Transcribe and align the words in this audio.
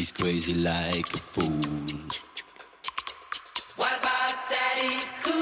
She's 0.00 0.12
crazy 0.12 0.54
like 0.54 1.12
a 1.12 1.18
fool. 1.18 1.60
What 3.76 3.98
about 3.98 4.48
Daddy 4.48 4.96
Cool? 5.22 5.39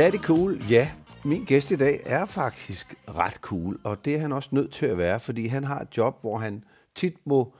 Daddy 0.00 0.18
Cool, 0.18 0.62
ja. 0.70 0.90
Min 1.24 1.44
gæst 1.44 1.70
i 1.70 1.76
dag 1.76 2.00
er 2.06 2.26
faktisk 2.26 2.94
ret 3.08 3.34
cool, 3.34 3.80
og 3.84 4.04
det 4.04 4.14
er 4.14 4.18
han 4.18 4.32
også 4.32 4.48
nødt 4.52 4.72
til 4.72 4.86
at 4.86 4.98
være, 4.98 5.20
fordi 5.20 5.46
han 5.46 5.64
har 5.64 5.80
et 5.80 5.96
job, 5.96 6.20
hvor 6.20 6.38
han 6.38 6.64
tit 6.94 7.14
må 7.24 7.54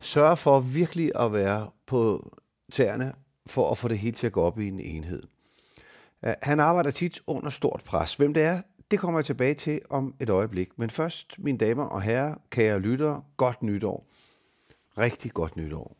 sørge 0.00 0.36
for 0.36 0.60
virkelig 0.60 1.12
at 1.20 1.32
være 1.32 1.70
på 1.86 2.32
tæerne 2.72 3.12
for 3.46 3.70
at 3.70 3.78
få 3.78 3.88
det 3.88 3.98
hele 3.98 4.16
til 4.16 4.26
at 4.26 4.32
gå 4.32 4.42
op 4.42 4.58
i 4.58 4.68
en 4.68 4.80
enhed. 4.80 5.22
Uh, 6.26 6.32
han 6.42 6.60
arbejder 6.60 6.90
tit 6.90 7.20
under 7.26 7.50
stort 7.50 7.82
pres. 7.84 8.14
Hvem 8.14 8.34
det 8.34 8.42
er, 8.42 8.60
det 8.90 8.98
kommer 8.98 9.20
jeg 9.20 9.26
tilbage 9.26 9.54
til 9.54 9.80
om 9.90 10.14
et 10.20 10.30
øjeblik. 10.30 10.68
Men 10.76 10.90
først, 10.90 11.34
mine 11.38 11.58
damer 11.58 11.84
og 11.84 12.02
herrer, 12.02 12.34
kære 12.50 12.78
lyttere, 12.78 13.22
godt 13.36 13.62
nytår. 13.62 14.06
Rigtig 14.98 15.32
godt 15.32 15.56
nytår. 15.56 15.96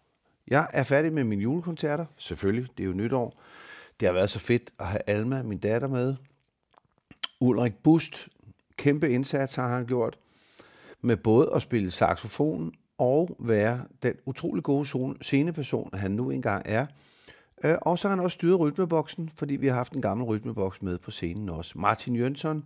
Jeg 0.48 0.68
er 0.72 0.84
færdig 0.84 1.12
med 1.12 1.24
mine 1.24 1.42
julekoncerter. 1.42 2.06
Selvfølgelig, 2.16 2.68
det 2.78 2.82
er 2.82 2.88
jo 2.88 2.94
nytår. 2.94 3.40
Det 4.00 4.08
har 4.08 4.12
været 4.12 4.30
så 4.30 4.38
fedt 4.38 4.70
at 4.80 4.86
have 4.86 5.00
Alma, 5.06 5.42
min 5.42 5.58
datter, 5.58 5.88
med. 5.88 6.14
Ulrik 7.40 7.74
Bust, 7.74 8.28
kæmpe 8.76 9.10
indsats 9.10 9.54
har 9.54 9.68
han 9.68 9.86
gjort 9.86 10.18
med 11.00 11.16
både 11.16 11.50
at 11.54 11.62
spille 11.62 11.90
saxofon 11.90 12.72
og 12.98 13.36
være 13.40 13.80
den 14.02 14.14
utrolig 14.26 14.64
gode 14.64 15.16
sceneperson, 15.20 15.90
han 15.94 16.10
nu 16.10 16.30
engang 16.30 16.62
er. 16.66 16.86
Øh, 17.64 17.74
Og 17.82 17.98
så 17.98 18.08
har 18.08 18.16
han 18.16 18.24
også 18.24 18.34
styret 18.34 18.60
rytmeboksen, 18.60 19.28
fordi 19.28 19.56
vi 19.56 19.66
har 19.66 19.74
haft 19.74 19.92
en 19.92 20.02
gammel 20.02 20.26
rytmeboks 20.26 20.82
med 20.82 20.98
på 20.98 21.10
scenen 21.10 21.48
også. 21.48 21.78
Martin 21.78 22.16
Jønsson, 22.16 22.64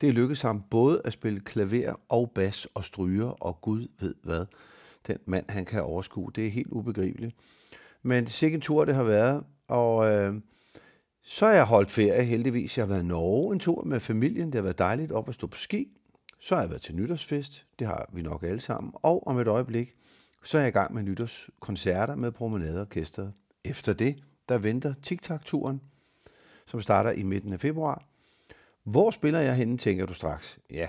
det 0.00 0.14
lykkedes 0.14 0.42
ham 0.42 0.62
både 0.70 1.00
at 1.04 1.12
spille 1.12 1.40
klaver 1.40 1.94
og 2.08 2.30
bas 2.34 2.66
og 2.74 2.84
stryger, 2.84 3.26
og 3.28 3.60
Gud 3.60 3.88
ved 4.00 4.14
hvad. 4.22 4.46
Den 5.06 5.18
mand, 5.26 5.44
han 5.48 5.64
kan 5.64 5.82
overskue. 5.82 6.30
Det 6.34 6.46
er 6.46 6.50
helt 6.50 6.70
ubegribeligt. 6.70 7.36
Men 8.02 8.26
sikke 8.26 8.54
en 8.54 8.60
tur, 8.60 8.84
det 8.84 8.94
har 8.94 9.04
været. 9.04 9.44
Og 9.68 10.12
øh, 10.12 10.34
så 11.22 11.46
har 11.46 11.52
jeg 11.52 11.64
holdt 11.64 11.90
ferie 11.90 12.24
heldigvis. 12.24 12.78
Jeg 12.78 12.82
har 12.82 12.88
været 12.88 13.02
i 13.02 13.06
Norge 13.06 13.52
en 13.52 13.58
tur 13.58 13.84
med 13.84 14.00
familien. 14.00 14.46
Det 14.46 14.54
har 14.54 14.62
været 14.62 14.78
dejligt 14.78 15.12
op 15.12 15.28
at 15.28 15.34
stå 15.34 15.46
på 15.46 15.58
ski. 15.58 15.88
Så 16.40 16.54
har 16.54 16.62
jeg 16.62 16.70
været 16.70 16.82
til 16.82 16.94
nytårsfest. 16.94 17.66
Det 17.78 17.86
har 17.86 18.08
vi 18.12 18.22
nok 18.22 18.42
alle 18.42 18.60
sammen. 18.60 18.92
Og 18.94 19.26
om 19.26 19.38
et 19.38 19.46
øjeblik, 19.46 19.94
så 20.44 20.58
er 20.58 20.62
jeg 20.62 20.68
i 20.68 20.72
gang 20.72 20.94
med 20.94 21.02
nytårskoncerter 21.02 22.16
med 22.16 22.32
promenadeorkestret. 22.32 23.32
Efter 23.64 23.92
det, 23.92 24.24
der 24.48 24.58
venter 24.58 24.94
TikTok-turen, 25.02 25.80
som 26.66 26.82
starter 26.82 27.10
i 27.10 27.22
midten 27.22 27.52
af 27.52 27.60
februar. 27.60 28.04
Hvor 28.84 29.10
spiller 29.10 29.40
jeg 29.40 29.56
henne, 29.56 29.78
tænker 29.78 30.06
du 30.06 30.14
straks? 30.14 30.58
Ja, 30.70 30.88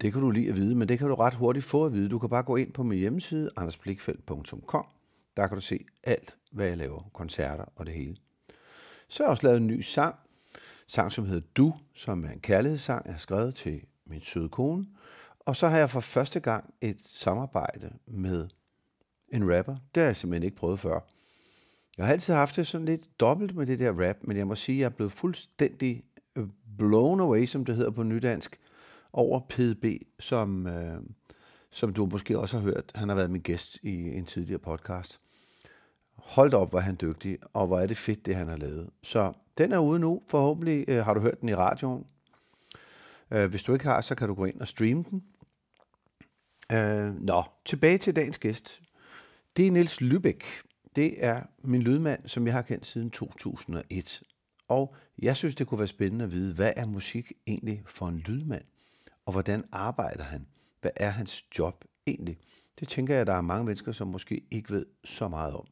det 0.00 0.12
kan 0.12 0.22
du 0.22 0.30
lige 0.30 0.48
at 0.48 0.56
vide, 0.56 0.74
men 0.74 0.88
det 0.88 0.98
kan 0.98 1.08
du 1.08 1.14
ret 1.14 1.34
hurtigt 1.34 1.64
få 1.64 1.86
at 1.86 1.92
vide. 1.92 2.08
Du 2.08 2.18
kan 2.18 2.28
bare 2.28 2.42
gå 2.42 2.56
ind 2.56 2.72
på 2.72 2.82
min 2.82 2.98
hjemmeside, 2.98 3.50
andersblikfeldt.com. 3.56 4.86
Der 5.36 5.46
kan 5.46 5.56
du 5.56 5.60
se 5.60 5.78
alt, 6.04 6.36
hvad 6.52 6.66
jeg 6.66 6.76
laver, 6.76 7.10
koncerter 7.12 7.64
og 7.76 7.86
det 7.86 7.94
hele. 7.94 8.16
Så 9.12 9.22
har 9.22 9.26
jeg 9.26 9.30
også 9.30 9.46
lavet 9.46 9.56
en 9.56 9.66
ny 9.66 9.80
sang, 9.80 10.14
sang 10.86 11.12
som 11.12 11.26
hedder 11.26 11.46
Du, 11.56 11.74
som 11.94 12.24
er 12.24 12.30
en 12.30 12.40
kærlighedssang, 12.40 13.06
jeg 13.06 13.14
har 13.14 13.18
skrevet 13.18 13.54
til 13.54 13.82
min 14.06 14.22
søde 14.22 14.48
kone. 14.48 14.86
Og 15.40 15.56
så 15.56 15.68
har 15.68 15.78
jeg 15.78 15.90
for 15.90 16.00
første 16.00 16.40
gang 16.40 16.74
et 16.80 17.00
samarbejde 17.00 17.92
med 18.06 18.48
en 19.28 19.56
rapper. 19.56 19.76
Det 19.94 20.00
har 20.00 20.04
jeg 20.04 20.16
simpelthen 20.16 20.42
ikke 20.42 20.56
prøvet 20.56 20.80
før. 20.80 21.00
Jeg 21.96 22.06
har 22.06 22.12
altid 22.12 22.34
haft 22.34 22.56
det 22.56 22.66
sådan 22.66 22.84
lidt 22.84 23.20
dobbelt 23.20 23.56
med 23.56 23.66
det 23.66 23.78
der 23.78 24.08
rap, 24.08 24.16
men 24.22 24.36
jeg 24.36 24.46
må 24.46 24.54
sige, 24.54 24.76
at 24.76 24.80
jeg 24.80 24.86
er 24.86 24.96
blevet 24.96 25.12
fuldstændig 25.12 26.04
øh, 26.36 26.48
blown 26.78 27.20
away, 27.20 27.46
som 27.46 27.64
det 27.64 27.76
hedder 27.76 27.90
på 27.90 28.02
nydansk, 28.02 28.58
over 29.12 29.40
PDB, 29.40 29.84
som, 30.20 30.66
øh, 30.66 31.00
som 31.70 31.92
du 31.92 32.06
måske 32.06 32.38
også 32.38 32.56
har 32.56 32.64
hørt. 32.64 32.92
Han 32.94 33.08
har 33.08 33.16
været 33.16 33.30
min 33.30 33.42
gæst 33.42 33.78
i 33.82 34.16
en 34.16 34.26
tidligere 34.26 34.58
podcast. 34.58 35.21
Hold 36.16 36.54
op, 36.54 36.70
hvor 36.70 36.78
er 36.78 36.82
han 36.82 36.98
dygtig, 37.00 37.38
og 37.52 37.66
hvor 37.66 37.80
er 37.80 37.86
det 37.86 37.96
fedt, 37.96 38.26
det 38.26 38.36
han 38.36 38.48
har 38.48 38.56
lavet. 38.56 38.90
Så 39.02 39.32
den 39.58 39.72
er 39.72 39.78
ude 39.78 39.98
nu. 39.98 40.22
Forhåbentlig 40.28 40.84
øh, 40.88 41.04
har 41.04 41.14
du 41.14 41.20
hørt 41.20 41.40
den 41.40 41.48
i 41.48 41.54
radioen. 41.54 42.06
Øh, 43.30 43.50
hvis 43.50 43.62
du 43.62 43.72
ikke 43.72 43.84
har, 43.84 44.00
så 44.00 44.14
kan 44.14 44.28
du 44.28 44.34
gå 44.34 44.44
ind 44.44 44.60
og 44.60 44.68
streame 44.68 45.04
den. 45.10 45.24
Øh, 46.72 47.14
nå, 47.20 47.42
tilbage 47.64 47.98
til 47.98 48.16
dagens 48.16 48.38
gæst. 48.38 48.82
Det 49.56 49.66
er 49.66 49.70
Niels 49.70 50.02
Lübeck. 50.02 50.62
Det 50.96 51.24
er 51.24 51.42
min 51.64 51.82
lydmand, 51.82 52.28
som 52.28 52.46
jeg 52.46 52.54
har 52.54 52.62
kendt 52.62 52.86
siden 52.86 53.10
2001. 53.10 54.22
Og 54.68 54.94
jeg 55.18 55.36
synes, 55.36 55.54
det 55.54 55.66
kunne 55.66 55.78
være 55.78 55.88
spændende 55.88 56.24
at 56.24 56.32
vide, 56.32 56.54
hvad 56.54 56.72
er 56.76 56.86
musik 56.86 57.32
egentlig 57.46 57.82
for 57.86 58.08
en 58.08 58.18
lydmand? 58.18 58.64
Og 59.26 59.32
hvordan 59.32 59.64
arbejder 59.72 60.24
han? 60.24 60.46
Hvad 60.80 60.90
er 60.96 61.10
hans 61.10 61.44
job 61.58 61.84
egentlig? 62.06 62.38
Det 62.80 62.88
tænker 62.88 63.14
jeg, 63.14 63.26
der 63.26 63.32
er 63.32 63.40
mange 63.40 63.64
mennesker, 63.64 63.92
som 63.92 64.08
måske 64.08 64.42
ikke 64.50 64.70
ved 64.70 64.86
så 65.04 65.28
meget 65.28 65.54
om. 65.54 65.66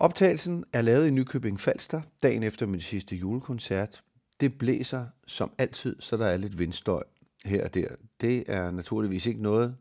Optagelsen 0.00 0.64
er 0.72 0.82
lavet 0.82 1.06
i 1.08 1.10
Nykøbing 1.10 1.60
Falster, 1.60 2.02
dagen 2.22 2.42
efter 2.42 2.66
min 2.66 2.80
sidste 2.80 3.16
julekoncert. 3.16 4.02
Det 4.40 4.58
blæser 4.58 5.06
som 5.26 5.52
altid, 5.58 5.96
så 6.00 6.16
der 6.16 6.26
er 6.26 6.36
lidt 6.36 6.58
vindstøj 6.58 7.02
her 7.44 7.64
og 7.64 7.74
der. 7.74 7.88
Det 8.20 8.44
er 8.46 8.70
naturligvis 8.70 9.26
ikke 9.26 9.42
noget, 9.42 9.76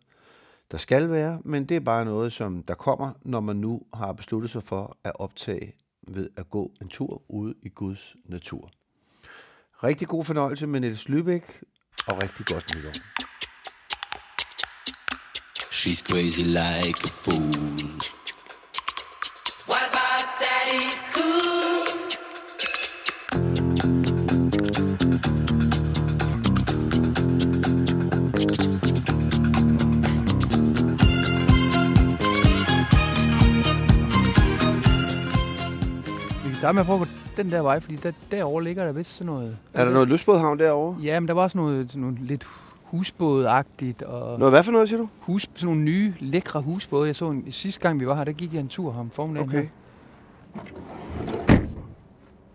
der 0.72 0.78
skal 0.78 1.09
være, 1.09 1.41
men 1.46 1.66
det 1.66 1.75
er 1.75 1.80
bare 1.80 2.06
noget, 2.06 2.34
som 2.34 2.63
der 2.63 2.74
kommer, 2.74 3.13
når 3.22 3.40
man 3.40 3.56
nu 3.56 3.81
har 3.94 4.13
besluttet 4.13 4.52
sig 4.52 4.63
for 4.63 4.97
at 5.03 5.12
optage 5.19 5.74
ved 6.07 6.30
at 6.38 6.50
gå 6.50 6.72
en 6.81 6.88
tur 6.88 7.24
ude 7.28 7.53
i 7.63 7.69
Guds 7.69 8.16
natur. 8.25 8.72
Rigtig 9.84 10.07
god 10.07 10.25
fornøjelse 10.25 10.68
med 10.68 10.80
Niels 10.80 11.09
Lübeck, 11.09 11.62
og 12.07 12.22
rigtig 12.24 12.46
godt 12.46 12.75
nytår. 12.75 12.94
She's 15.72 16.01
crazy 16.12 16.41
like 16.41 17.00
a 17.03 17.12
fool. 17.24 18.09
Starte 36.69 36.75
med 36.75 36.81
at 36.81 36.85
prøve 36.88 37.00
gå 37.00 37.06
den 37.38 37.52
der 37.52 37.62
vej, 37.62 37.80
fordi 37.80 37.96
der, 37.96 38.12
derovre 38.31 38.63
ligger 38.63 38.85
der 38.85 38.91
vist 38.91 39.12
sådan 39.12 39.25
noget... 39.25 39.57
Er 39.74 39.85
der 39.85 39.91
noget 39.91 40.07
lystbådhavn 40.09 40.59
derovre? 40.59 40.97
Ja, 41.03 41.19
men 41.19 41.28
der 41.28 41.34
var 41.34 41.47
sådan 41.47 41.62
noget, 41.62 41.88
sådan 41.90 42.02
noget 42.02 42.19
lidt 42.22 42.47
husbådagtigt, 42.84 44.02
og 44.02 44.40
Noget 44.40 44.52
hvad 44.53 44.63
for 44.63 44.72
noget, 44.72 44.90
siger 44.90 45.00
du? 45.00 45.09
hus, 45.19 45.41
sådan 45.41 45.66
nogle 45.68 45.81
nye, 45.81 46.13
lækre 46.19 46.62
husbåde. 46.62 47.07
Jeg 47.07 47.16
så 47.16 47.30
en, 47.30 47.51
sidste 47.51 47.81
gang, 47.81 48.00
vi 48.00 48.07
var 48.07 48.16
her, 48.16 48.24
der 48.24 48.31
gik 48.31 48.54
jeg 48.54 48.60
en 48.60 48.68
tur 48.68 48.92
her 48.92 49.00
om 49.00 49.10
formiddagen. 49.10 49.50
Okay. 49.50 49.62
her. 49.62 49.69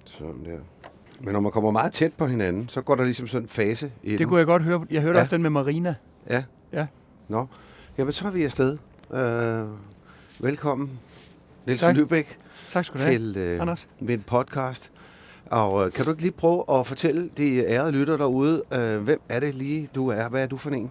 Sådan 0.05 0.45
der. 0.45 0.59
Men 1.21 1.33
når 1.33 1.41
man 1.41 1.53
kommer 1.53 1.71
meget 1.71 1.93
tæt 1.93 2.13
på 2.13 2.27
hinanden, 2.27 2.69
så 2.69 2.81
går 2.83 2.95
der 2.95 3.05
ligesom 3.05 3.29
sådan 3.29 3.45
en 3.45 3.49
fase 3.49 3.93
i 4.03 4.11
Det 4.11 4.19
den. 4.19 4.29
kunne 4.29 4.39
jeg 4.39 4.47
godt 4.47 4.63
høre. 4.63 4.87
Jeg 4.91 5.03
hørte 5.03 5.19
Ja. 5.19 5.23
også 5.23 5.35
den 5.37 5.43
med 5.43 5.51
Marina. 5.51 5.95
Ja. 6.31 6.43
Ja. 6.73 6.87
Nå. 7.29 7.47
Jamen, 7.99 8.13
så 8.13 8.27
er 8.27 8.31
vi 8.31 8.45
afsted. 8.45 8.79
Øh, 9.15 9.65
velkommen, 10.41 10.91
Niels 11.67 11.81
Tak. 11.81 11.97
Tak 12.75 12.85
skal 12.85 13.01
du 13.01 13.05
have, 13.05 13.19
til 13.19 13.37
øh, 13.37 13.61
Anders. 13.61 13.89
min 14.01 14.23
podcast. 14.23 14.93
Og 15.47 15.87
øh, 15.87 15.93
kan 15.93 16.05
du 16.05 16.11
ikke 16.11 16.23
lige 16.23 16.33
prøve 16.33 16.65
at 16.71 16.87
fortælle 16.87 17.31
de 17.37 17.67
ærede 17.67 17.93
lytter 17.93 18.17
derude, 18.17 18.63
øh, 18.73 19.03
hvem 19.03 19.21
er 19.29 19.41
det 19.41 19.55
lige, 19.55 19.89
du 19.95 20.09
er? 20.09 20.29
Hvad 20.29 20.43
er 20.43 20.47
du 20.47 20.57
for 20.57 20.71
en? 20.71 20.91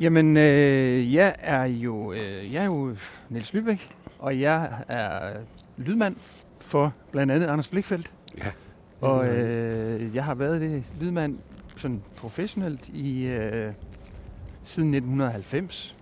Jamen, 0.00 0.36
øh, 0.36 1.14
jeg 1.14 1.34
er 1.38 1.64
jo, 1.64 2.12
øh, 2.12 2.52
jeg 2.52 2.62
er 2.62 2.66
jo 2.66 2.96
Niels 3.28 3.54
Lübeck, 3.54 3.92
og 4.18 4.40
jeg 4.40 4.84
er 4.88 5.36
lydmand 5.76 6.16
for 6.60 6.94
blandt 7.12 7.32
andet 7.32 7.46
Anders 7.46 7.68
Blikfeldt. 7.68 8.10
Ja. 8.38 8.50
Og 9.00 9.28
øh, 9.28 10.14
jeg 10.14 10.24
har 10.24 10.34
været 10.34 10.60
det 10.60 10.84
lydmand 11.00 11.38
sådan 11.76 12.02
professionelt 12.16 12.88
i 12.88 13.26
øh, 13.26 13.72
siden 14.64 14.94
1990. 14.94 15.96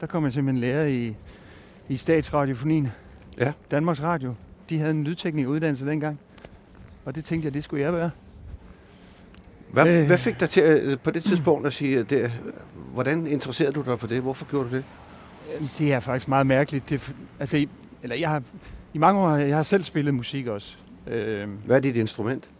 Der 0.00 0.06
kom 0.06 0.24
jeg 0.24 0.32
simpelthen 0.32 0.60
lærer 0.60 0.86
i, 0.86 1.14
i 1.88 1.96
statsradiofonien 1.96 2.90
Ja. 3.38 3.52
Danmarks 3.70 4.02
Radio. 4.02 4.34
De 4.70 4.78
havde 4.78 4.90
en 4.90 5.04
lydteknikeruddannelse 5.04 5.86
dengang. 5.86 6.18
Og 7.04 7.14
det 7.14 7.24
tænkte 7.24 7.46
jeg, 7.46 7.54
det 7.54 7.64
skulle 7.64 7.82
jeg 7.82 7.92
være. 7.92 8.10
Hvad, 9.72 10.00
Øh. 10.00 10.06
hvad 10.06 10.18
fik 10.18 10.40
dig 10.40 10.50
til 10.50 10.62
øh, 10.62 10.98
på 10.98 11.10
det 11.10 11.24
tidspunkt 11.24 11.66
at 11.66 11.72
sige, 11.72 11.98
at 11.98 12.10
det, 12.10 12.32
hvordan 12.92 13.26
interesserede 13.26 13.72
du 13.72 13.82
dig 13.82 14.00
for 14.00 14.06
det? 14.06 14.22
Hvorfor 14.22 14.50
gjorde 14.50 14.70
du 14.70 14.76
det? 14.76 14.84
Det 15.78 15.92
er 15.92 16.00
faktisk 16.00 16.28
meget 16.28 16.46
mærkeligt. 16.46 16.90
Det, 16.90 17.14
altså, 17.40 17.66
eller 18.02 18.16
jeg 18.16 18.28
har, 18.30 18.42
i 18.94 18.98
mange 18.98 19.20
år 19.20 19.28
har 19.28 19.36
jeg 19.36 19.56
har 19.56 19.62
selv 19.62 19.82
spillet 19.84 20.14
musik 20.14 20.46
også. 20.46 20.76
Øh, 21.06 21.48
Hvad 21.66 21.76
er 21.76 21.80
dit 21.80 21.96
instrument? 21.96 22.50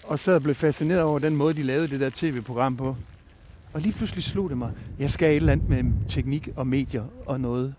Og 0.03 0.19
sad 0.19 0.35
og 0.35 0.43
blev 0.43 0.55
fascineret 0.55 1.01
over 1.01 1.19
den 1.19 1.35
måde, 1.35 1.53
de 1.53 1.63
lavede 1.63 1.87
det 1.87 1.99
der 1.99 2.09
tv-program 2.13 2.77
på. 2.77 2.95
Og 3.73 3.81
lige 3.81 3.93
pludselig 3.93 4.23
slog 4.23 4.49
det 4.49 4.57
mig, 4.57 4.71
jeg 4.99 5.11
skal 5.11 5.29
et 5.29 5.35
eller 5.35 5.51
andet 5.51 5.69
med 5.69 5.83
teknik 6.09 6.49
og 6.55 6.67
medier 6.67 7.03
og 7.25 7.39
noget. 7.39 7.75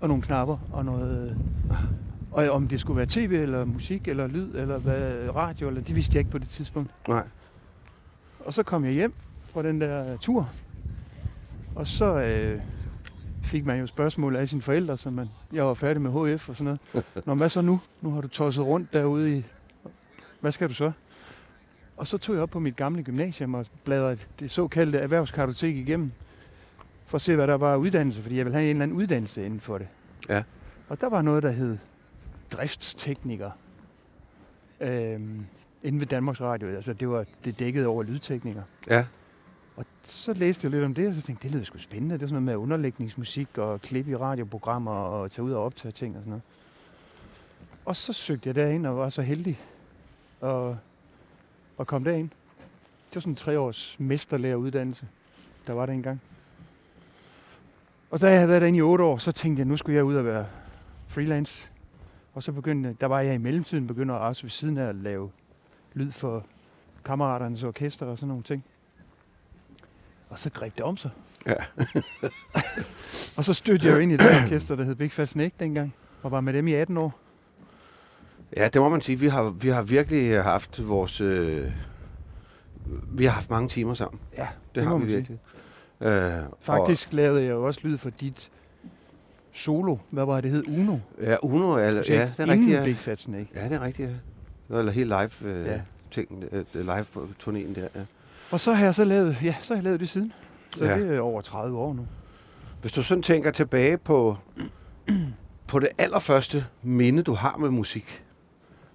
Og 0.00 0.08
nogle 0.08 0.22
knapper 0.22 0.58
og 0.72 0.84
noget... 0.84 1.38
Og 2.36 2.50
om 2.50 2.68
det 2.68 2.80
skulle 2.80 2.96
være 2.96 3.06
tv 3.06 3.32
eller 3.32 3.64
musik 3.64 4.08
eller 4.08 4.26
lyd 4.26 4.54
eller 4.54 4.78
hvad, 4.78 5.34
radio, 5.34 5.68
eller, 5.68 5.80
det 5.82 5.96
vidste 5.96 6.14
jeg 6.14 6.20
ikke 6.20 6.30
på 6.30 6.38
det 6.38 6.48
tidspunkt. 6.48 6.90
Nej. 7.08 7.26
Og 8.40 8.54
så 8.54 8.62
kom 8.62 8.84
jeg 8.84 8.92
hjem 8.92 9.12
fra 9.44 9.62
den 9.62 9.80
der 9.80 10.16
tur. 10.16 10.48
Og 11.74 11.86
så 11.86 12.20
øh, 12.20 12.60
fik 13.42 13.66
man 13.66 13.80
jo 13.80 13.86
spørgsmål 13.86 14.36
af 14.36 14.48
sine 14.48 14.62
forældre, 14.62 14.96
så 14.96 15.10
man, 15.10 15.28
jeg 15.52 15.64
var 15.64 15.74
færdig 15.74 16.02
med 16.02 16.36
HF 16.36 16.48
og 16.48 16.56
sådan 16.56 16.78
noget. 16.92 17.04
Nå, 17.26 17.34
hvad 17.34 17.48
så 17.48 17.60
nu? 17.60 17.80
Nu 18.02 18.10
har 18.10 18.20
du 18.20 18.28
tosset 18.28 18.64
rundt 18.64 18.92
derude 18.92 19.36
i... 19.36 19.44
Hvad 20.40 20.52
skal 20.52 20.68
du 20.68 20.74
så? 20.74 20.92
Og 21.96 22.06
så 22.06 22.18
tog 22.18 22.34
jeg 22.34 22.42
op 22.42 22.50
på 22.50 22.60
mit 22.60 22.76
gamle 22.76 23.02
gymnasium 23.02 23.54
og 23.54 23.66
bladrede 23.84 24.18
det 24.40 24.50
såkaldte 24.50 24.98
erhvervskartotek 24.98 25.76
igennem. 25.76 26.12
For 27.06 27.16
at 27.16 27.22
se, 27.22 27.34
hvad 27.34 27.46
der 27.46 27.54
var 27.54 27.72
af 27.72 27.76
uddannelse, 27.76 28.22
fordi 28.22 28.36
jeg 28.36 28.44
ville 28.44 28.56
have 28.56 28.70
en 28.70 28.76
eller 28.76 28.82
anden 28.82 28.96
uddannelse 28.96 29.46
inden 29.46 29.60
for 29.60 29.78
det. 29.78 29.88
Ja. 30.28 30.42
Og 30.88 31.00
der 31.00 31.08
var 31.08 31.22
noget, 31.22 31.42
der 31.42 31.50
hed 31.50 31.78
driftstekniker. 32.52 33.50
Øhm, 34.80 35.46
inden 35.82 36.00
ved 36.00 36.06
Danmarks 36.06 36.40
Radio. 36.40 36.68
Altså, 36.68 36.92
det 36.92 37.08
var 37.08 37.24
det 37.44 37.58
dækkede 37.58 37.86
over 37.86 38.02
lydtekniker. 38.02 38.62
Ja. 38.90 39.06
Og 39.76 39.84
så 40.04 40.32
læste 40.32 40.64
jeg 40.64 40.70
lidt 40.70 40.84
om 40.84 40.94
det, 40.94 41.08
og 41.08 41.14
så 41.14 41.22
tænkte 41.22 41.46
jeg, 41.46 41.52
det 41.52 41.56
lyder 41.56 41.64
sgu 41.64 41.78
spændende. 41.78 42.14
Det 42.14 42.20
var 42.20 42.26
sådan 42.26 42.42
noget 42.42 42.58
med 42.58 42.62
underlægningsmusik 42.62 43.58
og 43.58 43.80
klip 43.80 44.08
i 44.08 44.16
radioprogrammer 44.16 44.92
og 44.92 45.30
tage 45.30 45.44
ud 45.44 45.52
og 45.52 45.64
optage 45.64 45.92
ting 45.92 46.16
og 46.16 46.22
sådan 46.22 46.30
noget. 46.30 46.42
Og 47.84 47.96
så 47.96 48.12
søgte 48.12 48.48
jeg 48.48 48.54
derind 48.54 48.86
og 48.86 48.96
var 48.96 49.08
så 49.08 49.22
heldig 49.22 49.60
at, 50.42 50.74
at 51.80 51.86
komme 51.86 52.10
derind. 52.10 52.28
Det 53.08 53.14
var 53.14 53.20
sådan 53.20 53.32
en 53.32 53.36
tre 53.36 53.58
års 53.58 53.96
mesterlæreruddannelse, 53.98 55.08
der 55.66 55.72
var 55.72 55.86
der 55.86 55.92
engang. 55.92 56.20
Og 58.10 58.20
da 58.20 58.26
jeg 58.26 58.36
havde 58.36 58.48
været 58.48 58.62
derinde 58.62 58.78
i 58.78 58.82
otte 58.82 59.04
år, 59.04 59.18
så 59.18 59.32
tænkte 59.32 59.60
jeg, 59.60 59.66
nu 59.66 59.76
skulle 59.76 59.96
jeg 59.96 60.04
ud 60.04 60.14
og 60.14 60.24
være 60.24 60.46
freelance. 61.06 61.70
Og 62.36 62.42
så 62.42 62.52
begyndte, 62.52 62.96
der 63.00 63.06
var 63.06 63.20
jeg 63.20 63.34
i 63.34 63.38
mellemtiden 63.38 63.86
begynder 63.86 64.14
også 64.14 64.42
ved 64.42 64.50
siden 64.50 64.78
af 64.78 64.84
at 64.88 64.94
lave 64.94 65.30
lyd 65.94 66.10
for 66.12 66.44
kammeraternes 67.04 67.62
orkester 67.62 68.06
og 68.06 68.18
sådan 68.18 68.28
nogle 68.28 68.42
ting. 68.42 68.64
Og 70.28 70.38
så 70.38 70.50
greb 70.50 70.76
det 70.76 70.84
om 70.84 70.96
sig. 70.96 71.10
Ja. 71.46 71.54
og 73.36 73.44
så 73.44 73.54
stødte 73.54 73.86
jeg 73.86 73.94
jo 73.94 73.98
ind 73.98 74.12
i 74.12 74.16
det 74.16 74.26
orkester, 74.44 74.74
der 74.76 74.84
hed 74.84 74.94
Big 74.94 75.12
Fat 75.12 75.28
Snake 75.28 75.54
dengang, 75.60 75.94
og 76.22 76.30
var 76.30 76.40
med 76.40 76.52
dem 76.52 76.68
i 76.68 76.72
18 76.72 76.96
år. 76.96 77.18
Ja, 78.56 78.68
det 78.68 78.80
må 78.80 78.88
man 78.88 79.00
sige. 79.00 79.18
Vi 79.20 79.26
har, 79.26 79.50
vi 79.50 79.68
har 79.68 79.82
virkelig 79.82 80.42
haft 80.42 80.88
vores... 80.88 81.20
Øh, 81.20 81.70
vi 83.08 83.24
har 83.24 83.32
haft 83.32 83.50
mange 83.50 83.68
timer 83.68 83.94
sammen. 83.94 84.20
Ja, 84.36 84.42
Det, 84.42 84.74
det 84.74 84.82
har 84.84 84.94
vi 84.94 84.98
man 84.98 85.08
sige. 85.08 85.16
virkelig. 85.16 85.38
Øh, 86.00 86.48
Faktisk 86.60 87.12
lavede 87.12 87.42
jeg 87.42 87.50
jo 87.50 87.66
også 87.66 87.80
lyd 87.82 87.98
for 87.98 88.10
dit 88.10 88.50
solo. 89.56 89.96
Hvad 90.10 90.24
var 90.24 90.40
det, 90.40 90.50
hed? 90.50 90.64
Uno. 90.68 90.96
Ja, 91.22 91.36
Uno, 91.42 91.72
er, 91.72 91.78
ja, 91.78 91.90
det 91.90 92.08
er 92.38 92.46
rigtigt. 92.48 92.70
Ja. 92.72 92.84
Big 92.84 92.96
Fat 92.98 93.18
Snake. 93.20 93.48
ja, 93.54 93.64
det 93.64 93.72
er 93.72 93.82
rigtigt, 93.82 94.10
ja. 94.70 94.78
Eller 94.78 94.92
helt 94.92 95.08
live 95.08 95.52
øh, 95.52 95.66
ja. 95.66 95.80
Ting, 96.10 96.44
øh, 96.52 96.64
live 96.74 97.04
på 97.12 97.28
turnéen 97.42 97.74
der. 97.74 97.88
Ja. 97.94 98.00
Og 98.50 98.60
så 98.60 98.72
har 98.72 98.84
jeg 98.84 98.94
så 98.94 99.04
lavet, 99.04 99.36
ja, 99.42 99.54
så 99.62 99.68
har 99.74 99.76
jeg 99.76 99.84
lavet 99.84 100.00
det 100.00 100.08
siden. 100.08 100.32
Så 100.76 100.84
Ja. 100.84 100.98
det 100.98 101.14
er 101.16 101.20
over 101.20 101.40
30 101.40 101.78
år 101.78 101.94
nu. 101.94 102.06
Hvis 102.80 102.92
du 102.92 103.02
sådan 103.02 103.22
tænker 103.22 103.50
tilbage 103.50 103.98
på, 103.98 104.36
på 105.66 105.78
det 105.78 105.88
allerførste 105.98 106.64
minde, 106.82 107.22
du 107.22 107.34
har 107.34 107.56
med 107.56 107.70
musik, 107.70 108.24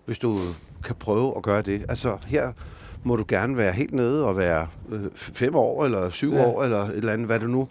hvis 0.05 0.19
du 0.19 0.37
kan 0.83 0.95
prøve 0.95 1.33
at 1.37 1.43
gøre 1.43 1.61
det. 1.61 1.85
Altså 1.89 2.17
her 2.25 2.51
må 3.03 3.15
du 3.15 3.25
gerne 3.27 3.57
være 3.57 3.71
helt 3.71 3.93
nede 3.93 4.25
og 4.25 4.37
være 4.37 4.67
øh, 4.89 5.01
fem 5.15 5.55
år 5.55 5.85
eller 5.85 6.09
syv 6.09 6.31
ja. 6.33 6.39
Ja. 6.39 6.45
år 6.47 6.63
eller 6.63 6.77
et 6.79 6.97
eller 6.97 7.13
andet, 7.13 7.27
hvad 7.27 7.39
du 7.39 7.47
nu... 7.47 7.67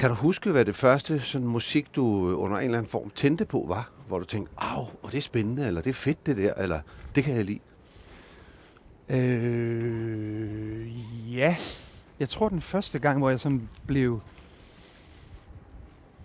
Kan 0.00 0.10
du 0.10 0.14
huske, 0.14 0.50
hvad 0.50 0.64
det 0.64 0.74
første 0.74 1.20
sådan, 1.20 1.48
musik, 1.48 1.96
du 1.96 2.34
under 2.36 2.56
en 2.56 2.64
eller 2.64 2.78
anden 2.78 2.90
form 2.90 3.10
tændte 3.10 3.44
på, 3.44 3.64
var? 3.68 3.90
Hvor 4.08 4.18
du 4.18 4.24
tænkte, 4.24 4.52
au, 4.56 4.86
og 5.02 5.12
det 5.12 5.18
er 5.18 5.22
spændende, 5.22 5.66
eller 5.66 5.80
det 5.80 5.90
er 5.90 5.94
fedt 5.94 6.26
det 6.26 6.36
der, 6.36 6.54
eller 6.54 6.80
det 7.14 7.24
kan 7.24 7.36
jeg 7.36 7.44
lide. 7.44 7.58
Øh, 9.08 10.88
ja. 11.36 11.56
Jeg 12.20 12.28
tror 12.28 12.48
den 12.48 12.60
første 12.60 12.98
gang, 12.98 13.18
hvor 13.18 13.30
jeg 13.30 13.40
sådan 13.40 13.68
blev 13.86 14.20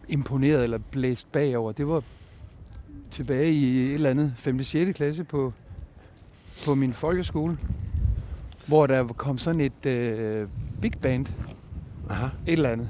imponeret 0.08 0.64
eller 0.64 0.78
blæst 0.92 1.32
bagover, 1.32 1.72
det 1.72 1.88
var 1.88 2.04
tilbage 3.12 3.52
i 3.52 3.88
et 3.88 3.94
eller 3.94 4.10
andet 4.10 4.34
5. 4.38 4.64
6. 4.64 4.98
klasse 4.98 5.24
på, 5.24 5.54
på 6.66 6.76
min 6.76 6.94
folkeskole, 6.94 7.58
hvor 8.68 8.88
der 8.88 9.08
kom 9.08 9.38
sådan 9.38 9.62
et 9.62 9.86
øh, 9.86 10.48
big 10.82 10.94
band, 11.02 11.26
Aha. 12.10 12.26
et 12.48 12.54
eller 12.54 12.70
andet. 12.70 12.90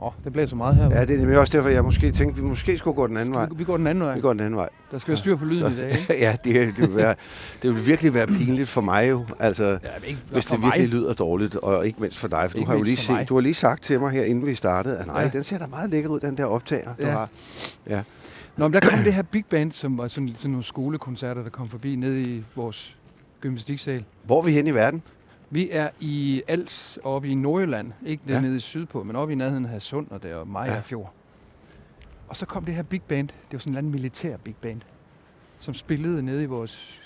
Åh, 0.00 0.06
oh, 0.26 0.34
det 0.34 0.48
så 0.48 0.56
meget 0.56 0.76
her. 0.76 0.90
Ja, 0.90 1.04
det 1.04 1.14
er 1.14 1.18
nemlig 1.18 1.38
også 1.38 1.56
derfor, 1.56 1.68
jeg 1.70 1.84
måske 1.84 2.12
tænkte, 2.12 2.38
at 2.38 2.44
vi 2.44 2.48
måske 2.48 2.78
skulle 2.78 2.94
gå 2.94 3.06
den 3.06 3.16
anden 3.16 3.34
vej. 3.34 3.48
Vi, 3.56 3.64
går 3.64 3.76
den 3.76 3.86
anden 3.86 4.04
vej. 4.04 4.14
Vi 4.14 4.20
går 4.20 4.32
den 4.32 4.40
anden 4.40 4.56
vej. 4.56 4.68
Der 4.90 4.98
skal 4.98 5.08
være 5.12 5.18
styr 5.18 5.36
på 5.36 5.44
lyden 5.44 5.72
i 5.72 5.76
dag, 5.76 5.92
ikke? 5.92 6.14
ja, 6.24 6.36
det, 6.44 6.54
det, 6.76 6.78
vil 6.88 6.96
være, 6.96 7.14
det 7.62 7.74
vil 7.74 7.86
virkelig 7.86 8.14
være 8.14 8.26
pinligt 8.26 8.68
for 8.68 8.80
mig 8.80 9.10
jo. 9.10 9.26
Altså, 9.38 9.64
Ja, 9.64 9.88
ikke 10.06 10.20
hvis 10.32 10.46
det 10.46 10.62
virkelig 10.62 10.88
mig. 10.88 10.94
lyder 11.00 11.12
dårligt, 11.12 11.56
og 11.56 11.86
ikke 11.86 12.00
mindst 12.00 12.18
for 12.18 12.28
dig. 12.28 12.50
For 12.50 12.58
du 12.58 12.64
har 12.64 12.76
jo 12.76 12.82
lige 12.82 12.96
set, 12.96 13.28
du 13.28 13.34
har 13.34 13.40
lige 13.40 13.54
sagt 13.54 13.82
til 13.82 14.00
mig 14.00 14.10
her, 14.10 14.24
inden 14.24 14.46
vi 14.46 14.54
startede, 14.54 14.98
at 14.98 15.06
nej, 15.06 15.16
ja. 15.16 15.22
Ja. 15.22 15.28
den 15.28 15.44
ser 15.44 15.58
da 15.58 15.66
meget 15.66 15.90
lækker 15.90 16.10
ud, 16.10 16.20
den 16.20 16.36
der 16.36 16.44
optager, 16.44 16.94
du 16.94 17.02
Ja. 17.04 17.10
har. 17.10 17.28
Nå, 18.56 18.68
men 18.68 18.72
der 18.72 18.80
kom 18.80 18.98
det 18.98 19.14
her 19.14 19.22
big 19.22 19.44
band, 19.50 19.72
som 19.72 19.98
var 19.98 20.08
sådan, 20.08 20.34
sådan 20.36 20.50
nogle 20.50 20.64
skolekoncerter, 20.64 21.42
der 21.42 21.50
kom 21.50 21.68
forbi 21.68 21.96
nede 21.96 22.22
i 22.22 22.44
vores 22.56 22.96
gymnastiksal. 23.40 24.04
Hvor 24.24 24.40
er 24.40 24.44
vi 24.44 24.52
hen 24.52 24.66
i 24.66 24.74
verden? 24.74 25.02
Vi 25.54 25.68
er 25.70 25.90
i 26.00 26.42
Als, 26.48 26.98
oppe 27.04 27.28
i 27.28 27.34
Nordjylland. 27.34 27.92
Ikke 28.06 28.22
Ja. 28.28 28.34
ja. 28.34 28.40
nede 28.40 28.56
i 28.56 28.60
sydpå, 28.60 29.02
men 29.02 29.16
oppe 29.16 29.32
i 29.32 29.36
nærheden 29.36 29.64
af 29.64 29.82
Sund 29.82 30.10
og 30.10 30.22
der 30.22 30.36
og 30.36 30.48
Maja 30.48 30.82
Ja. 30.90 30.96
Og 32.28 32.36
så 32.36 32.46
kom 32.46 32.64
det 32.64 32.74
her 32.74 32.82
big 32.82 33.02
band. 33.02 33.28
Det 33.28 33.52
var 33.52 33.58
sådan 33.58 33.70
en 33.70 33.72
eller 33.72 33.78
anden 33.78 33.92
militær 33.92 34.36
big 34.36 34.56
band, 34.56 34.80
som 35.60 35.74
spillede 35.74 36.22
nede 36.22 36.42
i 36.42 36.46
vores, 36.46 37.00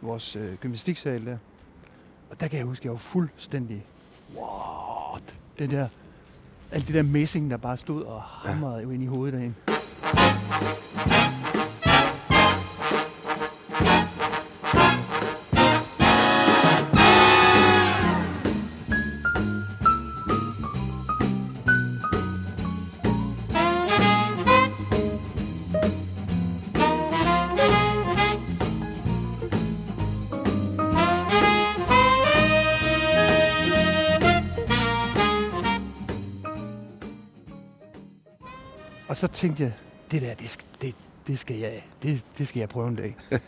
vores 0.00 0.36
øh, 0.36 0.54
gymnastiksal 0.56 1.26
der. 1.26 1.38
Og 2.30 2.40
der 2.40 2.48
kan 2.48 2.58
jeg 2.58 2.66
huske, 2.66 2.80
at 2.82 2.84
jeg 2.84 2.92
var 2.92 2.98
fuldstændig... 2.98 3.84
What? 4.36 5.34
Det 5.58 5.70
der... 5.70 5.88
Alt 6.72 6.86
det 6.86 6.94
der 6.94 7.02
messing, 7.02 7.50
der 7.50 7.56
bare 7.56 7.76
stod 7.76 8.02
og 8.02 8.22
hamrede 8.22 8.76
ja. 8.76 8.82
jo 8.82 8.90
ind 8.90 9.02
i 9.02 9.06
hovedet 9.06 9.34
derinde. 9.34 9.54
Tænkte 39.40 39.62
jeg, 39.62 39.72
det 40.10 40.22
der, 40.22 40.34
det, 40.34 40.50
skal- 40.50 40.66
det, 40.82 40.94
det, 41.26 41.38
skal, 41.38 41.56
jeg, 41.56 41.82
det, 42.02 42.24
det 42.38 42.48
skal 42.48 42.60
jeg 42.60 42.68
prøve 42.68 42.88
en 42.88 42.96
dag. 42.96 43.16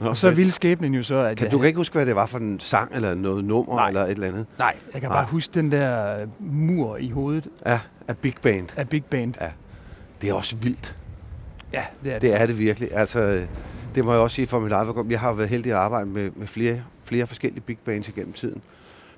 Nå, 0.00 0.08
Og 0.08 0.16
så 0.16 0.30
ville 0.30 0.52
skæbnen 0.52 0.94
jo 0.94 1.02
så, 1.02 1.14
at 1.14 1.36
Kan, 1.36 1.44
jeg, 1.44 1.52
du 1.52 1.58
kan 1.58 1.66
ikke 1.66 1.76
huske, 1.76 1.92
hvad 1.92 2.06
det 2.06 2.16
var 2.16 2.26
for 2.26 2.38
en 2.38 2.60
sang, 2.60 2.94
eller 2.94 3.14
noget 3.14 3.44
nummer, 3.44 3.74
Nej. 3.76 3.88
eller 3.88 4.02
et 4.04 4.10
eller 4.10 4.26
andet? 4.26 4.46
Nej, 4.58 4.76
jeg 4.92 5.00
kan 5.00 5.10
Nej. 5.10 5.18
bare 5.18 5.26
huske 5.30 5.54
den 5.54 5.72
der 5.72 6.18
mur 6.40 6.96
i 6.96 7.10
hovedet 7.10 7.48
Ja, 7.66 7.80
af 8.08 8.16
Big 8.18 8.34
Band. 8.42 8.68
af 8.76 8.88
Big 8.88 9.04
Band. 9.04 9.34
Det 10.22 10.30
er 10.30 10.34
også 10.34 10.56
vildt. 10.56 10.96
Ja, 11.72 11.82
det 12.04 12.08
er 12.10 12.18
det. 12.18 12.22
Det 12.22 12.40
er 12.40 12.46
det 12.46 12.58
virkelig. 12.58 12.88
Altså, 12.92 13.20
øh, 13.20 13.42
det 13.94 14.04
må 14.04 14.12
jeg 14.12 14.20
også 14.20 14.34
sige 14.34 14.46
for 14.46 14.60
mit 14.60 14.72
eget. 14.72 15.06
Jeg 15.10 15.20
har 15.20 15.32
været 15.32 15.48
heldig 15.48 15.72
at 15.72 15.78
arbejde 15.78 16.06
med, 16.06 16.30
med 16.36 16.46
flere, 16.46 16.82
flere 17.04 17.26
forskellige 17.26 17.60
big 17.60 17.78
bands 17.84 18.08
igennem 18.08 18.32
tiden. 18.32 18.62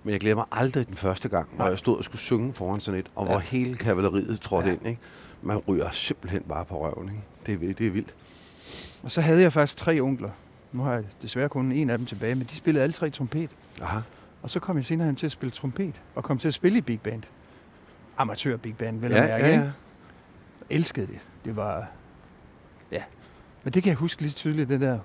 Men 0.04 0.12
jeg 0.12 0.21
glemmer 0.21 0.45
aldrig 0.52 0.87
den 0.87 0.97
første 0.97 1.28
gang, 1.28 1.49
hvor 1.49 1.59
Nej. 1.64 1.69
jeg 1.71 1.78
stod 1.78 1.99
og 1.99 2.04
skulle 2.04 2.21
synge 2.21 2.52
foran 2.52 2.80
sådan 2.80 3.00
et, 3.00 3.11
og 3.14 3.25
Ja. 3.26 3.30
hvor 3.33 3.38
hele 3.38 3.75
kavaleriet 3.76 4.40
trådte 4.40 4.69
Ja. 4.69 4.75
ind. 4.75 4.87
Ikke? 4.87 5.00
Man 5.42 5.57
ryger 5.57 5.90
simpelthen 5.90 6.42
bare 6.42 6.64
på 6.64 6.85
røven. 6.88 7.09
Ikke? 7.09 7.61
Det, 7.61 7.71
er, 7.71 7.75
det 7.75 7.87
er 7.87 7.90
vildt. 7.90 8.14
Og 9.02 9.11
så 9.11 9.21
havde 9.21 9.40
jeg 9.42 9.52
faktisk 9.52 9.76
tre 9.76 10.00
onkler. 10.00 10.30
Nu 10.73 10.83
har 10.83 10.92
jeg 10.92 11.04
desværre 11.23 11.49
kun 11.49 11.73
en 11.73 11.90
af 11.90 11.99
dem 11.99 12.07
tilbage, 12.07 12.35
men 12.35 12.47
de 12.50 12.54
spillede 12.57 12.83
alle 12.83 12.92
tre 12.92 13.11
trompet. 13.11 13.50
Aha. 13.83 14.00
Og 14.42 14.50
så 14.50 14.61
kom 14.61 14.76
jeg 14.76 14.85
senere 14.85 15.07
hen 15.07 15.16
til 15.16 15.26
at 15.26 15.33
spille 15.33 15.50
trompet, 15.50 16.00
og 16.14 16.25
kom 16.25 16.38
til 16.38 16.49
at 16.49 16.54
spille 16.54 16.78
i 16.78 16.80
big 16.80 17.00
band. 17.00 17.23
Amatør 18.19 18.57
big 18.57 18.76
band, 18.76 19.00
vel 19.00 19.11
Ja, 19.12 19.21
mærke, 19.26 19.45
ja, 19.45 19.50
ja. 19.61 19.71
elskede 20.71 21.07
det. 21.07 21.19
Det 21.45 21.57
var... 21.57 21.87
Ja. 22.92 23.02
Men 23.64 23.73
det 23.73 23.83
kan 23.83 23.90
jeg 23.90 23.97
huske 23.97 24.23
lige 24.23 24.33
tydeligt, 24.33 24.69
det 24.69 24.80
der... 24.80 24.99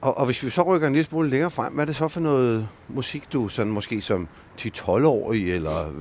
Og, 0.00 0.18
og 0.18 0.26
hvis 0.26 0.42
vi 0.44 0.50
så 0.50 0.62
rykker 0.62 0.86
en 0.86 0.92
lille 0.94 1.06
smule 1.06 1.30
længere 1.30 1.50
frem, 1.50 1.72
hvad 1.72 1.84
er 1.84 1.86
det 1.86 1.96
så 1.96 2.08
for 2.08 2.20
noget 2.20 2.68
musik, 2.88 3.32
du 3.32 3.48
sådan 3.48 3.72
måske 3.72 4.00
som 4.02 4.28
10-12-årig 4.60 5.52
eller 5.52 5.92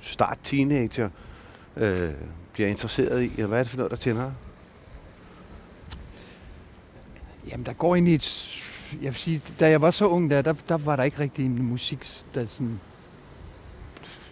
start 0.00 0.38
teenager 0.42 1.08
øh, 1.76 2.08
bliver 2.52 2.68
interesseret 2.68 3.22
i? 3.22 3.42
Hvad 3.42 3.58
er 3.58 3.62
det 3.62 3.68
for 3.70 3.76
noget, 3.76 3.90
der 3.90 3.96
tænder? 3.96 4.30
Jamen, 7.50 7.66
der 7.66 7.72
går 7.72 7.96
ind 7.96 8.08
i 8.08 8.14
et... 8.14 8.54
Jeg 8.92 9.02
vil 9.06 9.14
sige, 9.14 9.42
da 9.60 9.70
jeg 9.70 9.82
var 9.82 9.90
så 9.90 10.08
ung 10.08 10.30
der, 10.30 10.42
der, 10.42 10.54
der 10.68 10.76
var 10.76 10.96
der 10.96 11.02
ikke 11.02 11.18
rigtig 11.18 11.46
en 11.46 11.62
musik, 11.62 12.24
der 12.34 12.46
sådan... 12.46 12.80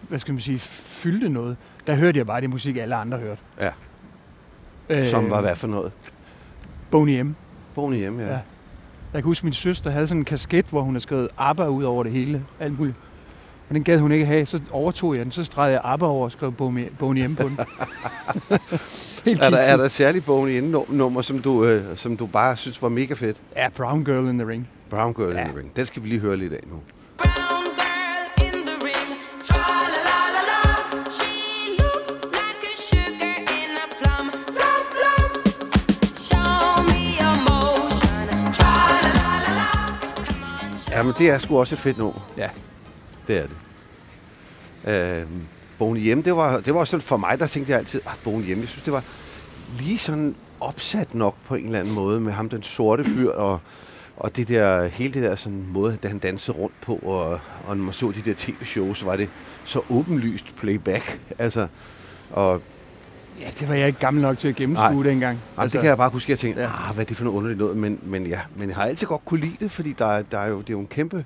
Hvad 0.08 0.18
skal 0.18 0.34
man 0.34 0.40
sige? 0.40 0.58
Fyldte 0.58 1.28
noget. 1.28 1.56
Der 1.86 1.94
hørte 1.94 2.18
jeg 2.18 2.26
bare 2.26 2.40
det 2.40 2.50
musik, 2.50 2.76
alle 2.76 2.94
andre 2.94 3.18
hørte. 3.18 3.40
Ja. 3.60 3.70
Øh, 4.88 5.10
Som 5.10 5.30
var 5.30 5.40
hvad 5.40 5.56
for 5.56 5.66
noget? 5.66 5.92
Boney 6.90 7.20
M. 7.20 7.34
Bogen 7.74 7.94
hjemme, 7.94 8.22
ja. 8.22 8.32
Ja. 8.32 8.40
Jeg 9.16 9.22
kan 9.22 9.28
huske, 9.28 9.46
min 9.46 9.52
søster 9.52 9.90
havde 9.90 10.08
sådan 10.08 10.20
en 10.20 10.24
kasket, 10.24 10.66
hvor 10.70 10.82
hun 10.82 10.94
havde 10.94 11.02
skrevet 11.02 11.28
ABBA 11.38 11.66
ud 11.66 11.84
over 11.84 12.02
det 12.02 12.12
hele. 12.12 12.44
Alt 12.60 12.78
muligt. 12.78 12.96
Men 13.68 13.76
den 13.76 13.84
gad 13.84 13.98
hun 13.98 14.12
ikke 14.12 14.26
have. 14.26 14.46
Så 14.46 14.60
overtog 14.70 15.16
jeg 15.16 15.24
den. 15.24 15.32
Så 15.32 15.44
stregede 15.44 15.72
jeg 15.72 15.80
ABBA 15.84 16.06
over 16.06 16.24
og 16.24 16.32
skrev 16.32 16.52
Boney 16.52 16.88
Boney 16.98 17.26
M 17.26 17.34
på 17.36 17.48
den. 17.48 17.58
Er 19.40 19.50
der, 19.50 19.56
er 19.56 19.76
der 19.76 19.84
et 19.84 19.90
særligt 19.90 20.26
bogen 20.26 20.50
i 20.50 20.60
nummer, 20.96 21.22
som 21.22 21.38
du, 21.38 21.64
øh, 21.64 21.96
som 21.96 22.16
du 22.16 22.26
bare 22.26 22.56
synes 22.56 22.82
var 22.82 22.88
mega 22.88 23.14
fedt? 23.14 23.42
Ja, 23.56 23.68
Brown 23.68 24.04
Girl 24.04 24.28
in 24.28 24.38
the 24.38 24.48
Ring. 24.48 24.68
Brown 24.90 25.14
Girl. 25.14 25.32
Ja. 25.34 25.40
in 25.40 25.48
the 25.48 25.58
Ring. 25.58 25.76
Den 25.76 25.86
skal 25.86 26.02
vi 26.02 26.08
lige 26.08 26.20
høre 26.20 26.36
lidt 26.36 26.52
af 26.52 26.60
nu. 26.66 26.80
Ja, 40.96 41.02
men 41.02 41.14
det 41.18 41.30
er 41.30 41.38
sgu 41.38 41.58
også 41.58 41.74
et 41.74 41.78
fedt 41.78 41.98
nummer. 41.98 42.32
Ja. 42.36 42.50
Det 43.28 43.38
er 43.38 43.46
det. 43.46 43.56
Øh, 45.20 45.26
Bogen 45.78 45.96
hjemme, 45.96 46.24
det 46.24 46.36
var, 46.36 46.60
det 46.60 46.74
var 46.74 46.80
også 46.80 46.90
sådan 46.90 47.02
for 47.02 47.16
mig, 47.16 47.40
der 47.40 47.46
tænkte 47.46 47.70
jeg 47.70 47.78
altid, 47.78 48.00
at 48.06 48.18
Bogen 48.24 48.44
hjemme, 48.44 48.62
jeg 48.62 48.68
synes, 48.68 48.84
det 48.84 48.92
var 48.92 49.02
lige 49.78 49.98
sådan 49.98 50.34
opsat 50.60 51.14
nok 51.14 51.36
på 51.46 51.54
en 51.54 51.64
eller 51.64 51.78
anden 51.78 51.94
måde 51.94 52.20
med 52.20 52.32
ham, 52.32 52.48
den 52.48 52.62
sorte 52.62 53.04
fyr, 53.04 53.30
og, 53.30 53.60
og 54.16 54.36
det 54.36 54.48
der, 54.48 54.86
hele 54.86 55.14
det 55.14 55.22
der 55.22 55.34
sådan 55.34 55.66
måde, 55.68 55.98
da 56.02 56.08
han 56.08 56.18
dansede 56.18 56.56
rundt 56.56 56.80
på, 56.80 56.94
og, 57.02 57.40
og 57.66 57.76
når 57.76 57.84
man 57.84 57.94
så 57.94 58.10
de 58.10 58.20
der 58.20 58.34
tv-shows, 58.36 59.04
var 59.04 59.16
det 59.16 59.28
så 59.64 59.80
åbenlyst 59.90 60.56
playback. 60.56 61.20
Altså, 61.38 61.66
og 62.30 62.62
Ja, 63.40 63.50
det 63.60 63.68
var 63.68 63.74
jeg 63.74 63.86
ikke 63.86 63.98
gammel 63.98 64.22
nok 64.22 64.38
til 64.38 64.48
at 64.48 64.56
gennemskue 64.56 64.94
Nej. 65.02 65.10
dengang. 65.10 65.38
Altså, 65.58 65.78
det 65.78 65.82
kan 65.82 65.88
jeg 65.88 65.96
bare 65.96 66.10
huske, 66.10 66.26
at 66.26 66.30
jeg 66.30 66.38
tænkte, 66.38 66.60
ja. 66.62 66.88
Ah, 66.88 66.94
hvad 66.94 67.04
er 67.04 67.08
det 67.08 67.16
for 67.16 67.24
noget 67.24 67.36
underligt 67.36 67.58
noget, 67.58 67.76
men, 67.76 68.00
men 68.02 68.26
ja, 68.26 68.40
men 68.56 68.68
jeg 68.68 68.76
har 68.76 68.84
altid 68.84 69.06
godt 69.06 69.24
kunne 69.24 69.40
lide 69.40 69.56
det, 69.60 69.70
fordi 69.70 69.92
der, 69.92 70.06
er- 70.06 70.22
der 70.22 70.38
er 70.38 70.46
jo, 70.48 70.58
det 70.60 70.68
er 70.70 70.74
jo 70.74 70.80
en 70.80 70.86
kæmpe 70.86 71.24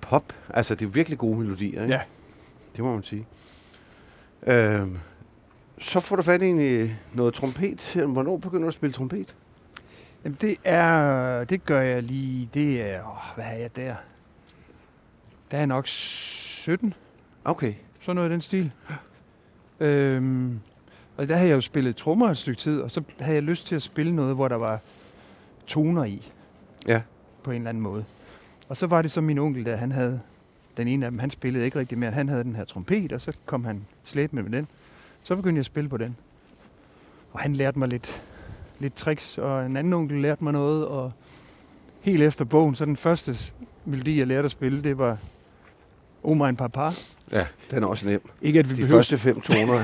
pop, 0.00 0.32
altså 0.50 0.74
det 0.74 0.86
er 0.86 0.90
virkelig 0.90 1.18
gode 1.18 1.38
melodier, 1.38 1.82
ikke? 1.82 1.94
Ja. 1.94 2.00
Det 2.76 2.84
må 2.84 2.94
man 2.94 3.02
sige. 3.02 3.26
Øhm, 4.46 4.98
så 5.80 6.00
får 6.00 6.16
du 6.16 6.22
fat 6.22 6.42
i 6.42 6.46
en, 6.46 6.90
noget 7.14 7.34
trompet. 7.34 7.96
Hvornår 8.08 8.36
begynder 8.36 8.62
du 8.62 8.68
at 8.68 8.74
spille 8.74 8.92
trompet? 8.92 9.36
Jamen, 10.24 10.38
det 10.40 10.56
er... 10.64 11.44
Det 11.44 11.64
gør 11.64 11.80
jeg 11.80 12.02
lige... 12.02 12.48
Det 12.54 12.82
er... 12.82 13.00
Åh, 13.10 13.34
hvad 13.34 13.44
er 13.44 13.56
jeg 13.58 13.76
der? 13.76 13.94
Der 15.50 15.56
er 15.56 15.60
jeg 15.60 15.66
nok 15.66 15.84
17. 15.86 16.94
Okay. 17.44 17.74
Sådan 18.00 18.14
noget 18.16 18.28
i 18.30 18.32
den 18.32 18.40
stil. 18.40 18.72
Øhm, 19.80 20.60
og 21.18 21.28
der 21.28 21.36
havde 21.36 21.48
jeg 21.48 21.56
jo 21.56 21.60
spillet 21.60 21.96
trommer 21.96 22.30
et 22.30 22.36
stykke 22.36 22.60
tid, 22.60 22.80
og 22.80 22.90
så 22.90 23.02
havde 23.20 23.34
jeg 23.34 23.42
lyst 23.42 23.66
til 23.66 23.74
at 23.74 23.82
spille 23.82 24.16
noget, 24.16 24.34
hvor 24.34 24.48
der 24.48 24.56
var 24.56 24.80
toner 25.66 26.04
i. 26.04 26.32
Ja. 26.86 27.02
På 27.42 27.50
en 27.50 27.56
eller 27.56 27.68
anden 27.68 27.82
måde. 27.82 28.04
Og 28.68 28.76
så 28.76 28.86
var 28.86 29.02
det 29.02 29.10
så 29.10 29.20
min 29.20 29.38
onkel, 29.38 29.64
der 29.64 29.76
han 29.76 29.92
havde... 29.92 30.20
Den 30.76 30.88
ene 30.88 31.06
af 31.06 31.10
dem, 31.10 31.18
han 31.18 31.30
spillede 31.30 31.64
ikke 31.64 31.78
rigtig 31.78 31.98
mere. 31.98 32.10
Han 32.10 32.28
havde 32.28 32.44
den 32.44 32.56
her 32.56 32.64
trompet, 32.64 33.12
og 33.12 33.20
så 33.20 33.32
kom 33.46 33.64
han 33.64 33.86
slæbende 34.04 34.42
med 34.42 34.52
den. 34.52 34.66
Så 35.22 35.36
begyndte 35.36 35.56
jeg 35.56 35.60
at 35.60 35.66
spille 35.66 35.90
på 35.90 35.96
den. 35.96 36.16
Og 37.32 37.40
han 37.40 37.56
lærte 37.56 37.78
mig 37.78 37.88
lidt, 37.88 38.22
lidt 38.78 38.94
tricks, 38.94 39.38
og 39.38 39.66
en 39.66 39.76
anden 39.76 39.92
onkel 39.92 40.22
lærte 40.22 40.44
mig 40.44 40.52
noget, 40.52 40.86
og 40.86 41.12
helt 42.00 42.22
efter 42.22 42.44
bogen, 42.44 42.74
så 42.74 42.84
den 42.84 42.96
første 42.96 43.36
melodi, 43.84 44.18
jeg 44.18 44.26
lærte 44.26 44.44
at 44.44 44.50
spille, 44.50 44.82
det 44.82 44.98
var 44.98 45.18
Oh 46.22 46.36
My 46.36 46.54
Papa. 46.54 46.90
Ja, 47.32 47.44
den 47.70 47.82
er 47.82 47.86
også 47.86 48.06
nem. 48.06 48.20
Ikke 48.42 48.58
at 48.58 48.68
vi 48.70 48.74
De 48.74 48.80
behøver... 48.80 48.98
første 48.98 49.18
fem 49.18 49.40
toner. 49.40 49.74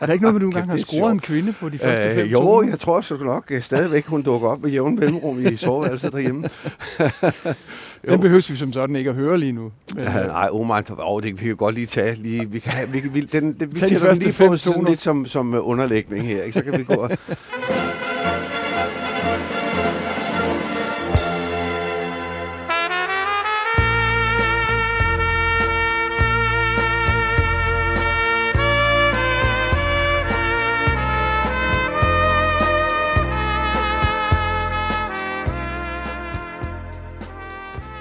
Er 0.00 0.06
der 0.06 0.12
ikke 0.12 0.22
noget 0.22 0.34
med, 0.34 0.40
du 0.40 0.46
engang 0.46 0.70
har 0.70 0.76
scoret 0.78 1.12
en 1.12 1.20
kvinde 1.20 1.52
på 1.52 1.68
de 1.68 1.78
første 1.78 2.14
fem 2.14 2.18
øh, 2.26 2.32
jo, 2.32 2.40
toner? 2.40 2.68
jeg 2.68 2.78
tror 2.78 3.00
så 3.00 3.16
nok 3.16 3.44
øh, 3.50 3.62
stadigvæk, 3.62 4.06
hun 4.06 4.22
dukker 4.22 4.48
op 4.48 4.62
med 4.62 4.70
jævn 4.70 4.94
mellemrum 4.94 5.46
i 5.46 5.56
soveværelset 5.66 6.12
derhjemme. 6.12 6.48
Den 8.08 8.20
behøver 8.20 8.46
vi 8.52 8.56
som 8.56 8.72
sådan 8.72 8.96
ikke 8.96 9.10
at 9.10 9.16
høre 9.16 9.38
lige 9.38 9.52
nu. 9.52 9.72
Men, 9.94 10.04
Ja, 10.04 10.20
øh, 10.20 10.26
nej, 10.26 10.48
oh 10.50 10.66
my, 10.66 10.72
oh, 10.98 11.22
det 11.22 11.38
kan 11.38 11.48
vi 11.48 11.54
godt 11.54 11.74
lige 11.74 11.86
tage. 11.86 12.14
Lige, 12.14 12.50
vi 12.50 12.58
kan 12.58 12.72
vi, 12.92 13.00
kan, 13.00 13.14
vi, 13.14 13.20
den, 13.20 13.52
den, 13.52 13.74
vi 13.74 13.78
Tag 13.80 13.88
de 13.88 13.94
den 13.94 14.02
første 14.02 14.24
lige 14.24 14.32
fem 14.32 14.48
på 14.48 14.56
sådan 14.56 14.74
toner. 14.74 14.90
lidt 14.90 15.00
som, 15.00 15.26
som 15.26 15.54
øh, 15.54 15.68
underlægning 15.68 16.26
her. 16.26 16.42
Ikke? 16.42 16.58
Så 16.58 16.64
kan 16.64 16.78
vi 16.78 16.84
gå 16.84 16.94
og... 16.94 17.10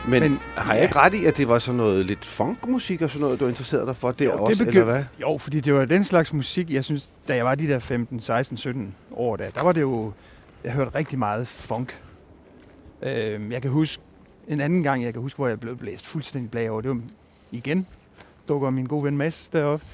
Men, 0.07 0.21
Men 0.23 0.39
har 0.57 0.73
jeg 0.73 0.83
ikke 0.83 0.95
ret 0.95 1.13
i, 1.13 1.25
at 1.25 1.37
det 1.37 1.47
var 1.47 1.59
sådan 1.59 1.77
noget 1.77 2.05
lidt 2.05 2.25
funkmusik 2.25 3.01
og 3.01 3.09
sådan 3.09 3.21
noget, 3.21 3.39
du 3.39 3.47
interesserede 3.47 3.85
dig 3.85 3.95
for 3.95 4.11
der 4.11 4.25
Jo, 4.25 4.31
det 4.31 4.39
også, 4.39 4.63
begy- 4.63 4.67
eller 4.67 4.83
hvad? 4.83 5.03
Jo, 5.21 5.37
fordi 5.37 5.59
det 5.59 5.73
var 5.73 5.85
den 5.85 6.03
slags 6.03 6.33
musik, 6.33 6.69
jeg 6.71 6.83
synes, 6.83 7.09
da 7.27 7.35
jeg 7.35 7.45
var 7.45 7.55
de 7.55 7.67
der 7.67 7.79
15, 7.79 8.19
16, 8.19 8.57
17 8.57 8.95
år, 9.11 9.35
der, 9.35 9.49
der 9.49 9.63
var 9.63 9.71
det 9.71 9.81
jo, 9.81 10.11
jeg 10.63 10.71
hørte 10.71 10.95
rigtig 10.95 11.19
meget 11.19 11.47
funk. 11.47 11.99
Øh, 13.01 13.51
jeg 13.51 13.61
kan 13.61 13.71
huske, 13.71 14.01
en 14.47 14.61
anden 14.61 14.83
gang, 14.83 15.03
jeg 15.03 15.13
kan 15.13 15.21
huske, 15.21 15.37
hvor 15.37 15.47
jeg 15.47 15.59
blev 15.59 15.77
blæst 15.77 16.05
fuldstændig 16.05 16.51
blag 16.51 16.69
over, 16.71 16.81
det 16.81 16.89
var 16.89 16.99
igen, 17.51 17.87
dukker 18.47 18.69
min 18.69 18.85
gode 18.85 19.03
ven 19.03 19.17
Mads 19.17 19.49
deroppe. 19.53 19.85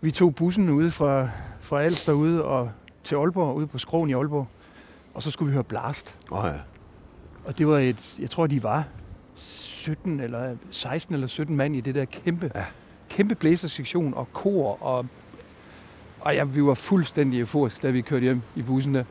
Vi 0.00 0.10
tog 0.10 0.34
bussen 0.34 0.68
ude 0.70 0.90
fra, 0.90 1.28
fra 1.60 1.82
Alster 1.82 2.12
ude 2.12 2.44
og 2.44 2.70
til 3.04 3.14
Aalborg, 3.14 3.56
ude 3.56 3.66
på 3.66 3.78
Skroen 3.78 4.10
i 4.10 4.12
Aalborg, 4.12 4.46
og 5.14 5.22
så 5.22 5.30
skulle 5.30 5.48
vi 5.50 5.52
høre 5.52 5.64
Blast. 5.64 6.14
Åh 6.30 6.44
oh, 6.44 6.50
ja. 6.54 6.60
Og 7.44 7.58
det 7.58 7.66
var 7.66 7.78
et, 7.78 8.14
jeg 8.18 8.30
tror, 8.30 8.46
de 8.46 8.62
var 8.62 8.84
17 9.36 10.20
eller 10.20 10.56
16 10.70 11.14
eller 11.14 11.26
17 11.26 11.56
mand 11.56 11.76
i 11.76 11.80
det 11.80 11.94
der 11.94 12.04
kæmpe, 12.04 12.50
Ja. 12.54 12.60
ja. 12.60 12.66
kæmpe 13.08 13.34
blæsersektion 13.34 14.14
og 14.14 14.32
kor. 14.32 14.82
Og, 14.82 15.06
og 16.20 16.34
ja, 16.34 16.44
vi 16.44 16.64
var 16.64 16.74
fuldstændig 16.74 17.40
euforiske, 17.40 17.78
da 17.82 17.90
vi 17.90 18.00
kørte 18.00 18.22
hjem 18.22 18.42
i 18.56 18.62
bussen 18.62 18.94
der. 18.94 19.04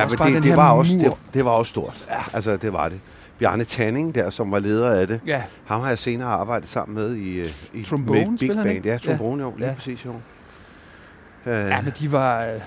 Ja, 0.00 0.04
også 0.04 0.14
men 0.14 0.18
bare 0.18 0.28
det, 0.28 0.34
den 0.34 0.42
det, 0.42 0.50
her 0.50 0.56
var 0.56 0.70
også, 0.72 0.92
mur. 0.94 1.02
det, 1.02 1.34
det 1.34 1.44
var 1.44 1.50
også 1.50 1.70
stort. 1.70 2.06
Ja. 2.10 2.14
Altså, 2.32 2.56
det 2.56 2.72
var 2.72 2.88
det. 2.88 3.00
Bjarne 3.38 3.64
Tanning 3.64 4.14
der, 4.14 4.30
som 4.30 4.50
var 4.50 4.58
leder 4.58 5.00
af 5.00 5.06
det, 5.06 5.20
Ja, 5.26 5.42
ham 5.64 5.80
har 5.80 5.88
jeg 5.88 5.98
senere 5.98 6.28
arbejdet 6.28 6.68
sammen 6.68 6.94
med 6.94 7.14
i, 7.14 7.38
øh, 7.40 7.48
i 7.72 7.84
Trombone 7.84 8.26
med 8.30 8.38
Big 8.38 8.50
Band. 8.64 8.84
Ja, 8.84 8.98
trombone, 8.98 9.42
jo, 9.42 9.54
lige 9.56 9.68
Ja. 9.68 9.74
præcis, 9.74 10.04
jo. 10.04 10.10
Uh, 10.10 11.52
ja, 11.52 11.80
men 11.80 11.92
de 12.00 12.12
var... 12.12 12.44
øh, 12.44 12.60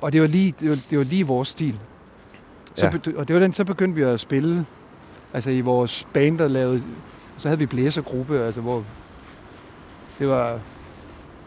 Og 0.00 0.12
det 0.12 0.20
var 0.20 0.26
lige, 0.26 0.54
det 0.60 0.70
var, 0.70 0.78
det 0.90 0.98
var 0.98 1.04
lige 1.04 1.26
vores 1.26 1.48
stil. 1.48 1.78
Så 2.74 2.84
Ja. 2.86 2.90
ja. 3.06 3.12
Og 3.16 3.28
det 3.28 3.34
var 3.34 3.40
den, 3.40 3.52
så 3.52 3.64
begyndte 3.64 3.94
vi 3.96 4.02
at 4.02 4.20
spille, 4.20 4.66
altså 5.34 5.50
i 5.50 5.60
vores 5.60 6.06
band, 6.12 6.38
der 6.38 6.48
lavede... 6.48 6.82
Så 7.38 7.48
havde 7.48 7.58
vi 7.58 7.66
blæsergruppe, 7.66 8.38
altså 8.40 8.60
hvor... 8.60 8.84
Det 10.18 10.28
var... 10.28 10.58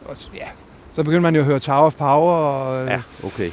Og, 0.06 0.18
ja, 0.36 0.48
så 0.96 1.04
begyndte 1.04 1.22
man 1.22 1.36
jo 1.36 1.42
at 1.42 1.46
høre 1.46 1.60
Tower 1.60 1.86
of 1.86 1.96
Power 1.96 2.34
og 2.34 2.86
ja, 2.88 2.92
ja. 2.94 3.02
okay. 3.24 3.52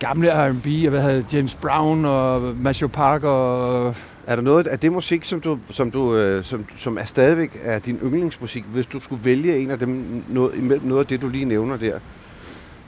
Gamle 0.00 0.30
R&B, 0.30 0.66
og 0.66 0.90
hvad 0.90 1.00
havde 1.00 1.24
James 1.32 1.54
Brown 1.54 2.04
og 2.04 2.54
Matthew 2.56 2.88
Parker 2.88 3.28
og 3.28 3.94
Er 4.26 4.36
der 4.36 4.42
noget 4.42 4.66
af 4.66 4.78
det 4.78 4.92
musik, 4.92 5.24
som, 5.24 5.40
du, 5.40 5.58
som, 5.70 5.90
du, 5.90 6.16
øh, 6.16 6.44
som, 6.44 6.64
som 6.76 6.98
er 6.98 7.04
stadigvæk 7.04 7.60
er 7.62 7.78
din 7.78 7.98
yndlingsmusik, 8.02 8.64
hvis 8.64 8.86
du 8.86 9.00
skulle 9.00 9.24
vælge 9.24 9.58
en 9.58 9.70
af 9.70 9.78
dem, 9.78 10.22
noget, 10.28 10.54
imellem 10.56 10.86
noget 10.86 11.00
af 11.00 11.06
det, 11.06 11.22
du 11.22 11.28
lige 11.28 11.44
nævner 11.44 11.76
der, 11.76 11.98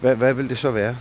hvad, 0.00 0.16
hvad 0.16 0.34
vil 0.34 0.48
det 0.48 0.58
så 0.58 0.70
være? 0.70 0.96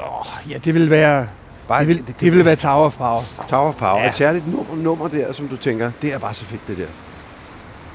Åh, 0.00 0.50
ja, 0.50 0.58
det 0.58 0.74
vil 0.74 0.90
være, 0.90 1.28
Bare 1.68 1.80
det 1.80 1.88
vil, 1.88 2.06
det, 2.06 2.20
det 2.20 2.32
vil 2.32 2.44
være 2.44 2.56
Tower 2.56 2.84
of 2.84 2.96
Power. 2.96 3.22
Tower 3.48 3.68
of 3.68 3.74
Power. 3.74 4.00
Ja. 4.00 4.08
Et 4.08 4.14
særligt 4.14 4.46
nummer, 4.46 4.76
nummer 4.76 5.08
der, 5.08 5.32
som 5.32 5.48
du 5.48 5.56
tænker, 5.56 5.90
det 6.02 6.14
er 6.14 6.18
bare 6.18 6.34
så 6.34 6.44
fedt, 6.44 6.68
det 6.68 6.78
der. 6.78 6.86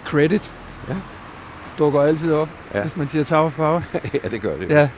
Credit. 0.05 0.51
Ja. 0.89 0.95
Dukker 1.77 2.01
altid 2.01 2.33
op, 2.33 2.49
ja. 2.73 2.81
hvis 2.81 2.97
man 2.97 3.07
siger 3.07 3.23
Tower 3.23 3.45
of 3.45 3.55
Power. 3.55 3.81
ja, 4.23 4.29
det 4.29 4.41
gør 4.41 4.57
det. 4.57 4.69
Ja, 4.69 4.89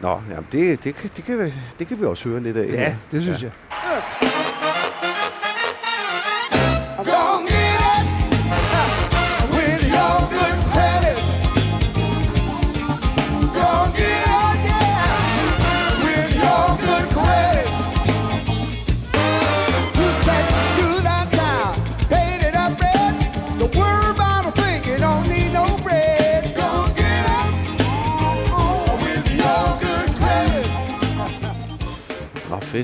Nå, 0.00 0.20
jamen 0.30 0.46
det, 0.52 0.84
det, 0.84 0.94
kan, 0.94 1.10
det, 1.16 1.24
kan 1.24 1.38
vi, 1.38 1.54
det 1.78 1.86
kan 1.88 2.00
vi 2.00 2.04
også 2.04 2.28
høre 2.28 2.40
lidt 2.40 2.56
af. 2.56 2.66
ja 2.72 2.96
det 3.10 3.22
synes 3.22 3.42
Ja. 3.42 3.46
jeg. 3.72 4.19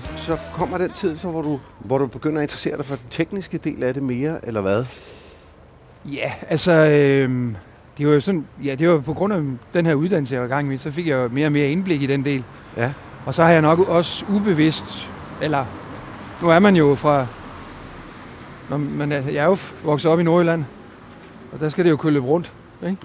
Fedt. 0.00 0.18
Så 0.18 0.38
kommer 0.54 0.78
den 0.78 0.90
tid, 0.90 1.16
så, 1.16 1.28
hvor, 1.28 1.42
du, 1.42 1.60
hvor 1.78 1.98
du 1.98 2.06
begynder 2.06 2.38
at 2.38 2.42
interessere 2.42 2.76
dig 2.76 2.84
for 2.84 2.96
den 2.96 3.06
tekniske 3.10 3.58
del 3.58 3.82
af 3.82 3.94
det 3.94 4.02
mere, 4.02 4.46
eller 4.46 4.60
hvad? 4.60 4.84
Ja, 6.04 6.32
altså, 6.48 6.72
øh, 6.72 7.52
det 7.98 8.06
var 8.06 8.12
jo 8.14 8.20
sådan, 8.20 8.46
ja, 8.64 8.74
det 8.74 8.88
var 8.88 8.98
på 8.98 9.14
grund 9.14 9.32
af 9.32 9.42
den 9.74 9.86
her 9.86 9.94
uddannelse, 9.94 10.34
jeg 10.34 10.42
var 10.42 10.48
i 10.48 10.50
gang 10.50 10.68
med, 10.68 10.78
så 10.78 10.90
fik 10.90 11.06
jeg 11.06 11.14
jo 11.14 11.28
mere 11.28 11.46
og 11.46 11.52
mere 11.52 11.68
indblik 11.70 12.02
i 12.02 12.06
den 12.06 12.24
del. 12.24 12.44
Ja. 12.76 12.92
Og 13.26 13.34
så 13.34 13.42
har 13.44 13.50
jeg 13.50 13.62
nok 13.62 13.78
også 13.78 14.24
ubevidst, 14.28 15.08
eller 15.42 15.64
nu 16.42 16.48
er 16.48 16.58
man 16.58 16.76
jo 16.76 16.94
fra, 16.94 17.26
når 18.70 18.76
man 18.76 19.12
er, 19.12 19.20
jeg 19.20 19.44
er 19.44 19.44
jo 19.44 19.56
vokset 19.84 20.10
op 20.10 20.20
i 20.20 20.22
Nordjylland, 20.22 20.64
og 21.52 21.60
der 21.60 21.68
skal 21.68 21.84
det 21.84 21.90
jo 21.90 21.96
kunne 21.96 22.12
løbe 22.12 22.26
rundt. 22.26 22.52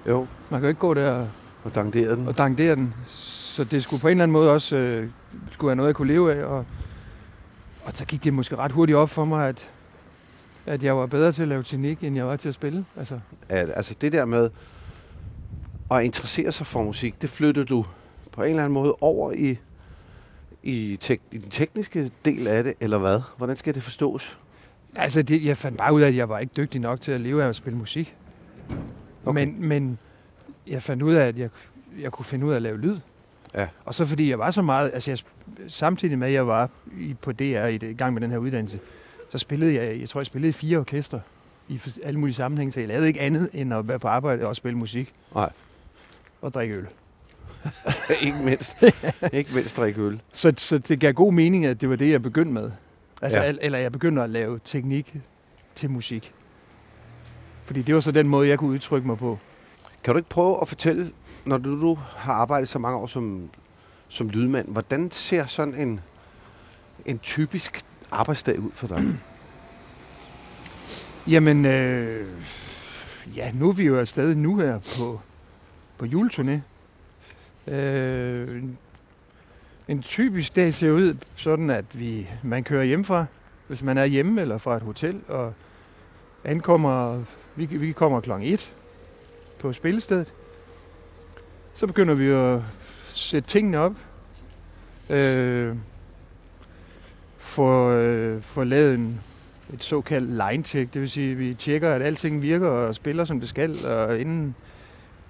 Jo, 0.07 0.27
Man 0.49 0.59
kan 0.59 0.61
jo 0.61 0.67
ikke 0.67 0.79
gå 0.79 0.93
der 0.93 1.11
og 1.11 1.27
og 1.63 1.75
den. 1.93 2.27
og 2.27 2.37
dankdere 2.37 2.75
den. 2.75 2.93
Så 3.07 3.63
det 3.63 3.83
skulle 3.83 4.01
på 4.01 4.07
en 4.07 4.11
eller 4.11 4.23
anden 4.23 4.33
måde 4.33 4.51
også 4.51 4.75
øh, 4.75 5.07
skulle 5.51 5.67
være 5.67 5.75
noget, 5.75 5.87
jeg 5.87 5.95
kunne 5.95 6.07
leve 6.07 6.33
af. 6.35 6.43
Og, 6.45 6.65
og 7.85 7.93
så 7.93 8.05
gik 8.05 8.23
det 8.23 8.33
måske 8.33 8.55
ret 8.55 8.71
hurtigt 8.71 8.95
op 8.97 9.09
for 9.09 9.25
mig, 9.25 9.49
at, 9.49 9.69
at 10.65 10.83
jeg 10.83 10.97
var 10.97 11.05
bedre 11.05 11.31
til 11.31 11.41
at 11.41 11.47
lave 11.47 11.63
teknik, 11.63 12.03
end 12.03 12.15
jeg 12.15 12.27
var 12.27 12.35
til 12.35 12.49
at 12.49 12.55
spille. 12.55 12.85
Altså, 12.97 13.19
At, 13.49 13.71
altså 13.75 13.95
det 14.01 14.13
der 14.13 14.25
med 14.25 14.49
at 15.91 16.03
interessere 16.03 16.51
sig 16.51 16.67
for 16.67 16.83
musik, 16.83 17.21
det 17.21 17.29
flyttede 17.29 17.65
du 17.65 17.85
på 18.31 18.41
en 18.43 18.49
eller 18.49 18.63
anden 18.63 18.73
måde 18.73 18.95
over 19.01 19.31
i, 19.31 19.57
i, 20.63 20.97
tek, 21.01 21.21
i 21.31 21.37
den 21.37 21.49
tekniske 21.49 22.11
del 22.25 22.47
af 22.47 22.63
det, 22.63 22.73
eller 22.79 22.97
hvad? 22.97 23.21
Hvordan 23.37 23.57
skal 23.57 23.75
det 23.75 23.83
forstås? 23.83 24.37
altså 24.95 25.21
det, 25.21 25.45
jeg 25.45 25.57
fandt 25.57 25.77
bare 25.77 25.93
ud 25.93 26.01
af, 26.01 26.07
at 26.07 26.15
jeg 26.15 26.29
var 26.29 26.39
ikke 26.39 26.53
dygtig 26.57 26.81
nok 26.81 27.01
til 27.01 27.11
at 27.11 27.21
leve 27.21 27.43
af 27.43 27.49
at 27.49 27.55
spille 27.55 27.79
musik. 27.79 28.15
Okay. 29.25 29.45
Men, 29.45 29.67
men 29.67 29.99
jeg 30.67 30.83
fandt 30.83 31.03
ud 31.03 31.13
af, 31.13 31.27
at 31.27 31.37
jeg, 31.37 31.49
jeg 31.99 32.11
kunne 32.11 32.25
finde 32.25 32.45
ud 32.45 32.51
af 32.51 32.55
at 32.55 32.61
lave 32.61 32.77
lyd. 32.77 32.97
Ja. 33.55 33.67
Og 33.85 33.95
så 33.95 34.05
fordi 34.05 34.29
jeg 34.29 34.39
var 34.39 34.51
så 34.51 34.61
meget, 34.61 34.91
altså 34.93 35.11
jeg, 35.11 35.19
samtidig 35.67 36.19
med, 36.19 36.27
at 36.27 36.33
jeg 36.33 36.47
var 36.47 36.69
i, 36.99 37.15
på 37.21 37.31
DR 37.31 37.65
i, 37.65 37.77
gang 37.77 38.13
med 38.13 38.21
den 38.21 38.31
her 38.31 38.37
uddannelse, 38.37 38.79
så 39.31 39.37
spillede 39.37 39.75
jeg, 39.75 39.99
jeg 39.99 40.09
tror, 40.09 40.19
jeg 40.19 40.25
spillede 40.25 40.53
fire 40.53 40.77
orkester 40.77 41.19
i 41.67 41.81
alle 42.03 42.19
mulige 42.19 42.35
sammenhænge, 42.35 42.71
så 42.71 42.79
jeg 42.79 42.89
lavede 42.89 43.07
ikke 43.07 43.21
andet 43.21 43.49
end 43.53 43.73
at 43.73 43.87
være 43.87 43.99
på 43.99 44.07
arbejde 44.07 44.47
og 44.47 44.55
spille 44.55 44.77
musik. 44.77 45.13
Nej. 45.35 45.49
Og 46.41 46.53
drikke 46.53 46.75
øl. 46.75 46.87
ikke 48.25 48.37
mindst. 48.45 48.83
ikke 49.33 49.53
mindst 49.53 49.77
drikke 49.77 50.01
øl. 50.01 50.21
Så, 50.33 50.53
så 50.57 50.77
det 50.77 50.99
gav 50.99 51.13
god 51.13 51.33
mening, 51.33 51.65
at 51.65 51.81
det 51.81 51.89
var 51.89 51.95
det, 51.95 52.11
jeg 52.11 52.21
begyndte 52.21 52.53
med. 52.53 52.71
Altså, 53.21 53.41
ja. 53.41 53.53
Eller 53.61 53.79
jeg 53.79 53.91
begyndte 53.91 54.21
at 54.21 54.29
lave 54.29 54.59
teknik 54.65 55.15
til 55.75 55.89
musik. 55.89 56.33
Fordi 57.65 57.81
det 57.81 57.95
var 57.95 58.01
så 58.01 58.11
den 58.11 58.27
måde, 58.27 58.47
jeg 58.47 58.59
kunne 58.59 58.69
udtrykke 58.69 59.07
mig 59.07 59.17
på. 59.17 59.39
Kan 60.03 60.13
du 60.13 60.17
ikke 60.17 60.29
prøve 60.29 60.61
at 60.61 60.67
fortælle, 60.67 61.11
når 61.45 61.57
du 61.57 61.81
du 61.81 61.95
har 62.15 62.33
arbejdet 62.33 62.69
så 62.69 62.79
mange 62.79 62.97
år 62.97 63.07
som, 63.07 63.49
som 64.07 64.29
lydmand, 64.29 64.67
hvordan 64.67 65.11
ser 65.11 65.45
sådan 65.45 65.75
en, 65.75 65.99
en 67.05 67.19
typisk 67.19 67.85
arbejdsdag 68.11 68.59
ud 68.59 68.71
for 68.73 68.87
dig? 68.87 69.03
Jamen, 71.27 71.65
øh, 71.65 72.27
ja, 73.35 73.51
nu 73.53 73.69
er 73.69 73.73
vi 73.73 73.83
jo 73.83 73.99
afsted 73.99 74.35
nu 74.35 74.57
her 74.57 74.79
på, 74.97 75.19
på 75.97 76.05
juleturné. 76.05 76.59
Øh, 77.71 78.57
en- 78.61 78.77
en 79.87 80.01
typisk 80.01 80.55
dag 80.55 80.73
ser 80.73 80.91
ud 80.91 81.17
sådan, 81.35 81.69
at 81.69 81.85
vi, 81.93 82.27
man 82.43 82.63
kører 82.63 82.83
hjemmefra, 82.83 83.25
hvis 83.67 83.83
man 83.83 83.97
er 83.97 84.05
hjemme 84.05 84.41
eller 84.41 84.57
fra 84.57 84.75
et 84.77 84.81
hotel, 84.83 85.21
og 85.27 85.53
ankommer, 86.43 87.23
vi, 87.55 87.65
vi 87.65 87.91
kommer 87.91 88.21
klokken 88.21 88.47
1 88.53 88.73
på 89.59 89.73
spillestedet. 89.73 90.33
Så 91.81 91.87
begynder 91.87 92.13
vi 92.13 92.27
at 92.27 92.61
sætte 93.13 93.49
tingene 93.49 93.77
op. 93.77 93.93
Øh, 95.09 95.75
for, 97.37 97.89
øh, 97.89 98.41
for 98.41 98.63
lavet 98.63 98.93
en, 98.93 99.21
et 99.73 99.83
såkaldt 99.83 100.29
line 100.29 100.63
check, 100.63 100.93
det 100.93 101.01
vil 101.01 101.09
sige, 101.09 101.31
at 101.31 101.39
vi 101.39 101.53
tjekker, 101.53 101.93
at 101.93 102.01
alting 102.01 102.41
virker 102.41 102.67
og 102.67 102.95
spiller, 102.95 103.25
som 103.25 103.39
det 103.39 103.49
skal, 103.49 103.85
og 103.85 104.19
inden, 104.19 104.55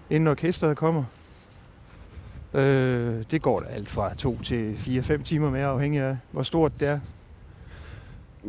inden 0.09 0.27
orkestret 0.27 0.77
kommer. 0.77 1.03
Øh, 2.53 3.23
det 3.31 3.41
går 3.41 3.59
da 3.59 3.65
alt 3.65 3.89
fra 3.89 4.13
to 4.13 4.41
til 4.43 4.75
4-5 4.75 5.23
timer 5.23 5.49
med, 5.49 5.61
afhængig 5.61 6.01
af, 6.01 6.17
hvor 6.31 6.43
stort 6.43 6.71
det 6.79 6.87
er. 6.87 6.99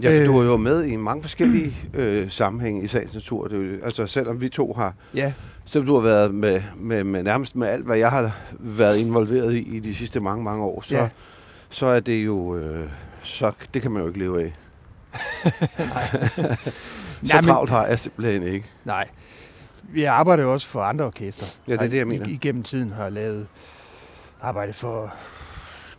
Ja, 0.02 0.16
for 0.16 0.20
Øh. 0.22 0.26
du 0.26 0.38
er 0.38 0.44
jo 0.44 0.56
med 0.56 0.84
i 0.84 0.96
mange 0.96 1.22
forskellige 1.22 1.76
øh, 1.94 2.30
sammenhænge 2.30 2.82
i 2.82 2.86
sagens 2.88 3.14
natur. 3.14 3.48
Det, 3.48 3.58
er 3.58 3.62
jo- 3.72 3.84
altså 3.84 4.06
selvom 4.06 4.40
vi 4.40 4.48
to 4.48 4.72
har, 4.72 4.94
Ja, 5.14 5.32
selvom 5.64 5.86
du 5.86 5.94
har 5.94 6.02
været 6.02 6.34
med, 6.34 6.62
med, 6.76 7.04
med 7.04 7.22
nærmest 7.22 7.56
med 7.56 7.68
alt, 7.68 7.84
hvad 7.86 7.96
jeg 7.98 8.10
har 8.10 8.36
været 8.58 8.96
involveret 8.98 9.54
i 9.54 9.76
i 9.76 9.80
de 9.80 9.94
sidste 9.94 10.20
mange, 10.20 10.44
mange 10.44 10.64
år, 10.64 10.80
så, 10.80 10.94
Ja. 10.96 11.08
så 11.70 11.86
er 11.86 12.00
det 12.00 12.26
jo, 12.26 12.56
øh, 12.56 12.88
så 13.22 13.52
det 13.74 13.82
kan 13.82 13.90
man 13.90 14.02
jo 14.02 14.08
ikke 14.08 14.18
leve 14.18 14.42
af. 14.44 14.52
så 16.28 16.42
Nej, 17.22 17.40
men- 17.40 17.42
travlt 17.44 17.70
har 17.70 17.86
jeg 17.86 17.98
simpelthen 17.98 18.42
ikke. 18.42 18.66
nej. 18.84 19.08
Vi 19.94 20.04
arbejder 20.04 20.42
jo 20.42 20.52
også 20.52 20.66
for 20.66 20.82
andre 20.82 21.04
orkester. 21.04 21.46
Ja, 21.68 21.72
det 21.72 21.80
er 21.82 21.88
det, 21.88 21.98
jeg 21.98 22.06
mener. 22.06 22.26
I, 22.26 22.30
igennem 22.32 22.62
tiden 22.62 22.92
har 22.92 23.02
jeg 23.02 23.12
lavet 23.12 23.46
arbejde 24.42 24.72
for 24.72 25.14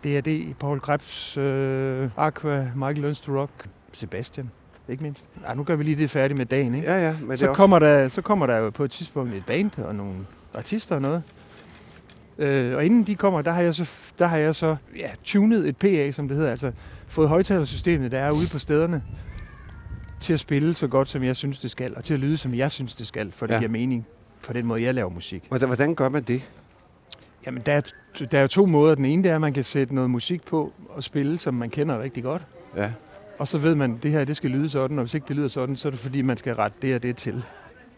D&D, 0.03 0.53
Paul 0.60 0.79
Krebs, 0.79 1.38
øh, 1.38 2.10
Aqua, 2.17 2.67
Michael 2.75 3.17
Rock, 3.27 3.51
Sebastian, 3.93 4.49
ikke 4.89 5.03
mindst. 5.03 5.25
Ej, 5.47 5.56
nu 5.56 5.63
gør 5.63 5.75
vi 5.75 5.84
lige 5.84 5.95
det 5.95 6.10
færdigt 6.10 6.38
med 6.38 6.45
dagen, 6.45 6.75
ikke? 6.75 6.88
Ja, 6.88 7.08
ja, 7.08 7.15
men 7.21 7.29
det 7.32 7.39
så, 7.39 7.47
også, 7.47 7.56
kommer 7.58 7.79
der, 7.79 8.10
så 8.10 8.21
kommer 8.21 8.45
der 8.45 8.58
jo 8.58 8.69
på 8.69 8.84
et 8.84 8.91
tidspunkt 8.91 9.34
et 9.34 9.45
band 9.45 9.79
og 9.79 9.95
nogle 9.95 10.13
artister 10.53 10.95
og 10.95 11.01
noget. 11.01 11.23
Øh, 12.38 12.75
og 12.75 12.86
inden 12.86 13.03
de 13.03 13.15
kommer, 13.15 13.41
der 13.41 13.51
har 13.51 13.62
jeg 13.62 13.75
så, 13.75 13.89
der 14.19 14.25
har 14.27 14.38
jeg 14.38 14.56
så 14.56 14.75
ja, 14.97 15.10
tunet 15.23 15.67
et 15.69 15.77
PA, 15.77 16.12
som 16.12 16.27
det 16.27 16.38
hedder, 16.38 16.51
altså 16.51 16.71
fået 17.08 17.29
højtalersystemet, 17.29 18.12
der 18.12 18.19
er 18.19 18.32
ude 18.32 18.47
på 18.51 18.60
stederne, 18.60 19.03
til 20.19 20.34
at 20.34 20.39
spille 20.39 20.73
så 20.75 20.88
godt, 20.88 21.08
som 21.08 21.23
jeg 21.23 21.36
synes, 21.36 21.60
det 21.60 21.71
skal, 21.71 21.95
og 21.95 22.03
til 22.03 22.13
at 22.13 22.19
lyde, 22.19 22.38
som 22.38 22.53
jeg 22.53 22.71
synes, 22.71 22.95
det 22.95 23.08
skal, 23.08 23.32
for 23.32 23.45
det 23.45 23.51
Ja. 23.51 23.56
ja. 23.56 23.60
giver 23.60 23.71
mening 23.71 24.08
på 24.43 24.53
den 24.53 24.65
måde, 24.65 24.82
jeg 24.84 24.93
laver 24.93 25.10
musik. 25.10 25.43
hvordan, 25.47 25.67
hvordan 25.67 25.95
gør 25.95 26.10
man 26.10 26.23
det? 26.23 26.49
Jamen, 27.45 27.63
der 27.65 27.73
er, 27.73 27.82
der 28.32 28.38
er 28.38 28.41
jo 28.41 28.47
to 28.47 28.65
måder. 28.65 28.95
Den 28.95 29.06
ene, 29.06 29.23
det 29.23 29.32
er, 29.32 29.36
at 29.36 29.41
man 29.41 29.53
kan 29.53 29.63
sætte 29.63 29.95
noget 29.95 30.10
musik 30.10 30.45
på 30.45 30.73
og 30.89 31.03
spille, 31.03 31.38
som 31.38 31.53
man 31.53 31.69
kender 31.69 32.01
rigtig 32.01 32.23
godt. 32.23 32.41
Ja. 32.75 32.91
Og 33.38 33.48
så 33.48 33.58
ved 33.58 33.76
man, 33.76 33.93
at 33.96 34.04
det 34.04 34.12
her 34.12 34.26
det 34.26 34.38
skal 34.38 34.50
lyde 34.50 34.69
sådan, 34.69 34.98
og 35.00 35.04
hvis 35.04 35.13
ikke 35.13 35.28
det 35.28 35.36
lyder 35.36 35.48
sådan, 35.48 35.76
så 35.76 35.88
er 35.88 35.89
det 35.89 36.00
fordi, 36.00 36.22
man 36.22 36.38
skal 36.38 36.56
rette 36.56 36.78
det 36.82 36.96
og 36.96 37.04
det 37.04 37.17
til. 37.17 37.43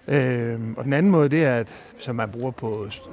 Øhm, 0.08 0.74
og 0.78 0.84
den 0.84 0.94
anden 0.94 1.12
måde, 1.12 1.30
det 1.30 1.46
er, 1.46 1.56
at, 1.56 1.68
som 2.00 2.16
man 2.16 2.30
bruger 2.30 2.52
på 2.52 2.88
st- 2.90 3.10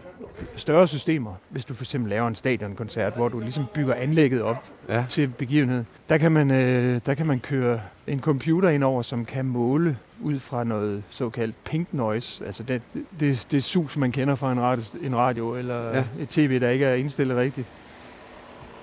større 0.56 0.88
systemer. 0.88 1.34
Hvis 1.48 1.64
du 1.64 1.74
for 1.74 1.82
eksempel 1.84 2.10
laver 2.10 2.28
en 2.28 2.34
stadionkoncert, 2.34 3.14
hvor 3.16 3.28
du 3.28 3.40
ligesom 3.40 3.64
bygger 3.74 3.94
anlægget 3.94 4.42
op 4.42 4.64
Ja. 4.88 5.04
til 5.08 5.28
begivenheden. 5.38 5.86
Der 6.08 6.18
kan, 6.18 6.32
man, 6.32 6.50
øh, 6.50 7.00
der 7.06 7.14
kan 7.14 7.26
man 7.26 7.38
køre 7.40 7.80
en 8.06 8.20
computer 8.20 8.68
ind 8.68 8.84
over, 8.84 9.02
som 9.02 9.24
kan 9.24 9.44
måle 9.44 9.98
ud 10.20 10.38
fra 10.38 10.64
noget 10.64 11.02
såkaldt 11.10 11.64
pink 11.64 11.88
noise. 11.94 12.46
Altså 12.46 12.62
det, 12.62 12.82
det, 13.20 13.46
det 13.50 13.64
sus, 13.64 13.96
man 13.96 14.12
kender 14.12 14.34
fra 14.34 14.52
en 14.52 14.60
radio, 14.60 14.84
en 15.02 15.16
radio 15.16 15.54
eller 15.56 15.88
ja. 15.96 16.04
et 16.20 16.28
tv, 16.28 16.60
der 16.60 16.68
ikke 16.68 16.84
er 16.84 16.94
indstillet 16.94 17.36
rigtigt. 17.36 17.66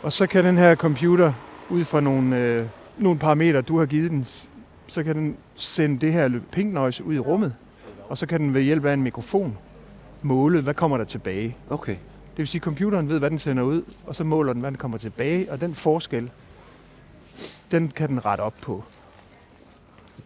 Og 0.03 0.13
så 0.13 0.27
kan 0.27 0.45
den 0.45 0.57
her 0.57 0.75
computer, 0.75 1.33
ud 1.69 1.83
fra 1.83 1.99
nogle, 1.99 2.37
øh, 2.37 2.65
nogle 2.99 3.19
parametre, 3.19 3.61
du 3.61 3.79
har 3.79 3.85
givet 3.85 4.11
den, 4.11 4.27
så 4.87 5.03
kan 5.03 5.15
den 5.15 5.37
sende 5.55 5.99
det 5.99 6.13
her 6.13 6.39
pink 6.51 6.73
noise 6.73 7.03
ud 7.03 7.15
i 7.15 7.19
rummet. 7.19 7.53
Og 8.09 8.17
så 8.17 8.25
kan 8.25 8.41
den 8.41 8.53
ved 8.53 8.61
hjælp 8.61 8.85
af 8.85 8.93
en 8.93 9.03
mikrofon 9.03 9.57
måle, 10.21 10.61
hvad 10.61 10.73
kommer 10.73 10.97
der 10.97 11.05
tilbage. 11.05 11.57
Okay. 11.69 11.91
Det 11.91 12.37
vil 12.37 12.47
sige, 12.47 12.59
at 12.59 12.63
computeren 12.63 13.09
ved, 13.09 13.19
hvad 13.19 13.29
den 13.29 13.39
sender 13.39 13.63
ud, 13.63 13.81
og 14.07 14.15
så 14.15 14.23
måler 14.23 14.53
den, 14.53 14.59
hvad 14.59 14.71
den 14.71 14.77
kommer 14.77 14.97
tilbage, 14.97 15.51
og 15.51 15.61
den 15.61 15.75
forskel, 15.75 16.31
den 17.71 17.87
kan 17.87 18.09
den 18.09 18.25
rette 18.25 18.41
op 18.41 18.53
på. 18.61 18.83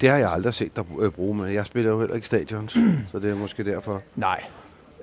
Det 0.01 0.09
har 0.09 0.17
jeg 0.17 0.31
aldrig 0.31 0.53
set 0.53 0.75
dig 0.75 0.86
øh, 0.99 1.12
bruge, 1.12 1.36
men 1.36 1.53
jeg 1.53 1.65
spiller 1.65 1.91
jo 1.91 1.99
heller 1.99 2.15
ikke 2.15 2.27
stadions, 2.27 2.77
så 3.12 3.19
det 3.19 3.31
er 3.31 3.36
måske 3.36 3.65
derfor. 3.65 4.01
Nej. 4.15 4.43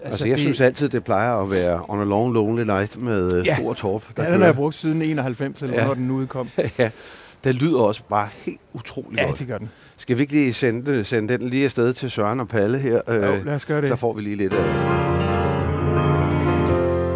Altså, 0.04 0.10
altså 0.10 0.24
jeg 0.26 0.34
det... 0.36 0.40
synes 0.42 0.60
altid, 0.60 0.88
det 0.88 1.04
plejer 1.04 1.36
at 1.42 1.50
være 1.50 1.82
On 1.88 2.00
a 2.00 2.04
Long 2.04 2.32
Lonely 2.32 2.62
Night 2.62 3.02
med 3.02 3.32
øh, 3.32 3.46
Ja. 3.46 3.56
Stor 3.56 3.72
Torp. 3.74 4.02
ja, 4.18 4.24
den 4.32 4.38
har 4.40 4.46
jeg 4.46 4.54
brugt 4.54 4.74
siden 4.74 5.02
91, 5.02 5.62
eller 5.62 5.74
Ja. 5.74 5.80
ja. 5.80 5.86
når 5.86 5.94
den 5.94 6.06
nu 6.06 6.16
udkom. 6.16 6.48
ja, 6.78 6.90
det 7.44 7.54
lyder 7.54 7.80
også 7.80 8.02
bare 8.10 8.28
helt 8.32 8.60
utrolig 8.72 9.16
Ja, 9.18 9.26
godt. 9.26 9.38
det 9.38 9.46
gør 9.46 9.58
den. 9.58 9.70
Skal 9.96 10.16
vi 10.16 10.22
ikke 10.22 10.32
lige 10.32 10.54
sende, 10.54 11.04
sende 11.04 11.38
den 11.38 11.48
lige 11.48 11.64
afsted 11.64 11.92
til 11.92 12.10
Søren 12.10 12.40
og 12.40 12.48
Palle 12.48 12.78
her? 12.78 13.00
Jo, 13.08 13.20
lad 13.44 13.54
os 13.54 13.64
gøre 13.64 13.80
det. 13.80 13.88
så 13.88 13.96
får 13.96 14.12
vi 14.12 14.20
lige 14.22 14.36
lidt 14.36 14.52
af. 14.52 14.64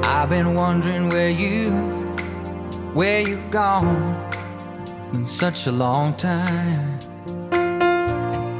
I've 0.04 0.28
been 0.30 0.46
wondering 0.56 1.12
where 1.12 1.30
you, 1.32 1.70
where 2.96 3.22
you've 3.22 3.50
gone 3.52 4.16
in 5.14 5.26
such 5.26 5.68
a 5.68 5.70
long 5.70 6.16
time. 6.18 6.98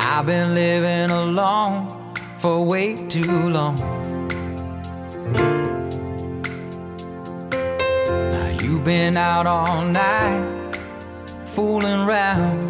I've 0.00 0.26
been 0.26 0.54
living 0.54 1.10
alone 1.10 1.86
for 2.38 2.64
way 2.70 2.96
too 3.10 3.48
long. 3.48 3.78
You've 8.64 8.84
been 8.84 9.16
out 9.16 9.46
all 9.46 9.84
night, 9.84 10.78
fooling 11.44 12.00
around 12.08 12.62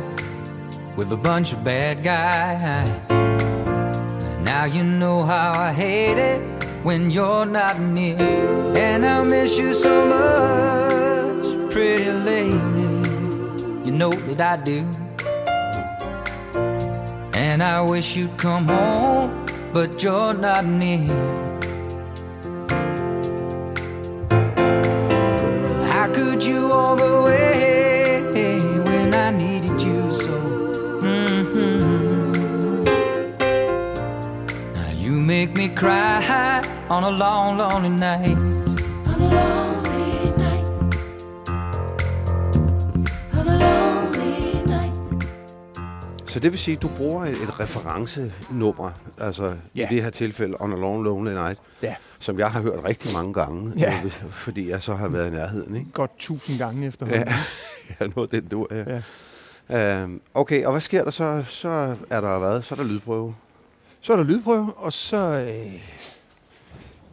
with 0.96 1.12
a 1.12 1.16
bunch 1.16 1.52
of 1.52 1.62
bad 1.62 2.02
guys. 2.02 2.90
Now 4.40 4.64
you 4.64 4.82
know 4.82 5.22
how 5.22 5.52
I 5.52 5.72
hate 5.72 6.18
it 6.18 6.42
when 6.82 7.10
you're 7.10 7.46
not 7.46 7.78
near. 7.78 8.18
And 8.76 9.06
I 9.06 9.22
miss 9.22 9.56
you 9.56 9.72
so 9.72 9.94
much, 10.14 11.70
pretty 11.72 12.10
lady. 12.10 13.86
You 13.86 13.92
know 13.92 14.10
that 14.10 14.40
I 14.40 14.56
do. 14.62 14.80
And 17.38 17.62
I 17.62 17.80
wish 17.82 18.16
you'd 18.16 18.36
come 18.36 18.66
home, 18.66 19.46
but 19.72 20.02
you're 20.02 20.34
not 20.34 20.64
near. 20.64 21.53
Cry 35.76 36.60
on 36.90 37.04
a 37.04 37.10
long, 37.10 37.58
lonely 37.58 37.88
night. 37.90 38.38
On 39.06 39.22
a 39.22 39.28
lonely 39.38 40.30
night. 40.38 40.68
On 43.38 43.48
a 43.48 43.56
lonely 43.58 44.66
night. 44.66 44.96
Så 46.30 46.40
det 46.40 46.52
vil 46.52 46.58
sige, 46.60 46.76
at 46.76 46.82
du 46.82 46.88
bruger 46.88 47.24
et, 47.24 47.30
et 47.42 47.60
referencenummer, 47.60 48.90
altså 49.20 49.54
Ja. 49.76 49.86
i 49.90 49.94
det 49.94 50.02
her 50.02 50.10
tilfælde 50.10 50.56
On 50.60 50.72
a 50.72 50.76
Long 50.76 51.02
Lonely 51.04 51.32
Night, 51.32 51.58
Ja, 51.82 51.94
som 52.20 52.38
jeg 52.38 52.50
har 52.50 52.60
hørt 52.62 52.84
rigtig 52.84 53.10
mange 53.16 53.32
gange, 53.34 53.72
Ja. 53.76 54.00
øh, 54.04 54.12
fordi 54.30 54.70
jeg 54.70 54.82
så 54.82 54.94
har 54.94 55.08
været 55.08 55.26
i 55.28 55.30
nærheden. 55.30 55.76
Ikke? 55.76 55.90
godt 55.92 56.10
tusind 56.18 56.58
gange 56.58 56.86
efterhånden. 56.86 57.22
Ja, 57.28 57.34
ja 58.00 58.06
noget 58.16 58.30
den 58.32 58.48
du 58.48 58.66
er. 58.70 58.84
Ja. 59.70 60.02
Øhm, 60.02 60.20
okay, 60.34 60.64
og 60.64 60.72
hvad 60.72 60.80
sker 60.80 61.04
der 61.04 61.10
så? 61.10 61.44
Så 61.48 61.96
er 62.10 62.20
der 62.20 62.38
hvad? 62.38 62.62
Så 62.62 62.74
er 62.74 62.76
der 62.76 62.84
lydprøve. 62.84 63.34
Så 64.04 64.12
er 64.12 64.16
der 64.16 64.24
lydprøve, 64.24 64.72
og 64.76 64.92
så, 64.92 65.16
øh, 65.16 65.72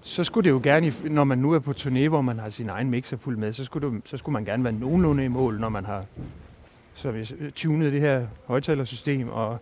så 0.01 0.23
skulle 0.23 0.43
det 0.43 0.49
jo 0.49 0.59
gerne, 0.63 0.93
når 1.03 1.23
man 1.23 1.37
nu 1.37 1.51
er 1.51 1.59
på 1.59 1.71
turné, 1.71 2.07
hvor 2.07 2.21
man 2.21 2.39
har 2.39 2.49
sin 2.49 2.69
egen 2.69 3.03
fuld 3.03 3.37
med, 3.37 3.53
så 3.53 3.65
skulle, 3.65 3.91
det, 3.91 4.01
så 4.05 4.17
skulle 4.17 4.33
man 4.33 4.45
gerne 4.45 4.63
være 4.63 4.73
nogenlunde 4.73 5.25
i 5.25 5.27
mål, 5.27 5.59
når 5.59 5.69
man 5.69 5.85
har 5.85 6.05
så 6.95 7.11
vi 7.11 7.31
øh, 7.39 7.51
tunet 7.51 7.93
det 7.93 8.01
her 8.01 8.27
højtalersystem 8.45 9.29
og 9.29 9.59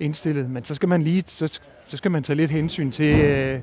indstillet. 0.00 0.50
Men 0.50 0.64
så 0.64 0.74
skal 0.74 0.88
man 0.88 1.02
lige, 1.02 1.22
så, 1.26 1.60
så 1.86 1.96
skal 1.96 2.10
man 2.10 2.22
tage 2.22 2.36
lidt 2.36 2.50
hensyn 2.50 2.90
til 2.90 3.24
øh, 3.24 3.60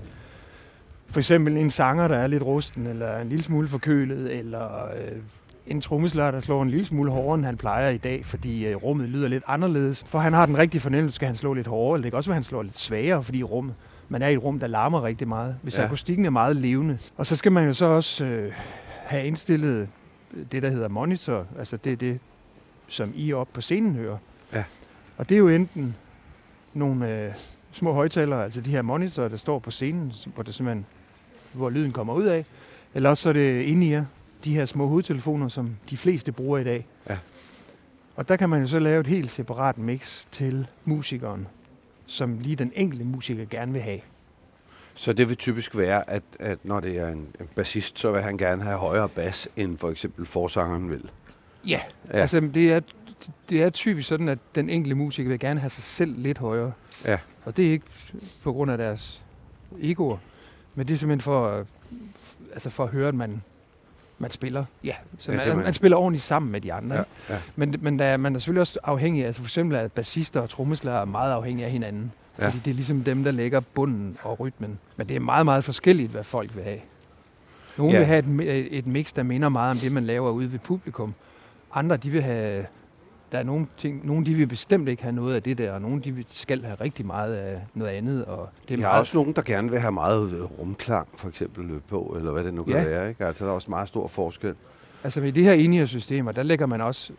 for 1.08 1.20
eksempel 1.20 1.58
en 1.58 1.72
sanger, 1.72 2.08
der 2.08 2.18
er 2.18 2.28
lidt 2.28 2.44
rusten, 2.44 2.88
eller 2.88 3.18
en 3.18 3.30
lille 3.30 3.44
smule 3.44 3.68
forkølet, 3.68 4.38
eller 4.38 4.86
øh, 4.86 5.18
en 5.68 5.82
trommeslager, 5.82 6.32
der 6.32 6.40
slår 6.40 6.64
en 6.64 6.70
lille 6.70 6.86
smule 6.86 7.12
hårdere, 7.12 7.36
end 7.36 7.46
han 7.46 7.58
plejer 7.58 7.90
i 7.90 7.98
dag, 7.98 8.26
fordi 8.26 8.66
øh, 8.66 8.76
rummet 8.76 9.10
lyder 9.10 9.28
lidt 9.28 9.44
anderledes. 9.48 10.04
For 10.08 10.20
han 10.20 10.34
har 10.34 10.46
den 10.46 10.58
rigtige 10.58 10.82
fornemmelse, 10.82 11.16
skal 11.16 11.26
han 11.26 11.36
slå 11.36 11.54
lidt 11.54 11.68
hårdere, 11.68 11.96
eller 11.98 12.04
det 12.04 12.12
kan 12.12 12.18
også 12.18 12.30
være, 12.30 12.36
han 12.36 12.44
slår 12.44 12.64
lidt 12.64 12.78
svagere, 12.80 13.24
fordi 13.24 13.44
rummet, 13.44 13.74
man 14.10 14.22
er 14.22 14.28
i 14.28 14.34
et 14.34 14.44
rum, 14.44 14.60
der 14.60 14.68
larmer 14.68 15.04
rigtig 15.04 15.28
meget, 15.28 15.56
hvis 15.62 15.78
Ja. 15.78 15.86
akustikken 15.86 16.26
er 16.26 16.30
meget 16.30 16.56
levende. 16.56 16.98
Og 17.18 17.26
så 17.26 17.36
skal 17.36 17.52
man 17.52 17.66
jo 17.68 17.74
så 17.74 17.86
også 17.86 18.24
øh, 18.26 18.52
have 19.06 19.26
indstillet 19.28 19.90
det, 20.52 20.64
der 20.64 20.70
hedder 20.70 20.88
monitor, 20.88 21.46
altså 21.60 21.78
det 21.78 21.92
er 21.92 21.96
det, 21.98 22.20
som 22.88 23.14
I 23.16 23.34
op 23.34 23.48
på 23.54 23.62
scenen 23.62 23.96
hører. 23.96 24.18
Ja. 24.54 24.64
Og 25.18 25.30
det 25.30 25.36
er 25.36 25.40
jo 25.40 25.48
enten 25.48 25.96
nogle 26.74 27.12
øh, 27.26 27.34
små 27.72 27.94
højtalere, 27.94 28.44
altså 28.44 28.62
de 28.62 28.70
her 28.70 28.82
monitorer, 28.82 29.28
der 29.28 29.38
står 29.38 29.60
på 29.60 29.72
scenen, 29.72 30.14
hvor, 30.36 30.44
det 30.44 30.54
simpelthen, 30.54 30.86
hvor 31.54 31.70
lyden 31.70 31.92
kommer 31.92 32.14
ud 32.14 32.24
af, 32.24 32.46
eller 32.94 33.10
også 33.10 33.24
så 33.24 33.30
er 33.30 33.34
det 33.34 33.62
inde 33.62 33.88
i 33.88 33.92
jer, 33.92 34.06
de 34.44 34.54
her 34.54 34.66
små 34.66 34.88
hovedtelefoner, 34.88 35.48
som 35.48 35.76
de 35.90 35.98
fleste 35.98 36.32
bruger 36.32 36.58
i 36.58 36.64
dag. 36.64 36.86
Ja. 37.10 37.18
Og 38.16 38.28
der 38.28 38.36
kan 38.36 38.50
man 38.50 38.62
jo 38.62 38.68
så 38.68 38.80
lave 38.80 39.00
et 39.00 39.08
helt 39.08 39.32
separat 39.32 39.78
mix 39.78 40.26
til 40.32 40.68
musikeren, 40.86 41.48
som 42.06 42.40
lige 42.40 42.56
den 42.56 42.72
enkelte 42.76 43.06
musiker 43.06 43.46
gerne 43.46 43.74
vil 43.74 43.82
have. 43.82 44.00
Så 44.94 45.14
det 45.14 45.30
vil 45.30 45.38
typisk 45.38 45.78
være, 45.78 46.10
at, 46.10 46.24
at 46.40 46.60
når 46.64 46.80
det 46.80 46.98
er 46.98 47.08
en, 47.08 47.28
en 47.40 47.48
bassist, 47.56 48.00
så 48.00 48.12
vil 48.12 48.22
han 48.22 48.38
gerne 48.38 48.64
have 48.64 48.78
højere 48.78 49.10
bas, 49.10 49.48
end 49.56 49.78
for 49.78 49.90
eksempel 49.90 50.26
forsangeren 50.26 50.90
vil. 50.90 51.10
Ja. 51.68 51.82
Ja. 52.08 52.20
Altså, 52.20 52.40
det 52.40 52.74
er, 52.74 52.80
det 53.50 53.64
er 53.64 53.70
typisk 53.70 54.10
sådan, 54.10 54.30
at 54.30 54.40
den 54.56 54.70
enkelte 54.70 54.96
musiker 54.96 55.30
vil 55.30 55.40
gerne 55.40 55.60
have 55.60 55.70
sig 55.70 55.84
selv 55.84 56.18
lidt 56.18 56.38
højere. 56.38 56.72
Ja. 57.06 57.20
Og 57.46 57.58
det 57.58 57.68
er 57.68 57.72
ikke 57.72 57.86
på 58.44 58.54
grund 58.54 58.72
af 58.72 58.78
deres 58.78 59.24
egoer, 59.82 60.18
men 60.76 60.88
det 60.88 60.94
er 60.94 60.98
simpelthen 60.98 61.22
for, 61.22 61.66
altså 62.54 62.70
for 62.70 62.84
at 62.84 62.90
høre, 62.90 63.08
at 63.08 63.16
man, 63.16 63.44
man 64.20 64.32
spiller. 64.32 64.66
Ja, 64.84 64.94
så 65.20 65.32
Ja, 65.32 65.38
man, 65.38 65.48
er 65.48 65.56
man- 65.56 65.64
man 65.64 65.74
spiller 65.74 65.98
ordentligt 65.98 66.24
sammen 66.26 66.52
med 66.52 66.62
de 66.62 66.74
andre. 66.74 66.96
Ja, 66.96 67.04
ja. 67.30 67.38
Men, 67.56 67.76
men 67.82 68.00
der, 68.00 68.06
er- 68.06 68.18
man 68.18 68.36
er 68.36 68.40
selvfølgelig 68.40 68.62
også 68.62 68.80
afhængig 68.84 69.24
af, 69.24 69.28
altså 69.28 69.42
for 69.42 69.48
eksempel 69.48 69.78
at 69.78 69.92
bassister 69.92 70.42
og 70.42 70.50
trommeslagere 70.50 71.02
er 71.02 71.06
meget 71.06 71.32
afhængige 71.32 71.66
af 71.66 71.72
hinanden. 71.72 72.12
Ja. 72.40 72.44
Ja. 72.44 72.50
Fordi 72.50 72.60
det 72.66 72.72
er 72.72 72.76
ligesom 72.76 73.02
dem, 73.02 73.24
der 73.24 73.32
lægger 73.32 73.60
bunden 73.60 74.18
og 74.24 74.40
rytmen. 74.40 74.80
Men 74.98 75.10
det 75.10 75.16
er 75.16 75.20
meget, 75.20 75.46
meget 75.46 75.64
forskelligt, 75.64 76.12
hvad 76.12 76.24
folk 76.24 76.56
vil 76.56 76.64
have. 76.64 76.80
Nogle 77.78 77.94
Ja. 77.94 78.00
ja. 78.00 78.22
vil 78.22 78.38
have 78.38 78.58
et, 78.58 78.78
et 78.78 78.88
mix, 78.88 79.14
der 79.14 79.24
minder 79.24 79.50
meget 79.50 79.72
om 79.72 79.78
det, 79.78 79.92
man 79.92 80.06
laver 80.06 80.32
ude 80.32 80.52
ved 80.52 80.60
publikum. 80.60 81.14
Andre, 81.74 81.98
de 81.98 82.10
vil 82.10 82.22
have... 82.24 82.66
Der 83.32 83.38
er 83.38 83.44
nogle 83.44 83.68
ting, 83.78 84.06
nogle 84.06 84.26
de 84.26 84.34
vil 84.34 84.48
bestemt 84.48 84.88
ikke 84.90 85.04
have 85.04 85.16
noget 85.16 85.36
af 85.36 85.44
det 85.44 85.58
der, 85.58 85.72
og 85.72 85.82
nogle 85.82 86.02
de 86.02 86.24
skal 86.30 86.64
have 86.64 86.78
rigtig 86.82 87.06
meget 87.06 87.34
af 87.36 87.62
noget 87.74 87.92
andet. 87.92 88.26
Og 88.26 88.50
det 88.68 88.74
er 88.74 88.78
Der 88.78 88.84
er 88.84 88.90
meget, 88.90 89.00
også 89.00 89.18
nogen, 89.18 89.34
der 89.34 89.42
gerne 89.42 89.70
vil 89.72 89.80
have 89.80 89.92
meget 89.92 90.32
øh, 90.32 90.60
rumklang, 90.60 91.08
for 91.16 91.30
eksempel 91.30 91.72
øh, 91.72 91.80
på, 91.90 92.14
eller 92.18 92.32
hvad 92.32 92.44
det 92.44 92.54
nu 92.54 92.64
kan 92.64 92.74
Ja. 92.74 92.84
være. 92.84 93.10
Ikke? 93.10 93.26
Altså, 93.26 93.46
der 93.46 93.52
er 93.52 93.56
også 93.56 93.70
meget 93.70 93.88
stor 93.88 94.08
forskel. 94.08 94.56
Altså 95.04 95.22
med 95.22 95.32
de 95.34 95.44
her 95.44 95.54
enige 95.54 95.88
systemer, 95.88 96.32
der 96.32 96.44
lægger 96.44 96.66
man 96.66 96.82
også 96.82 97.14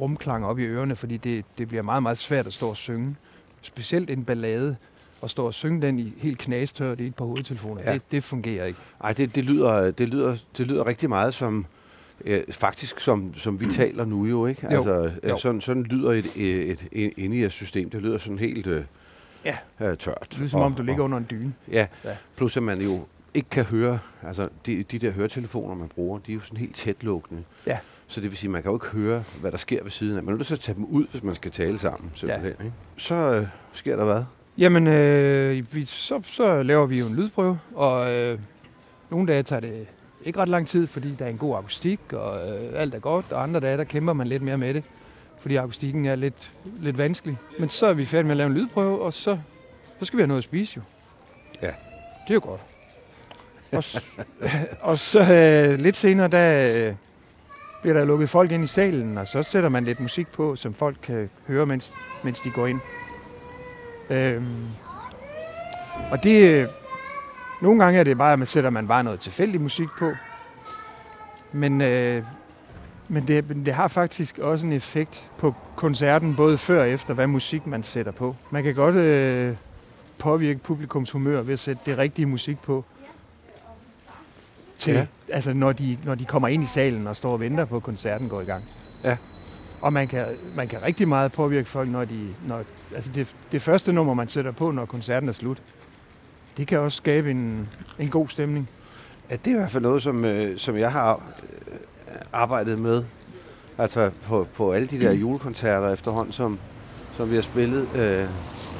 rumklang 0.00 0.44
op 0.46 0.58
i 0.58 0.62
ørerne, 0.64 0.96
fordi 0.96 1.16
det, 1.16 1.44
det 1.58 1.68
bliver 1.68 1.82
meget, 1.82 2.02
meget 2.02 2.18
svært 2.18 2.46
at 2.46 2.52
stå 2.52 2.68
og 2.68 2.76
synge. 2.76 3.16
Specielt 3.62 4.10
en 4.10 4.24
ballade, 4.24 4.76
og 5.20 5.30
stå 5.30 5.46
og 5.46 5.54
synge 5.54 5.82
den 5.82 5.98
i 5.98 6.12
helt 6.18 6.38
knastørt 6.38 7.00
i 7.00 7.06
et 7.06 7.14
par 7.14 7.24
hovedtelefoner. 7.24 7.82
Ja. 7.86 7.92
Det, 7.94 8.02
det 8.12 8.24
fungerer 8.24 8.64
ikke. 8.64 8.78
Ej, 9.04 9.12
det, 9.12 9.34
det, 9.34 9.44
lyder, 9.44 9.90
det, 9.90 10.08
lyder, 10.08 10.36
det 10.58 10.66
lyder 10.66 10.86
rigtig 10.86 11.08
meget 11.08 11.34
som, 11.34 11.66
øh, 12.24 12.40
faktisk 12.50 13.00
som, 13.00 13.34
som 13.34 13.60
vi 13.60 13.66
taler 13.72 14.04
nu 14.04 14.26
jo, 14.26 14.46
ikke? 14.46 14.66
Jo, 14.72 14.76
Altså, 14.76 15.10
øh, 15.22 15.30
jo. 15.30 15.36
sådan, 15.38 15.60
sådan 15.60 15.82
lyder 15.82 16.12
et, 16.12 16.36
et, 16.36 16.70
et, 16.72 16.88
et 16.92 17.12
inde-system. 17.16 17.90
Det 17.90 18.02
lyder 18.02 18.18
sådan 18.18 18.38
helt 18.38 18.66
øh, 18.66 18.82
Ja. 19.44 19.56
øh, 19.80 19.96
tørt. 19.96 20.26
Det 20.30 20.38
lyder 20.38 20.50
som 20.50 20.60
om, 20.60 20.74
du 20.74 20.82
ligger 20.82 21.04
under 21.04 21.18
en 21.18 21.26
dyne. 21.30 21.54
Ja, 21.72 21.86
Ja. 22.04 22.10
plus 22.36 22.56
at 22.56 22.62
man 22.62 22.80
jo 22.80 23.06
ikke 23.34 23.48
kan 23.50 23.64
høre, 23.64 23.98
altså 24.22 24.48
de, 24.66 24.82
de 24.82 24.98
der 24.98 25.10
høretelefoner, 25.10 25.74
man 25.74 25.88
bruger, 25.88 26.18
de 26.18 26.32
er 26.32 26.34
jo 26.34 26.40
sådan 26.40 26.58
helt 26.58 26.76
tætlukkende. 26.76 27.42
Ja. 27.66 27.78
Så 28.06 28.20
det 28.20 28.30
vil 28.30 28.38
sige, 28.38 28.48
at 28.48 28.52
man 28.52 28.62
kan 28.62 28.70
jo 28.70 28.76
ikke 28.76 28.86
høre, 28.86 29.22
hvad 29.40 29.50
der 29.52 29.56
sker 29.58 29.82
ved 29.82 29.90
siden 29.90 30.16
af. 30.16 30.22
Man 30.22 30.32
er 30.34 30.36
nødt 30.36 30.46
til 30.46 30.54
at 30.54 30.60
tage 30.60 30.76
dem 30.76 30.84
ud, 30.84 31.06
hvis 31.10 31.22
man 31.22 31.34
skal 31.34 31.50
tale 31.50 31.78
sammen, 31.78 32.10
simpelthen. 32.14 32.50
Ikke? 32.64 32.72
Så 32.96 33.14
øh, 33.14 33.46
sker 33.72 33.96
der 33.96 34.04
hvad? 34.04 34.22
Jamen, 34.58 34.86
øh, 34.86 35.74
vi, 35.74 35.84
så, 35.84 36.20
så 36.24 36.62
laver 36.62 36.86
vi 36.86 36.98
jo 36.98 37.06
en 37.06 37.14
lydprøve, 37.16 37.58
og 37.74 38.10
øh, 38.12 38.38
nogle 39.10 39.32
dage 39.32 39.42
tager 39.42 39.60
det 39.60 39.86
ikke 40.28 40.40
ret 40.40 40.48
lang 40.48 40.68
tid, 40.68 40.86
fordi 40.86 41.14
der 41.18 41.24
er 41.24 41.28
en 41.28 41.38
god 41.38 41.58
akustik, 41.58 42.00
og 42.12 42.48
øh, 42.48 42.80
alt 42.80 42.94
er 42.94 42.98
godt, 42.98 43.32
og 43.32 43.42
andre 43.42 43.60
dage, 43.60 43.76
der 43.76 43.84
kæmper 43.84 44.12
man 44.12 44.26
lidt 44.26 44.42
mere 44.42 44.58
med 44.58 44.74
det, 44.74 44.84
fordi 45.40 45.56
akustikken 45.56 46.06
er 46.06 46.16
lidt, 46.16 46.50
lidt 46.80 46.98
vanskelig. 46.98 47.38
Men 47.58 47.68
så 47.68 47.86
er 47.86 47.92
vi 47.92 48.04
færdige 48.04 48.26
med 48.26 48.30
at 48.30 48.36
lave 48.36 48.46
en 48.46 48.54
lydprøve, 48.54 49.02
og 49.02 49.12
så, 49.12 49.38
så 49.98 50.04
skal 50.04 50.16
vi 50.16 50.22
have 50.22 50.28
noget 50.28 50.38
at 50.38 50.44
spise 50.44 50.72
jo. 50.76 50.82
Ja. 51.62 51.66
Det 52.24 52.30
er 52.30 52.34
jo 52.34 52.40
godt. 52.44 52.60
Og, 53.72 53.84
og 54.90 54.98
så 54.98 55.20
øh, 55.20 55.78
lidt 55.78 55.96
senere, 55.96 56.28
der 56.28 56.78
øh, 56.88 56.94
bliver 57.82 57.94
der 57.94 58.04
lukket 58.04 58.30
folk 58.30 58.50
ind 58.50 58.64
i 58.64 58.66
salen, 58.66 59.18
og 59.18 59.28
så 59.28 59.42
sætter 59.42 59.68
man 59.68 59.84
lidt 59.84 60.00
musik 60.00 60.28
på, 60.28 60.56
som 60.56 60.74
folk 60.74 60.96
kan 61.02 61.30
høre, 61.46 61.66
mens, 61.66 61.94
mens 62.22 62.40
de 62.40 62.50
går 62.50 62.66
ind. 62.66 62.80
Øhm, 64.10 64.66
og 66.10 66.24
det... 66.24 66.68
Nogle 67.60 67.84
gange 67.84 68.00
er 68.00 68.04
det 68.04 68.18
bare, 68.18 68.32
at 68.32 68.38
man 68.38 68.46
sætter 68.46 68.70
man 68.70 68.88
bare 68.88 69.04
noget 69.04 69.20
tilfældig 69.20 69.60
musik 69.60 69.88
på. 69.98 70.12
Men, 71.52 71.80
øh, 71.80 72.22
men, 73.08 73.28
det, 73.28 73.48
men 73.48 73.66
det 73.66 73.74
har 73.74 73.88
faktisk 73.88 74.38
også 74.38 74.66
en 74.66 74.72
effekt 74.72 75.26
på 75.38 75.54
koncerten, 75.76 76.36
både 76.36 76.58
før 76.58 76.80
og 76.80 76.90
efter, 76.90 77.14
hvad 77.14 77.26
musik 77.26 77.66
man 77.66 77.82
sætter 77.82 78.12
på. 78.12 78.36
Man 78.50 78.62
kan 78.62 78.74
godt 78.74 78.94
øh, 78.94 79.56
påvirke 80.18 80.58
publikums 80.58 81.10
humør 81.10 81.42
ved 81.42 81.52
at 81.52 81.58
sætte 81.58 81.82
det 81.86 81.98
rigtige 81.98 82.26
musik 82.26 82.58
på. 82.58 82.84
Til, 84.78 84.94
ja. 84.94 85.06
Altså 85.28 85.52
når 85.52 85.72
de, 85.72 85.98
når 86.04 86.14
de 86.14 86.24
kommer 86.24 86.48
ind 86.48 86.62
i 86.62 86.66
salen 86.66 87.06
og 87.06 87.16
står 87.16 87.32
og 87.32 87.40
venter 87.40 87.64
på, 87.64 87.76
at 87.76 87.82
koncerten 87.82 88.28
går 88.28 88.40
i 88.40 88.44
gang. 88.44 88.64
Ja. 89.04 89.16
Og 89.80 89.92
man 89.92 90.08
kan, 90.08 90.26
man 90.56 90.68
kan 90.68 90.82
rigtig 90.82 91.08
meget 91.08 91.32
påvirke 91.32 91.68
folk, 91.68 91.88
når 91.88 92.04
de... 92.04 92.28
Når, 92.46 92.62
altså 92.94 93.10
det, 93.14 93.36
det 93.52 93.62
første 93.62 93.92
nummer, 93.92 94.14
man 94.14 94.28
sætter 94.28 94.50
på, 94.50 94.70
når 94.70 94.84
koncerten 94.84 95.28
er 95.28 95.32
slut, 95.32 95.58
det 96.58 96.66
kan 96.66 96.78
også 96.78 96.96
skabe 96.96 97.30
en, 97.30 97.68
en 97.98 98.08
god 98.08 98.28
stemning. 98.28 98.68
Ja, 99.30 99.36
det 99.36 99.46
er 99.50 99.54
i 99.54 99.58
hvert 99.58 99.70
fald 99.70 99.82
noget, 99.82 100.02
som, 100.02 100.24
øh, 100.24 100.58
som 100.58 100.76
jeg 100.76 100.92
har 100.92 101.12
øh, 101.12 102.14
arbejdet 102.32 102.78
med. 102.78 103.04
Altså 103.78 104.10
på, 104.26 104.46
på 104.54 104.72
alle 104.72 104.88
de 104.88 105.00
der 105.00 105.12
julekoncerter 105.12 105.92
efterhånden, 105.92 106.32
som, 106.32 106.58
som 107.16 107.30
vi 107.30 107.34
har 107.34 107.42
spillet. 107.42 107.88
Øh, 107.94 108.24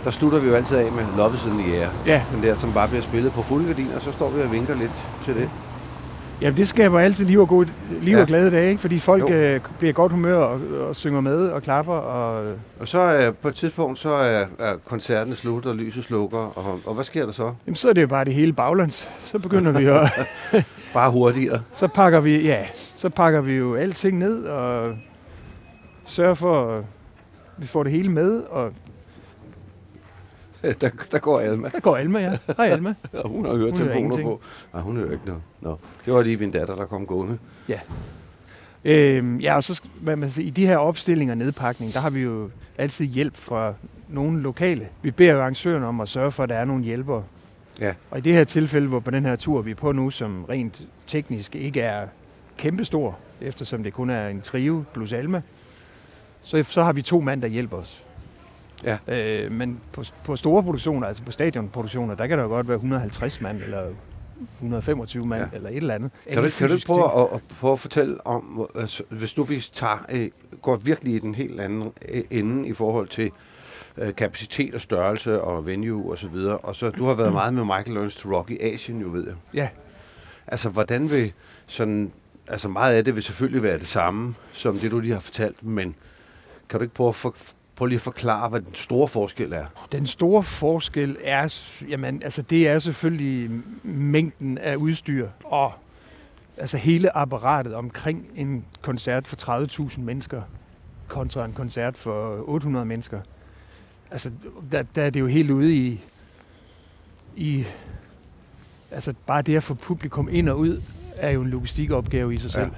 der 0.05 0.11
slutter 0.11 0.39
vi 0.39 0.49
jo 0.49 0.55
altid 0.55 0.77
af 0.77 0.93
med 0.93 1.05
Love 1.17 1.35
is 1.35 1.45
in 1.45 1.51
the 1.51 1.77
Air. 1.77 1.89
Ja, 2.07 2.23
Den 2.35 2.43
der, 2.43 2.57
som 2.57 2.73
bare 2.73 2.89
bliver 2.89 3.03
spillet 3.03 3.33
på 3.33 3.43
fuld 3.43 3.67
gardin, 3.67 3.89
og 3.97 4.03
så 4.03 4.13
står 4.13 4.31
vi 4.31 4.43
og 4.43 4.53
vinker 4.53 4.75
lidt 4.75 5.07
til 5.25 5.35
det. 5.35 5.51
Jamen, 6.41 6.57
det 6.57 6.69
skaber 6.69 6.99
altid 7.01 7.25
liv 7.25 7.41
og, 7.41 7.49
god, 7.49 7.65
liv 7.65 8.11
Ja. 8.13 8.17
ja. 8.17 8.21
og 8.23 8.27
glade 8.29 8.51
dage, 8.51 8.69
ikke? 8.69 8.81
fordi 8.81 8.99
folk 8.99 9.31
øh, 9.31 9.61
bliver 9.79 9.93
godt 9.93 10.13
humør 10.13 10.37
og, 10.37 10.61
og 10.89 10.97
synger 10.97 11.21
med 11.21 11.49
og 11.49 11.63
klapper. 11.63 11.93
Og, 11.95 12.55
Og 12.81 12.89
så 12.89 13.17
øh, 13.27 13.35
på 13.35 13.49
et 13.49 13.55
tidspunkt, 13.55 13.99
så 13.99 14.09
er, 14.11 14.45
er 14.59 14.77
koncerten 14.87 15.35
slut, 15.35 15.67
og 15.67 15.77
lyset 15.77 16.05
slukker. 16.05 16.39
Og, 16.39 16.81
og 16.87 16.95
hvad 16.95 17.05
sker 17.05 17.25
der 17.25 17.33
så? 17.33 17.53
jamen, 17.67 17.77
så 17.77 17.89
er 17.89 17.93
det 17.93 18.03
jo 18.03 18.07
bare 18.07 18.25
det 18.25 18.35
hele 18.35 18.53
baglands. 18.53 19.09
Så 19.25 19.39
begynder 19.39 19.73
vi 19.73 19.85
at... 19.87 20.11
Bare 20.95 21.11
hurtigere. 21.11 21.61
så 21.77 21.89
pakker 21.89 22.21
vi, 22.21 22.43
ja, 22.47 22.67
så 22.95 23.09
pakker 23.09 23.41
vi 23.41 23.53
jo 23.53 23.75
alting 23.75 24.19
ned 24.19 24.45
og 24.45 24.95
sørger 26.07 26.35
for, 26.35 26.73
at 26.77 26.85
vi 27.57 27.67
får 27.67 27.83
det 27.83 27.93
hele 27.93 28.09
med. 28.09 28.43
Og 28.43 28.73
der, 30.81 30.91
der 31.13 31.19
går 31.19 31.41
Alma, 31.41 31.69
der 31.69 31.81
går 31.81 31.97
Alma, 31.97 32.21
ja. 32.21 32.39
Hej 32.57 32.67
Alma. 32.67 32.95
og 33.13 33.29
hun 33.29 33.45
har 33.45 33.57
hørt 33.57 33.61
Hun 33.61 33.61
hører 33.61 33.77
telefoner 33.77 33.97
ingenting. 33.97 34.29
på. 34.29 34.41
Nej, 34.73 34.83
hun 34.83 34.97
hører 34.97 35.13
ikke 35.13 35.27
noget. 35.27 35.43
Nå. 35.61 35.79
Det 36.05 36.13
var 36.13 36.23
lige 36.23 36.37
min 36.37 36.51
datter, 36.51 36.75
der 36.75 36.85
kom 36.85 37.07
gående. 37.07 37.39
Øhm, 38.85 39.39
ja, 39.41 39.57
og 39.57 39.65
så 39.65 39.83
hvad 40.01 40.17
man 40.17 40.31
siger, 40.31 40.47
i 40.47 40.51
de 40.51 40.67
her 40.67 40.77
opstillinger 40.77 41.33
og 41.35 41.39
nedpakning, 41.39 41.93
der 41.95 42.01
har 42.01 42.11
vi 42.11 42.21
jo 42.21 42.51
altid 42.79 43.07
hjælp 43.07 43.37
fra 43.37 43.75
nogle 44.09 44.43
lokale. 44.43 44.89
Vi 45.03 45.11
beder 45.11 45.33
jo 45.33 45.41
arrangøren 45.41 45.85
om 45.85 46.01
at 46.01 46.09
sørge 46.09 46.33
for, 46.33 46.43
at 46.43 46.49
der 46.49 46.55
er 46.55 46.65
nogle 46.65 46.85
hjælpere. 46.85 47.25
Ja. 47.81 47.95
Og 48.11 48.19
i 48.19 48.21
det 48.21 48.35
her 48.35 48.45
tilfælde, 48.45 48.89
hvor 48.89 49.01
på 49.01 49.11
den 49.11 49.25
her 49.25 49.37
tur 49.37 49.63
vi 49.63 49.71
er 49.71 49.75
på 49.75 49.93
nu, 49.93 50.11
som 50.11 50.45
rent 50.45 50.83
teknisk 51.07 51.55
ikke 51.57 51.81
er 51.81 52.07
kæmpestor, 52.57 53.19
eftersom 53.41 53.83
det 53.83 53.93
kun 53.93 54.11
er 54.11 54.29
en 54.29 54.41
trio 54.41 54.85
plus 54.95 55.13
Alma, 55.13 55.43
så, 56.43 56.63
så 56.63 56.83
har 56.83 56.93
vi 56.93 57.03
to 57.03 57.21
mand, 57.21 57.43
der 57.43 57.49
hjælper 57.49 57.77
os. 57.77 58.03
Ja. 58.85 58.99
Øh, 59.09 59.53
men 59.53 59.81
på, 59.93 60.05
på 60.25 60.37
store 60.37 60.63
produktioner, 60.63 61.07
altså 61.07 61.23
på 61.23 61.33
stadionproduktioner, 61.33 62.15
der 62.15 62.27
kan 62.27 62.39
der 62.39 62.45
jo 62.45 62.51
godt 62.51 62.69
være 62.69 62.75
150 62.77 63.41
mand, 63.41 63.63
eller 63.63 63.83
125 64.61 65.27
mand, 65.27 65.43
Ja. 65.53 65.57
eller 65.57 65.71
et 65.71 65.77
eller 65.77 65.95
andet. 65.95 66.11
Kan 66.33 66.43
du, 66.43 66.49
kan 66.59 66.69
du 66.71 66.79
prøve 66.87 67.05
at, 67.23 67.29
at, 67.35 67.41
prøve 67.61 67.73
at 67.73 67.81
fortælle 67.81 68.27
om, 68.27 68.69
altså, 68.75 69.03
hvis 69.09 69.37
nu 69.37 69.43
vi 69.45 69.65
tager, 69.73 70.07
øh, 70.13 70.29
går 70.63 70.77
virkelig 70.77 71.15
i 71.15 71.19
den 71.19 71.35
helt 71.35 71.61
anden 71.61 71.93
øh, 72.15 72.23
ende 72.31 72.69
i 72.69 72.73
forhold 72.73 73.09
til 73.09 73.31
øh, 73.97 74.15
kapacitet 74.15 74.75
og 74.75 74.81
størrelse 74.81 75.41
og 75.43 75.67
venue 75.67 76.13
og 76.13 76.19
så 76.19 76.29
videre, 76.29 76.59
og 76.59 76.77
så 76.77 76.91
du 76.91 77.05
har 77.05 77.15
været 77.15 77.33
meget 77.33 77.55
med 77.55 77.65
Michael 77.65 77.93
Learns 77.95 78.15
to 78.17 78.37
Rock 78.37 78.51
i 78.51 78.59
Asien, 78.61 79.01
jo 79.01 79.09
ved 79.09 79.27
jeg. 79.27 79.35
Ja, 79.55 79.69
Altså, 80.47 80.69
hvordan 80.69 81.11
vil 81.11 81.33
sådan, 81.67 82.13
altså 82.47 82.69
meget 82.69 82.95
af 82.95 83.05
det 83.05 83.15
vil 83.15 83.23
selvfølgelig 83.23 83.63
være 83.63 83.79
det 83.79 83.87
samme, 83.87 84.35
som 84.53 84.77
det 84.79 84.91
du 84.91 85.01
lige 85.01 85.13
har 85.13 85.21
fortalt, 85.21 85.63
men 85.65 85.95
kan 86.69 86.79
du 86.81 86.83
ikke 86.83 86.95
prøve 86.95 87.09
at, 87.09 87.15
for, 87.15 87.35
prøve 87.79 87.89
lige 87.89 87.97
at 87.97 88.01
forklare, 88.03 88.49
hvad 88.49 88.61
den 88.61 88.75
store 88.75 89.09
forskel 89.09 89.53
er? 89.53 89.65
Den 89.93 90.07
store 90.07 90.43
forskel 90.43 91.17
er, 91.23 91.55
jamen, 91.89 92.23
altså 92.23 92.43
det 92.43 92.69
er 92.69 92.79
selvfølgelig 92.79 93.51
mængden 93.83 94.59
af 94.59 94.77
udstyr 94.77 95.29
og 95.45 95.73
altså 96.57 96.77
hele 96.77 97.17
apparatet 97.17 97.75
omkring 97.75 98.27
en 98.37 98.65
koncert 98.83 99.27
for 99.27 99.61
30.000 99.91 100.01
mennesker 100.01 100.43
kontra 101.09 101.45
en 101.45 101.53
koncert 101.53 101.97
for 101.99 102.49
800 102.49 102.85
mennesker. 102.87 103.21
Altså, 104.11 104.31
der, 104.73 104.83
der 104.95 105.03
er 105.03 105.11
det 105.11 105.21
jo 105.21 105.27
helt 105.27 105.51
ude 105.51 105.75
i, 105.77 106.01
i 107.37 107.65
altså 108.91 109.15
bare 109.27 109.43
det 109.43 109.57
at 109.57 109.63
få 109.63 109.75
publikum 109.75 110.29
ind 110.33 110.49
og 110.49 110.59
ud, 110.59 110.83
er 111.17 111.31
jo 111.31 111.43
en 111.43 111.49
logistikopgave 111.51 112.35
i 112.35 112.39
sig 112.39 112.51
Ja, 112.55 112.63
selv. 112.65 112.71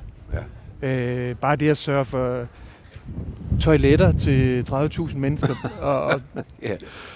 ja. 0.83 0.89
Øh, 0.89 1.37
bare 1.37 1.57
det 1.57 1.71
at 1.71 1.77
sørge 1.77 2.05
for 2.05 2.47
toiletter 3.61 4.13
til 4.13 4.65
30.000 4.71 5.17
mennesker, 5.17 5.55
og, 5.81 6.05
og 6.05 6.21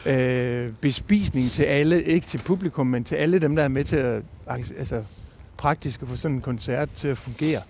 Ja. 0.07 0.13
øh, 0.17 0.73
bespisning 0.81 1.51
til 1.51 1.63
alle, 1.63 2.03
ikke 2.03 2.27
til 2.27 2.39
publikum, 2.39 2.87
men 2.87 3.05
til 3.05 3.15
alle 3.17 3.39
dem, 3.39 3.57
der 3.57 3.63
er 3.63 3.69
med 3.69 3.85
til 3.85 3.97
at 3.97 4.23
altså, 4.79 5.03
praktisk 5.57 6.03
at 6.03 6.09
få 6.09 6.17
sådan 6.17 6.35
en 6.35 6.41
koncert 6.41 6.91
til 6.91 7.09
at 7.09 7.19
fungere. 7.19 7.61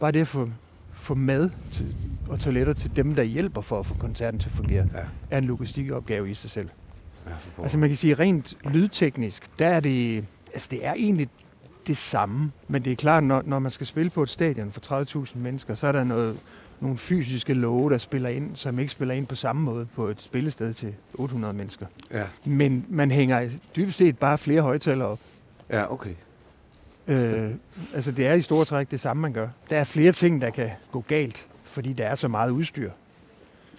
Bare 0.00 0.12
det 0.12 0.20
at 0.20 0.26
få, 0.28 0.48
få 0.94 1.14
mad 1.14 1.50
til, 1.70 1.94
og 2.28 2.40
toiletter 2.40 2.72
til 2.72 2.96
dem, 2.96 3.14
der 3.14 3.22
hjælper 3.22 3.60
for 3.60 3.78
at 3.78 3.86
få 3.86 3.94
koncerten 3.94 4.40
til 4.40 4.48
at 4.48 4.52
fungere, 4.54 4.86
Ja. 4.94 4.98
er 5.30 5.38
en 5.38 5.44
logistikopgave 5.44 6.30
i 6.30 6.34
sig 6.34 6.50
selv. 6.50 6.68
Ja. 7.26 7.32
Altså 7.62 7.78
man 7.78 7.88
kan 7.88 7.96
sige, 7.96 8.14
rent 8.14 8.54
lydteknisk, 8.70 9.42
der 9.58 9.66
er 9.66 9.80
det, 9.80 10.24
altså 10.52 10.68
det 10.70 10.86
er 10.86 10.94
egentlig 10.94 11.28
det 11.86 11.96
samme. 11.96 12.52
Men 12.68 12.84
det 12.84 12.92
er 12.92 12.96
klart, 12.96 13.24
når, 13.24 13.42
når 13.46 13.58
man 13.58 13.70
skal 13.70 13.86
spille 13.86 14.10
på 14.10 14.22
et 14.22 14.28
stadion 14.28 14.72
for 14.72 15.02
30.000 15.24 15.38
mennesker, 15.38 15.74
så 15.74 15.86
er 15.86 15.92
der 15.92 16.04
noget, 16.04 16.36
nogle 16.82 16.96
fysiske 16.96 17.54
love, 17.54 17.90
der 17.90 17.98
spiller 17.98 18.28
ind, 18.28 18.56
som 18.56 18.78
ikke 18.78 18.92
spiller 18.92 19.14
ind 19.14 19.26
på 19.26 19.34
samme 19.34 19.62
måde 19.62 19.86
på 19.86 20.08
et 20.08 20.22
spillested 20.22 20.74
til 20.74 20.94
800 21.14 21.54
mennesker. 21.54 21.86
ja. 22.12 22.24
Men 22.46 22.86
man 22.88 23.10
hænger 23.10 23.48
dybest 23.76 23.98
set 23.98 24.18
bare 24.18 24.38
flere 24.38 24.62
højtalere 24.62 25.08
op. 25.08 25.18
ja, 25.70 25.92
okay. 25.92 26.14
Øh, 27.06 27.50
altså 27.94 28.12
det 28.12 28.26
er 28.26 28.34
i 28.34 28.42
store 28.42 28.64
træk 28.64 28.90
det 28.90 29.00
samme, 29.00 29.20
man 29.20 29.32
gør. 29.32 29.48
Der 29.70 29.76
er 29.76 29.84
flere 29.84 30.12
ting, 30.12 30.40
der 30.40 30.50
kan 30.50 30.70
gå 30.92 31.00
galt, 31.08 31.46
fordi 31.64 31.92
der 31.92 32.06
er 32.06 32.14
så 32.14 32.28
meget 32.28 32.50
udstyr. 32.50 32.90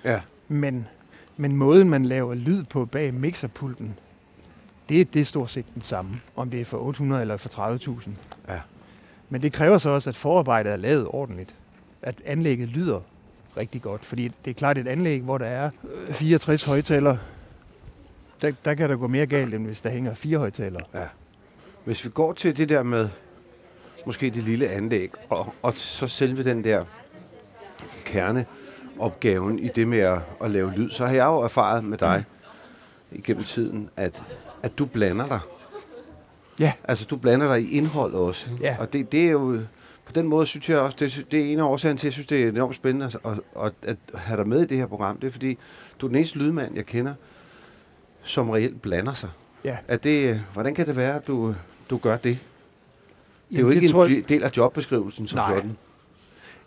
Ja, 0.05 0.21
Men, 0.47 0.87
men 1.37 1.55
måden, 1.55 1.89
man 1.89 2.05
laver 2.05 2.33
lyd 2.33 2.63
på 2.63 2.85
bag 2.85 3.13
mixerpulten, 3.13 3.93
det, 4.89 5.13
det 5.13 5.21
er 5.21 5.25
stort 5.25 5.49
set 5.49 5.65
den 5.73 5.81
samme, 5.81 6.21
om 6.35 6.49
det 6.49 6.61
er 6.61 6.65
for 6.65 6.77
800 6.77 7.21
eller 7.21 7.37
for 7.37 7.49
30.000. 7.77 8.09
Ja. 8.47 8.59
Men 9.29 9.41
det 9.41 9.53
kræver 9.53 9.77
så 9.77 9.89
også, 9.89 10.09
at 10.09 10.15
forarbejdet 10.15 10.71
er 10.71 10.75
lavet 10.75 11.07
ordentligt. 11.07 11.55
At 12.03 12.15
anlægget 12.25 12.69
lyder 12.69 13.01
rigtig 13.57 13.81
godt. 13.81 14.05
Fordi 14.05 14.31
det 14.45 14.51
er 14.51 14.55
klart 14.55 14.77
et 14.77 14.87
anlæg, 14.87 15.21
hvor 15.21 15.37
der 15.37 15.45
er 15.45 15.69
øh, 16.07 16.13
64 16.13 16.63
højtalere. 16.63 17.17
Der, 18.41 18.51
der 18.65 18.73
kan 18.73 18.89
der 18.89 18.95
gå 18.95 19.07
mere 19.07 19.25
galt, 19.25 19.53
end 19.53 19.65
hvis 19.65 19.81
der 19.81 19.89
hænger 19.89 20.13
fire 20.13 20.37
højtalere. 20.37 20.81
Hvis 21.85 22.05
vi 22.05 22.09
går 22.09 22.33
til 22.33 22.57
det 22.57 22.69
der 22.69 22.83
med 22.83 23.09
måske 24.05 24.29
det 24.29 24.43
lille 24.43 24.69
anlæg, 24.69 25.11
og, 25.29 25.53
og 25.61 25.73
så 25.73 26.07
selve 26.07 26.43
den 26.43 26.63
der 26.63 26.85
kerneopgaven 28.05 29.59
i 29.59 29.67
det 29.67 29.87
med 29.87 29.99
at, 29.99 30.19
at 30.41 30.51
lave 30.51 30.71
lyd, 30.71 30.89
så 30.89 31.05
har 31.05 31.13
jeg 31.13 31.25
jo 31.25 31.37
erfaret 31.37 31.83
med 31.83 31.97
dig 31.97 32.23
igennem 33.11 33.43
tiden, 33.43 33.89
at, 33.97 34.23
at 34.63 34.77
du 34.77 34.85
blander 34.85 35.27
dig. 35.27 35.39
Ja. 36.59 36.73
Altså, 36.83 37.05
du 37.05 37.17
blander 37.17 37.47
dig 37.47 37.63
i 37.63 37.71
indhold 37.77 38.13
også. 38.13 38.49
Ja. 38.61 38.75
Og 38.79 38.93
det, 38.93 39.11
det 39.11 39.27
er 39.27 39.31
jo... 39.31 39.59
Den 40.15 40.27
måde 40.27 40.45
synes 40.45 40.69
jeg 40.69 40.79
også, 40.79 40.97
det, 40.99 41.25
det 41.31 41.39
er 41.41 41.51
en 41.53 41.59
af 41.59 41.63
årsagen 41.63 41.97
til, 41.97 42.01
at 42.01 42.09
jeg 42.09 42.13
synes, 42.13 42.27
det 42.27 42.43
er 42.43 42.47
enormt 42.49 42.75
spændende 42.75 43.05
at, 43.05 43.15
at, 43.25 43.39
at, 43.63 43.73
at 44.13 44.19
have 44.19 44.37
dig 44.37 44.47
med 44.47 44.61
i 44.61 44.65
det 44.65 44.77
her 44.77 44.87
program. 44.87 45.17
Det 45.17 45.27
er 45.27 45.31
fordi, 45.31 45.57
du 46.01 46.05
er 46.05 46.09
den 46.09 46.15
eneste 46.15 46.37
lydmand, 46.37 46.75
jeg 46.75 46.85
kender, 46.85 47.13
som 48.23 48.49
reelt 48.49 48.81
blander 48.81 49.13
sig. 49.13 49.29
Ja. 49.63 49.77
Er 49.87 49.97
det, 49.97 50.43
hvordan 50.53 50.75
kan 50.75 50.87
det 50.87 50.95
være, 50.95 51.15
at 51.15 51.27
du, 51.27 51.55
du 51.89 51.97
gør 51.97 52.17
det? 52.17 52.23
Det 52.23 53.57
er 53.57 53.61
jo 53.61 53.67
Jamen, 53.67 53.73
ikke 53.73 53.85
en 53.85 53.91
tror 53.91 54.05
jeg- 54.05 54.15
jeg... 54.15 54.29
del 54.29 54.43
af 54.43 54.57
jobbeskrivelsen 54.57 55.27
som 55.27 55.37
Nej. 55.37 55.55
sådan. 55.55 55.77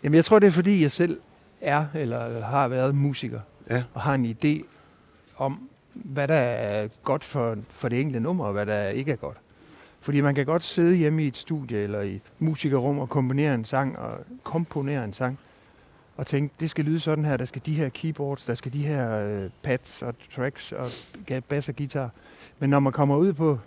Jamen, 0.03 0.15
jeg 0.15 0.25
tror, 0.25 0.39
det 0.39 0.47
er 0.47 0.51
fordi, 0.51 0.81
jeg 0.81 0.91
selv 0.91 1.19
er 1.61 1.85
eller 1.95 2.41
har 2.41 2.67
været 2.67 2.95
musiker. 2.95 3.39
Ja. 3.69 3.83
Og 3.93 4.01
har 4.01 4.13
en 4.13 4.37
idé 4.43 4.63
om, 5.37 5.69
hvad 5.93 6.27
der 6.27 6.35
er 6.35 6.87
godt 7.03 7.23
for, 7.23 7.57
for 7.71 7.89
det 7.89 7.99
enkelte 7.99 8.19
nummer, 8.19 8.45
og 8.45 8.53
hvad 8.53 8.65
der 8.65 8.87
ikke 8.87 9.11
er 9.11 9.15
godt. 9.15 9.37
Fordi 10.07 10.21
man 10.21 10.35
kan 10.35 10.45
godt 10.45 10.63
sidde 10.63 10.95
hjemme 10.95 11.23
i 11.23 11.27
et 11.27 11.37
studie 11.37 11.77
eller 11.77 12.01
i 12.01 12.15
et 12.15 12.21
musikerrum 12.39 12.99
og 12.99 13.09
komponere 13.09 13.53
en 13.53 13.65
sang 13.65 13.99
og 13.99 14.19
komponere 14.43 15.03
en 15.03 15.13
sang 15.13 15.39
og 16.17 16.27
tænke, 16.27 16.55
det 16.59 16.69
skal 16.69 16.85
lyde 16.85 16.99
sådan 16.99 17.25
her, 17.25 17.37
der 17.37 17.45
skal 17.45 17.61
de 17.65 17.73
her 17.73 17.89
keyboards, 17.89 18.43
der 18.43 18.55
skal 18.55 18.73
de 18.73 18.85
her 18.85 19.19
øh, 19.19 19.49
pads 19.63 20.01
og 20.01 20.15
tracks 20.35 20.71
og 20.71 20.87
bass 21.49 21.69
og 21.69 21.75
guitar. 21.75 22.09
Men 22.59 22.69
når 22.69 22.79
man 22.79 22.93
kommer 22.93 23.17
ud 23.17 23.33
på 23.33 23.59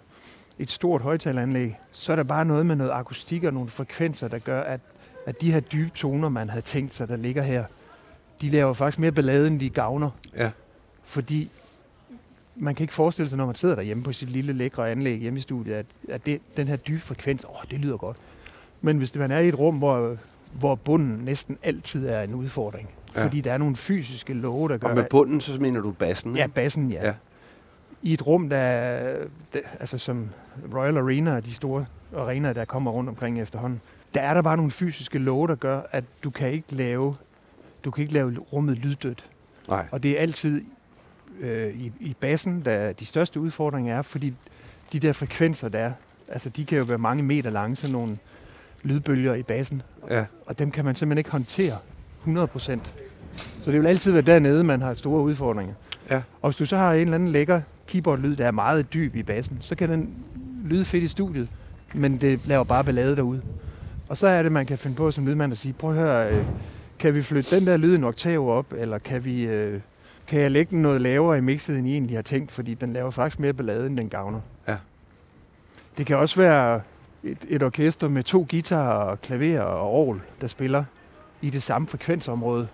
et 0.58 0.70
stort 0.70 1.02
højtaleranlæg, 1.02 1.78
så 1.92 2.12
er 2.12 2.16
der 2.16 2.22
bare 2.22 2.44
noget 2.44 2.66
med 2.66 2.76
noget 2.76 2.90
akustik 2.90 3.44
og 3.44 3.54
nogle 3.54 3.68
frekvenser, 3.68 4.28
der 4.28 4.38
gør, 4.38 4.62
at, 4.62 4.80
at 5.26 5.40
de 5.40 5.52
her 5.52 5.60
dybe 5.60 5.90
toner, 5.90 6.28
man 6.28 6.48
havde 6.48 6.64
tænkt 6.64 6.94
sig, 6.94 7.08
der 7.08 7.16
ligger 7.16 7.42
her, 7.42 7.64
de 8.40 8.50
laver 8.50 8.72
faktisk 8.72 8.98
mere 8.98 9.12
ballade, 9.12 9.46
end 9.46 9.60
de 9.60 9.70
gavner. 9.70 10.10
Ja. 10.36 10.50
Fordi 11.02 11.50
man 12.60 12.74
kan 12.74 12.84
ikke 12.84 12.94
forestille 12.94 13.28
sig, 13.28 13.38
når 13.38 13.46
man 13.46 13.54
sidder 13.54 13.74
derhjemme 13.74 14.02
på 14.02 14.12
sit 14.12 14.30
lille 14.30 14.52
lækre 14.52 14.90
anlæg 14.90 15.18
hjemme 15.18 15.38
i 15.38 15.42
studiet, 15.42 15.74
at, 15.74 15.86
at 16.08 16.26
det, 16.26 16.40
den 16.56 16.68
her 16.68 16.76
dybe 16.76 17.00
frekvens, 17.00 17.44
åh, 17.44 17.70
det 17.70 17.78
lyder 17.78 17.96
godt. 17.96 18.16
Men 18.80 18.98
hvis 18.98 19.10
det, 19.10 19.20
man 19.20 19.30
er 19.30 19.38
i 19.38 19.48
et 19.48 19.58
rum, 19.58 19.78
hvor, 19.78 20.16
hvor 20.52 20.74
bunden 20.74 21.18
næsten 21.24 21.58
altid 21.62 22.06
er 22.06 22.22
en 22.22 22.34
udfordring, 22.34 22.88
Ja. 23.16 23.24
fordi 23.24 23.40
der 23.40 23.52
er 23.52 23.58
nogle 23.58 23.76
fysiske 23.76 24.32
love, 24.34 24.68
der 24.68 24.76
gør, 24.76 24.88
Og 24.88 24.94
med 24.96 25.04
bunden, 25.10 25.40
så 25.40 25.60
mener 25.60 25.80
du 25.80 25.90
bassen, 25.92 26.36
Ja, 26.36 26.46
bassen, 26.46 26.90
ja. 26.90 27.06
Ja. 27.06 27.14
I 28.02 28.12
et 28.12 28.26
rum, 28.26 28.48
der, 28.48 28.56
er- 28.56 29.24
der 29.52 29.58
altså 29.80 29.98
som 29.98 30.28
Royal 30.74 30.96
Arena 30.98 31.36
og 31.36 31.44
de 31.44 31.54
store 31.54 31.86
arenaer, 32.16 32.52
der 32.52 32.64
kommer 32.64 32.90
rundt 32.90 33.08
omkring 33.10 33.40
efterhånden, 33.40 33.80
der 34.14 34.20
er 34.20 34.34
der 34.34 34.42
bare 34.42 34.56
nogle 34.56 34.70
fysiske 34.70 35.18
love, 35.18 35.48
der 35.48 35.54
gør, 35.54 35.80
at 35.90 36.04
du 36.24 36.30
kan 36.30 36.50
ikke 36.52 36.74
lave, 36.74 37.14
du 37.84 37.90
kan 37.90 38.02
ikke 38.02 38.14
lave 38.14 38.36
rummet 38.52 38.78
lyddødt. 38.78 39.24
Nej. 39.68 39.86
Og 39.90 40.02
det 40.02 40.10
er 40.18 40.22
altid 40.22 40.64
øh, 41.40 41.74
i, 41.74 41.92
i 42.00 42.16
bassen, 42.20 42.62
der 42.64 42.92
de 42.92 43.06
største 43.06 43.40
udfordringer 43.40 43.96
er, 43.96 44.02
fordi 44.02 44.34
de 44.92 44.98
der 45.00 45.12
frekvenser, 45.12 45.68
der 45.68 45.78
er, 45.78 45.92
altså 46.28 46.48
de 46.48 46.64
kan 46.64 46.78
jo 46.78 46.84
være 46.84 46.98
mange 46.98 47.22
meter 47.22 47.50
lange, 47.50 47.76
sådan 47.76 47.92
nogle 47.92 48.18
lydbølger 48.82 49.34
i 49.34 49.42
bassen, 49.42 49.82
Ja. 50.10 50.24
og 50.46 50.58
dem 50.58 50.70
kan 50.70 50.84
man 50.84 50.94
simpelthen 50.94 51.18
ikke 51.18 51.30
håndtere 51.30 51.76
100%. 52.26 52.78
Så 53.64 53.70
det 53.72 53.80
vil 53.80 53.86
altid 53.86 54.12
være 54.12 54.22
dernede, 54.22 54.64
man 54.64 54.82
har 54.82 54.94
store 54.94 55.22
udfordringer. 55.22 55.74
Ja. 56.10 56.22
Og 56.42 56.50
hvis 56.50 56.56
du 56.56 56.66
så 56.66 56.76
har 56.76 56.92
en 56.92 57.00
eller 57.00 57.14
anden 57.14 57.28
lækker 57.28 57.60
keyboard-lyd, 57.88 58.36
der 58.36 58.46
er 58.46 58.50
meget 58.50 58.92
dyb 58.94 59.16
i 59.16 59.22
bassen, 59.22 59.58
så 59.60 59.74
kan 59.74 59.88
den 59.90 60.14
lyde 60.64 60.84
fedt 60.84 61.04
i 61.04 61.08
studiet, 61.08 61.48
men 61.94 62.16
det 62.16 62.40
laver 62.46 62.64
bare 62.64 62.84
ballade 62.84 63.16
derude. 63.16 63.42
Og 64.08 64.16
så 64.16 64.26
er 64.26 64.42
det, 64.42 64.52
man 64.52 64.66
kan 64.66 64.78
finde 64.78 64.96
på 64.96 65.10
som 65.10 65.26
lydmand 65.26 65.52
at 65.52 65.58
sige, 65.58 65.72
prøv 65.72 65.90
at 65.90 65.96
høre, 65.96 66.32
øh, 66.34 66.44
kan 66.98 67.14
vi 67.14 67.22
flytte 67.22 67.56
den 67.56 67.66
der 67.66 67.76
lyd 67.76 67.94
en 67.94 68.04
oktav 68.04 68.48
op, 68.58 68.72
eller 68.78 68.98
kan 68.98 69.24
vi... 69.24 69.42
Øh, 69.42 69.80
kan 70.30 70.40
jeg 70.40 70.50
lægge 70.50 70.70
den 70.70 70.82
noget 70.82 71.00
lavere 71.00 71.38
i 71.38 71.40
mixet, 71.40 71.78
end 71.78 71.88
I 71.88 71.92
egentlig 71.92 72.16
har 72.16 72.22
tænkt, 72.22 72.50
fordi 72.50 72.74
den 72.74 72.92
laver 72.92 73.10
faktisk 73.10 73.40
mere 73.40 73.52
ballade, 73.52 73.86
end 73.86 73.96
den 73.96 74.08
gavner. 74.08 74.40
Ja. 74.68 74.76
Det 75.98 76.06
kan 76.06 76.16
også 76.16 76.36
være 76.36 76.80
et, 77.24 77.38
et 77.48 77.62
orkester 77.62 78.08
med 78.08 78.24
to 78.24 78.46
guitarer, 78.50 79.04
og 79.04 79.20
klaver 79.20 79.60
og 79.60 79.90
orgel, 79.90 80.20
der 80.40 80.46
spiller 80.46 80.84
i 81.42 81.50
det 81.50 81.62
samme 81.62 81.88
frekvensområde. 81.88 82.68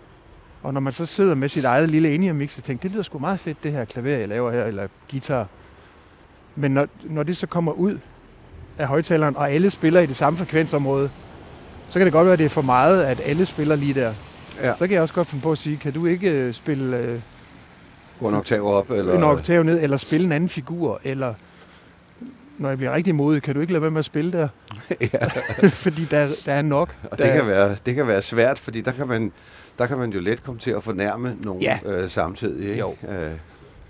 Og 0.63 0.75
når 0.75 0.81
man 0.81 0.93
så 0.93 1.07
sidder 1.07 1.35
med 1.35 1.49
sit 1.49 1.65
eget 1.65 1.91
lille 1.91 2.15
in-ear-mix 2.15 2.59
og 2.59 2.65
tænker, 2.65 2.83
det 2.83 2.91
lyder 2.91 3.03
sgu 3.03 3.19
meget 3.19 3.41
fedt, 3.41 3.63
det 3.63 3.73
her 3.73 3.85
klaver, 3.85 4.17
jeg 4.17 4.29
laver 4.29 4.53
her, 4.53 4.65
eller 4.65 4.89
guitar. 5.11 5.47
Men 6.57 6.71
når, 6.71 6.89
når 7.05 7.23
det 7.23 7.37
så 7.37 7.47
kommer 7.47 7.73
ud 7.73 7.99
af 8.79 8.87
højtaleren, 8.87 9.37
og 9.37 9.51
alle 9.51 9.71
spiller 9.71 10.01
i 10.01 10.07
det 10.07 10.17
samme 10.17 10.37
frekvensområde, 10.37 11.11
så 11.89 11.99
kan 11.99 12.07
det 12.07 12.13
godt 12.13 12.25
være, 12.25 12.33
at 12.33 12.39
det 12.39 12.45
er 12.45 12.49
for 12.49 12.63
meget, 12.63 13.05
at 13.05 13.21
alle 13.25 13.47
spiller 13.47 13.77
lige 13.77 13.95
der. 13.95 14.15
Ja. 14.63 14.75
Så 14.77 14.87
kan 14.87 14.95
jeg 14.95 15.03
også 15.03 15.15
godt 15.15 15.29
finde 15.29 15.43
på 15.43 15.53
at 15.53 15.59
sige, 15.59 15.77
kan 15.77 15.93
du 15.93 16.07
ikke 16.07 16.31
øh, 16.31 16.55
spille 16.55 16.97
øh, 16.97 17.21
Gå 18.21 18.29
en 18.29 18.35
oktav 18.35 18.65
op, 18.75 18.91
eller... 18.91 19.15
en 19.17 19.23
oktav 19.23 19.63
ned, 19.63 19.83
eller 19.83 19.97
spille 19.97 20.27
en 20.27 20.33
anden 20.33 20.49
figur, 20.49 21.01
eller 21.05 21.35
når 22.59 22.69
jeg 22.69 22.79
bliver 22.79 22.93
rigtig 22.95 23.15
modig, 23.15 23.43
kan 23.43 23.55
du 23.55 23.61
ikke 23.61 23.73
lade 23.73 23.83
være 23.83 23.91
med 23.91 23.99
at 23.99 24.05
spille 24.05 24.33
der? 24.33 24.49
ja. 25.13 25.29
Fordi 25.69 26.05
der, 26.05 26.29
der 26.47 26.53
er 26.53 26.63
nok. 26.63 26.95
Og 27.11 27.19
der, 27.19 27.25
det 27.25 27.35
kan, 27.35 27.47
være, 27.47 27.77
det 27.87 27.95
kan 27.95 28.07
være 28.07 28.23
svært, 28.23 28.59
fordi 28.59 28.81
der 28.81 28.93
kan 28.93 29.09
man, 29.09 29.33
der 29.79 29.87
kan 29.87 29.99
man 29.99 30.11
jo 30.11 30.21
let 30.21 30.43
komme 30.43 30.61
til 30.61 30.71
at 30.71 30.83
fornærme 30.83 31.37
nogen 31.45 31.63
Ja. 31.63 31.79
øh, 31.87 32.11
samtidig. 32.11 32.69
Ikke? 32.69 32.81
Jo. 32.81 32.95
Øh, 33.09 33.31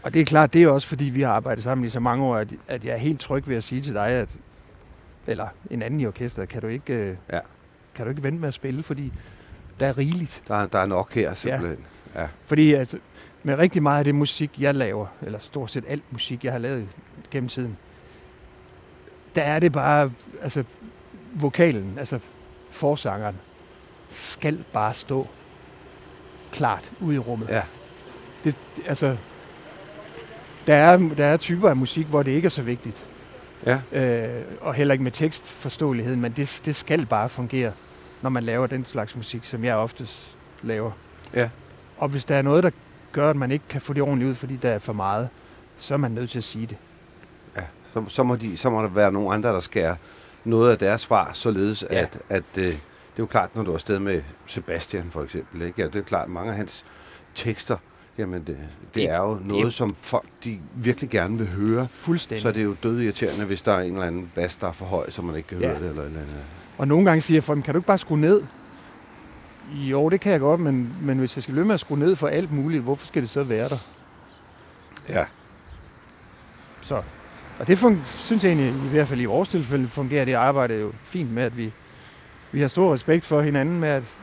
Og 0.03 0.15
det 0.15 0.21
er 0.21 0.25
klart, 0.25 0.53
det 0.53 0.63
er 0.63 0.69
også 0.69 0.89
fordi, 0.89 1.05
vi 1.05 1.23
har 1.23 1.33
arbejdet 1.33 1.65
sammen 1.65 1.87
i 1.87 1.91
så 1.91 2.01
mange 2.01 2.25
år, 2.25 2.37
at, 2.37 2.49
at 2.69 2.85
jeg 2.85 2.93
er 2.93 2.99
helt 2.99 3.21
tryg 3.21 3.49
ved 3.49 3.57
at 3.57 3.65
sige 3.65 3.81
til 3.81 3.95
dig, 3.95 4.07
at, 4.09 4.37
eller 5.27 5.47
en 5.71 5.83
anden 5.83 6.01
i 6.01 6.07
orkestret, 6.07 6.49
kan 6.49 6.61
du 6.63 6.67
ikke, 6.67 6.93
øh, 6.95 7.15
Ja. 7.33 7.39
kan 7.95 8.05
du 8.05 8.11
ikke 8.11 8.23
vente 8.23 8.41
med 8.41 8.49
at 8.49 8.55
spille, 8.55 8.83
fordi 8.83 9.13
der 9.81 9.87
er 9.87 9.99
rigeligt. 9.99 10.43
der, 10.49 10.55
er- 10.55 10.67
der 10.67 10.79
er 10.79 10.87
nok 10.87 11.15
her, 11.15 11.35
simpelthen. 11.35 11.79
Ja. 12.15 12.27
Fordi 12.47 12.73
altså, 12.75 12.99
med 13.47 13.59
rigtig 13.59 13.83
meget 13.83 13.99
af 13.99 14.05
det 14.05 14.15
musik, 14.15 14.51
jeg 14.59 14.75
laver, 14.75 15.07
eller 15.23 15.39
stort 15.39 15.71
set 15.71 15.85
alt 15.89 16.03
musik, 16.11 16.45
jeg 16.45 16.53
har 16.53 16.59
lavet 16.59 16.89
gennem 17.31 17.49
tiden, 17.49 17.77
der 19.35 19.43
er 19.43 19.59
det 19.59 19.73
bare, 19.73 20.11
altså 20.43 20.65
vokalen, 21.33 21.97
altså 21.99 22.19
forsangeren, 22.71 23.37
skal 24.11 24.65
bare 24.73 24.95
stå 24.95 25.27
klart 26.53 26.91
ude 27.01 27.15
i 27.15 27.19
rummet. 27.19 27.49
Ja. 27.49 27.63
Det, 28.45 28.55
altså, 28.87 29.17
der 30.67 30.75
er, 30.75 30.97
der 30.97 31.25
er 31.25 31.37
typer 31.37 31.69
af 31.69 31.77
musik, 31.77 32.07
hvor 32.07 32.23
det 32.23 32.31
ikke 32.31 32.47
er 32.47 32.51
så 32.51 32.63
vigtigt. 32.63 33.05
Ja. 33.67 33.81
Øh, 33.93 34.45
og 34.61 34.75
heller 34.75 34.93
ikke 34.95 35.05
med 35.05 35.13
tekstforståeligheden, 35.13 36.21
men 36.21 36.33
det, 36.33 36.61
det 36.65 36.77
skal 36.77 37.07
bare 37.07 37.29
fungere, 37.29 37.73
når 38.23 38.31
man 38.31 38.43
laver 38.43 38.67
den 38.67 38.85
slags 38.85 39.17
musik, 39.17 39.45
som 39.45 39.65
jeg 39.65 39.77
oftest 39.77 40.37
laver. 40.63 40.91
Ja. 41.35 41.51
Og 41.99 42.09
hvis 42.09 42.25
der 42.25 42.37
er 42.37 42.43
noget, 42.43 42.65
der 42.65 42.71
gør, 43.21 43.31
at 43.31 43.37
man 43.37 43.51
ikke 43.51 43.65
kan 43.69 43.81
få 43.81 43.93
det 43.93 44.03
ordentligt 44.03 44.29
ud, 44.31 44.35
fordi 44.35 44.57
der 44.57 44.71
er 44.71 44.79
for 44.79 44.93
meget, 44.93 45.29
så 45.79 45.95
er 45.95 45.99
man 45.99 46.11
nødt 46.11 46.31
til 46.31 46.39
at 46.39 46.45
sige 46.45 46.67
det. 46.67 46.77
Ja, 47.57 47.63
så, 47.95 48.05
så, 48.09 48.23
må 48.23 48.37
de, 48.37 48.57
så 48.57 48.71
må 48.71 48.83
der 48.83 48.89
være 48.89 49.13
nogle 49.13 49.35
andre, 49.35 49.49
der 49.49 49.61
skærer 49.61 49.95
noget 50.45 50.71
af 50.73 50.79
deres 50.79 51.01
svar, 51.01 51.31
således 51.33 51.85
Ja. 51.91 52.01
at, 52.03 52.19
at 52.29 52.43
øh, 52.59 52.65
det 52.65 52.73
er 52.73 52.79
jo 53.19 53.27
klart, 53.27 53.57
når 53.57 53.63
du 53.63 53.71
er 53.71 53.75
afsted 53.75 53.99
med 53.99 54.23
Sebastian 54.47 55.05
for 55.11 55.23
eksempel, 55.23 55.63
ikke? 55.63 55.81
Ja, 55.83 55.87
det 55.87 55.97
er 55.97 56.03
klart, 56.03 56.29
mange 56.29 56.51
af 56.51 56.57
hans 56.57 56.85
tekster, 57.35 57.77
jamen 58.19 58.41
det, 58.41 58.47
det, 58.47 58.59
Det- 58.95 59.11
er 59.11 59.19
jo 59.19 59.39
det- 59.39 59.47
noget, 59.47 59.75
som 59.75 59.95
folk 59.95 60.27
de 60.45 60.59
virkelig 60.75 61.11
gerne 61.11 61.39
vil 61.39 61.47
høre. 61.49 61.89
Fuldstændig. 61.91 62.43
Så 62.43 62.49
det 62.53 62.61
er 62.61 62.65
jo 62.65 62.77
død 62.83 63.01
irriterende, 63.01 63.45
hvis 63.47 63.63
der 63.63 63.73
er 63.73 63.81
en 63.81 63.93
eller 63.93 64.07
anden 64.07 64.31
bas, 64.35 64.57
der 64.57 64.69
er 64.69 64.73
for 64.73 64.85
høj, 64.85 65.11
så 65.11 65.23
man 65.23 65.37
ikke 65.37 65.49
kan 65.49 65.59
Ja. 65.61 65.69
høre 65.69 65.79
det. 65.83 65.89
Eller, 65.89 66.03
eller 66.03 66.21
andet. 66.21 66.35
Og 66.79 66.89
nogle 66.89 67.05
gange 67.05 67.21
siger 67.23 67.37
jeg 67.37 67.45
for 67.45 67.55
dem, 67.55 67.63
kan 67.63 67.75
du 67.75 67.79
ikke 67.79 67.87
bare 67.87 67.99
skrue 67.99 68.19
ned? 68.21 68.43
Jo, 69.73 70.09
det 70.09 70.21
kan 70.21 70.33
jeg 70.33 70.41
godt, 70.41 70.61
men, 70.61 70.93
men 71.01 71.19
hvis 71.19 71.37
jeg 71.37 71.43
skal 71.43 71.55
løbe 71.55 71.67
med 71.67 71.75
at 71.75 71.81
skrue 71.81 71.99
ned 71.99 72.17
for 72.17 72.29
alt 72.29 72.53
muligt, 72.53 72.83
hvorfor 72.83 73.07
skal 73.07 73.23
det 73.23 73.31
så 73.31 73.43
være 73.43 73.69
der? 73.69 73.79
Ja, 75.09 75.25
Så. 76.81 77.03
Og 77.59 77.67
det 77.67 77.83
fun- 77.85 78.05
synes 78.19 78.45
jeg 78.45 78.51
egentlig, 78.53 78.69
i 78.87 78.89
hvert 78.91 79.09
fald 79.09 79.21
i 79.21 79.25
vores 79.25 79.49
tilfælde, 79.49 79.89
fungerer 79.89 80.25
det 80.25 80.33
arbejde 80.35 80.75
jo 80.75 80.93
fint 81.05 81.33
med, 81.33 81.43
at 81.43 81.57
vi, 81.57 81.73
vi 82.53 82.61
har 82.61 82.69
stor 82.69 82.95
respekt 82.95 83.25
for 83.25 83.41
hinanden 83.43 83.81
med, 83.81 83.89
at 83.89 84.17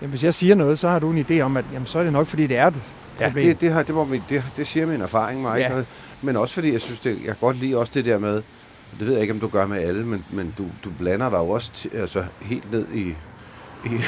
jamen, 0.00 0.10
hvis 0.10 0.24
jeg 0.24 0.34
siger 0.34 0.54
noget, 0.54 0.78
så 0.78 0.88
har 0.88 0.98
du 0.98 1.10
en 1.10 1.26
idé 1.30 1.40
om, 1.40 1.56
at 1.56 1.64
jamen, 1.72 1.86
så 1.86 1.98
er 1.98 2.02
det 2.02 2.12
nok, 2.12 2.26
fordi 2.26 2.46
det 2.46 2.56
er 2.56 2.66
et 2.66 2.74
ja 3.20 3.26
problem. 3.26 3.46
det, 3.48 3.60
det, 3.60 3.72
har, 3.72 3.82
det, 3.82 3.94
må 3.94 4.04
min, 4.04 4.22
det, 4.28 4.44
det 4.56 4.66
siger 4.66 4.86
min 4.86 5.00
erfaring 5.00 5.42
mig. 5.42 5.58
Ja. 5.58 5.68
Ikke? 5.78 5.86
Men 6.22 6.36
også 6.36 6.54
fordi, 6.54 6.72
jeg 6.72 6.80
synes, 6.80 7.00
det, 7.00 7.10
jeg 7.10 7.24
kan 7.24 7.36
godt 7.40 7.56
lide 7.56 7.76
også 7.76 7.92
det 7.94 8.04
der 8.04 8.18
med, 8.18 8.34
det 8.98 9.06
ved 9.06 9.12
jeg 9.12 9.20
ikke, 9.22 9.34
om 9.34 9.40
du 9.40 9.48
gør 9.48 9.66
med 9.66 9.78
alle, 9.82 10.06
men, 10.06 10.24
men 10.30 10.54
du, 10.58 10.64
du 10.84 10.90
blander 10.98 11.30
dig 11.30 11.36
jo 11.38 11.50
også 11.50 11.70
til, 11.74 11.90
altså, 11.94 12.24
helt 12.42 12.72
ned 12.72 12.86
i, 12.94 13.14
i 13.84 13.88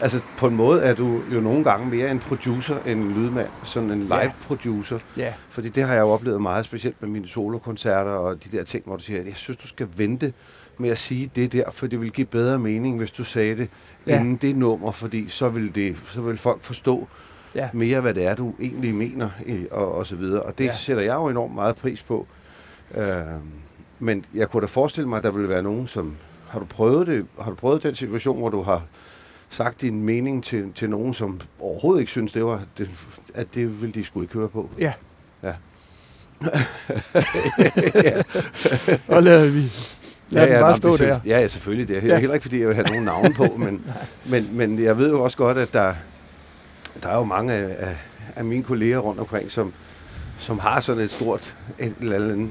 Altså 0.00 0.20
på 0.38 0.46
en 0.46 0.56
måde 0.56 0.82
er 0.82 0.94
du 0.94 1.20
jo 1.34 1.40
nogle 1.40 1.64
gange 1.64 1.86
mere 1.86 2.10
en 2.10 2.18
producer 2.18 2.76
end 2.86 3.00
en 3.00 3.14
lydmand, 3.14 3.48
sådan 3.64 3.90
en 3.90 4.00
live 4.00 4.32
producer. 4.46 4.98
Ja, 5.16 5.32
Fordi 5.48 5.68
det 5.68 5.82
har 5.82 5.94
jeg 5.94 6.00
jo 6.00 6.08
oplevet 6.08 6.42
meget, 6.42 6.64
specielt 6.64 6.96
med 7.02 7.08
mine 7.10 7.28
solokoncerter 7.28 8.10
og 8.10 8.44
de 8.44 8.56
der 8.56 8.64
ting, 8.64 8.84
hvor 8.86 8.96
du 8.96 9.02
siger, 9.02 9.22
jeg 9.22 9.32
synes, 9.34 9.58
du 9.58 9.68
skal 9.68 9.88
vente 9.96 10.32
med 10.78 10.90
at 10.90 10.98
sige 10.98 11.30
det 11.36 11.52
der, 11.52 11.70
for 11.70 11.86
det 11.86 12.00
vil 12.00 12.10
give 12.10 12.26
bedre 12.26 12.58
mening, 12.58 12.98
hvis 12.98 13.10
du 13.10 13.24
sagde 13.24 13.56
det 13.56 13.68
Ja. 14.06 14.20
inden 14.20 14.36
det 14.36 14.56
nummer, 14.56 14.92
fordi 14.92 15.28
så 15.28 15.48
vil, 15.48 15.74
det, 15.74 15.96
så 16.06 16.20
vil 16.20 16.38
folk 16.38 16.62
forstå 16.62 17.08
ja. 17.54 17.68
mere, 17.72 18.00
hvad 18.00 18.14
det 18.14 18.26
er, 18.26 18.34
du 18.34 18.54
egentlig 18.60 18.94
mener, 18.94 19.30
og, 19.70 19.94
og 19.94 20.06
så 20.06 20.16
videre. 20.16 20.42
Og 20.42 20.58
det 20.58 20.64
ja. 20.64 20.72
sætter 20.72 21.02
jeg 21.02 21.14
jo 21.14 21.28
enormt 21.28 21.54
meget 21.54 21.76
pris 21.76 22.02
på. 22.02 22.26
Øh, 22.94 23.04
men 23.98 24.24
jeg 24.34 24.50
kunne 24.50 24.60
da 24.60 24.66
forestille 24.66 25.08
mig, 25.08 25.16
at 25.18 25.24
der 25.24 25.30
ville 25.30 25.48
være 25.48 25.62
nogen, 25.62 25.86
som... 25.86 26.16
Har 26.54 26.60
du 26.60 26.66
prøvet 26.66 27.06
det? 27.06 27.26
Har 27.40 27.50
du 27.50 27.56
prøvet 27.56 27.82
den 27.82 27.94
situation, 27.94 28.38
hvor 28.38 28.48
du 28.48 28.62
har 28.62 28.82
sagt 29.50 29.80
din 29.80 30.02
mening 30.02 30.44
til, 30.44 30.72
til 30.74 30.90
nogen, 30.90 31.14
som 31.14 31.40
overhovedet 31.60 32.00
ikke 32.00 32.10
synes, 32.12 32.32
det 32.32 32.44
var, 32.44 32.62
det, 32.78 32.90
at 33.34 33.46
det 33.54 33.80
ville 33.82 33.92
de 33.94 34.04
skulle 34.04 34.24
ikke 34.24 34.34
høre 34.34 34.48
på? 34.48 34.70
Ja. 34.78 34.92
Ja. 35.42 35.52
Og 39.08 39.22
lader 39.22 39.50
vi 39.50 39.62
lad 40.30 40.46
ja, 40.46 40.52
den 40.54 40.60
bare 40.60 40.76
stå 40.76 40.92
det 40.92 41.00
der. 41.00 41.20
Ja, 41.26 41.40
ja, 41.40 41.48
selvfølgelig. 41.48 41.88
Det 41.88 41.96
er 41.96 42.00
Ja. 42.06 42.06
ja. 42.14 42.18
heller 42.18 42.34
ikke, 42.34 42.44
fordi 42.44 42.60
jeg 42.60 42.68
vil 42.68 42.74
have 42.74 42.86
nogen 42.86 43.04
navn 43.04 43.34
på, 43.34 43.44
men, 43.64 43.84
men, 44.24 44.48
men 44.52 44.82
jeg 44.82 44.98
ved 44.98 45.10
jo 45.10 45.22
også 45.22 45.36
godt, 45.36 45.58
at 45.58 45.72
der, 45.72 45.94
der 47.02 47.08
er 47.08 47.16
jo 47.16 47.24
mange 47.24 47.52
af, 47.52 47.76
af, 47.78 47.96
af 48.36 48.44
mine 48.44 48.62
kolleger 48.62 48.98
rundt 48.98 49.20
omkring, 49.20 49.50
som, 49.50 49.72
som 50.38 50.58
har 50.58 50.80
sådan 50.80 51.02
et 51.02 51.10
stort 51.10 51.56
et 51.78 51.94
eller 52.00 52.16
andet 52.16 52.50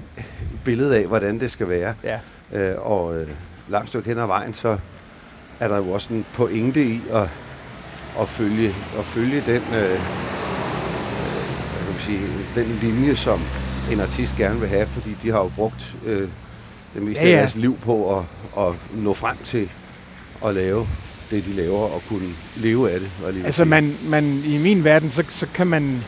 billede 0.63 0.97
af, 0.97 1.05
hvordan 1.07 1.39
det 1.39 1.51
skal 1.51 1.69
være. 1.69 1.93
Ja, 2.03 2.19
Øh, 2.53 2.75
og 2.77 3.17
øh, 3.17 3.27
langt 3.67 3.89
stykke 3.89 4.09
hen 4.09 4.17
ad 4.17 4.25
vejen, 4.27 4.53
så 4.53 4.77
er 5.59 5.67
der 5.67 5.77
jo 5.77 5.91
også 5.91 6.13
en 6.13 6.25
pointe 6.33 6.83
i 6.83 7.01
at, 7.11 7.29
at, 8.19 8.29
følge, 8.29 8.75
at 8.97 9.05
følge 9.05 9.41
den, 9.41 9.61
øh, 9.61 9.99
hvad 11.69 11.85
kan 11.85 11.93
man 11.93 12.01
sige, 12.01 12.21
den 12.55 12.79
linje, 12.81 13.15
som 13.15 13.41
en 13.91 13.99
artist 13.99 14.35
gerne 14.35 14.59
vil 14.59 14.69
have, 14.69 14.85
fordi 14.87 15.15
de 15.23 15.31
har 15.31 15.39
jo 15.39 15.51
brugt 15.55 15.95
øh, 16.05 16.27
det 16.93 17.01
meste 17.01 17.23
Ja, 17.23 17.29
ja, 17.29 17.35
af 17.35 17.39
deres 17.41 17.55
liv 17.55 17.77
på 17.77 18.17
at, 18.17 18.23
at 18.57 18.73
nå 18.93 19.13
frem 19.13 19.37
til 19.45 19.69
at 20.45 20.53
lave 20.53 20.87
det, 21.31 21.45
de 21.45 21.53
laver, 21.53 21.79
og 21.79 22.01
kunne 22.09 22.29
leve 22.55 22.91
af 22.91 22.99
det. 22.99 23.11
at 23.27 23.45
Altså 23.45 23.65
man, 23.65 23.97
man, 24.07 24.41
i 24.45 24.57
min 24.57 24.83
verden, 24.83 25.11
så, 25.11 25.23
så 25.29 25.47
kan 25.53 25.67
man... 25.67 26.03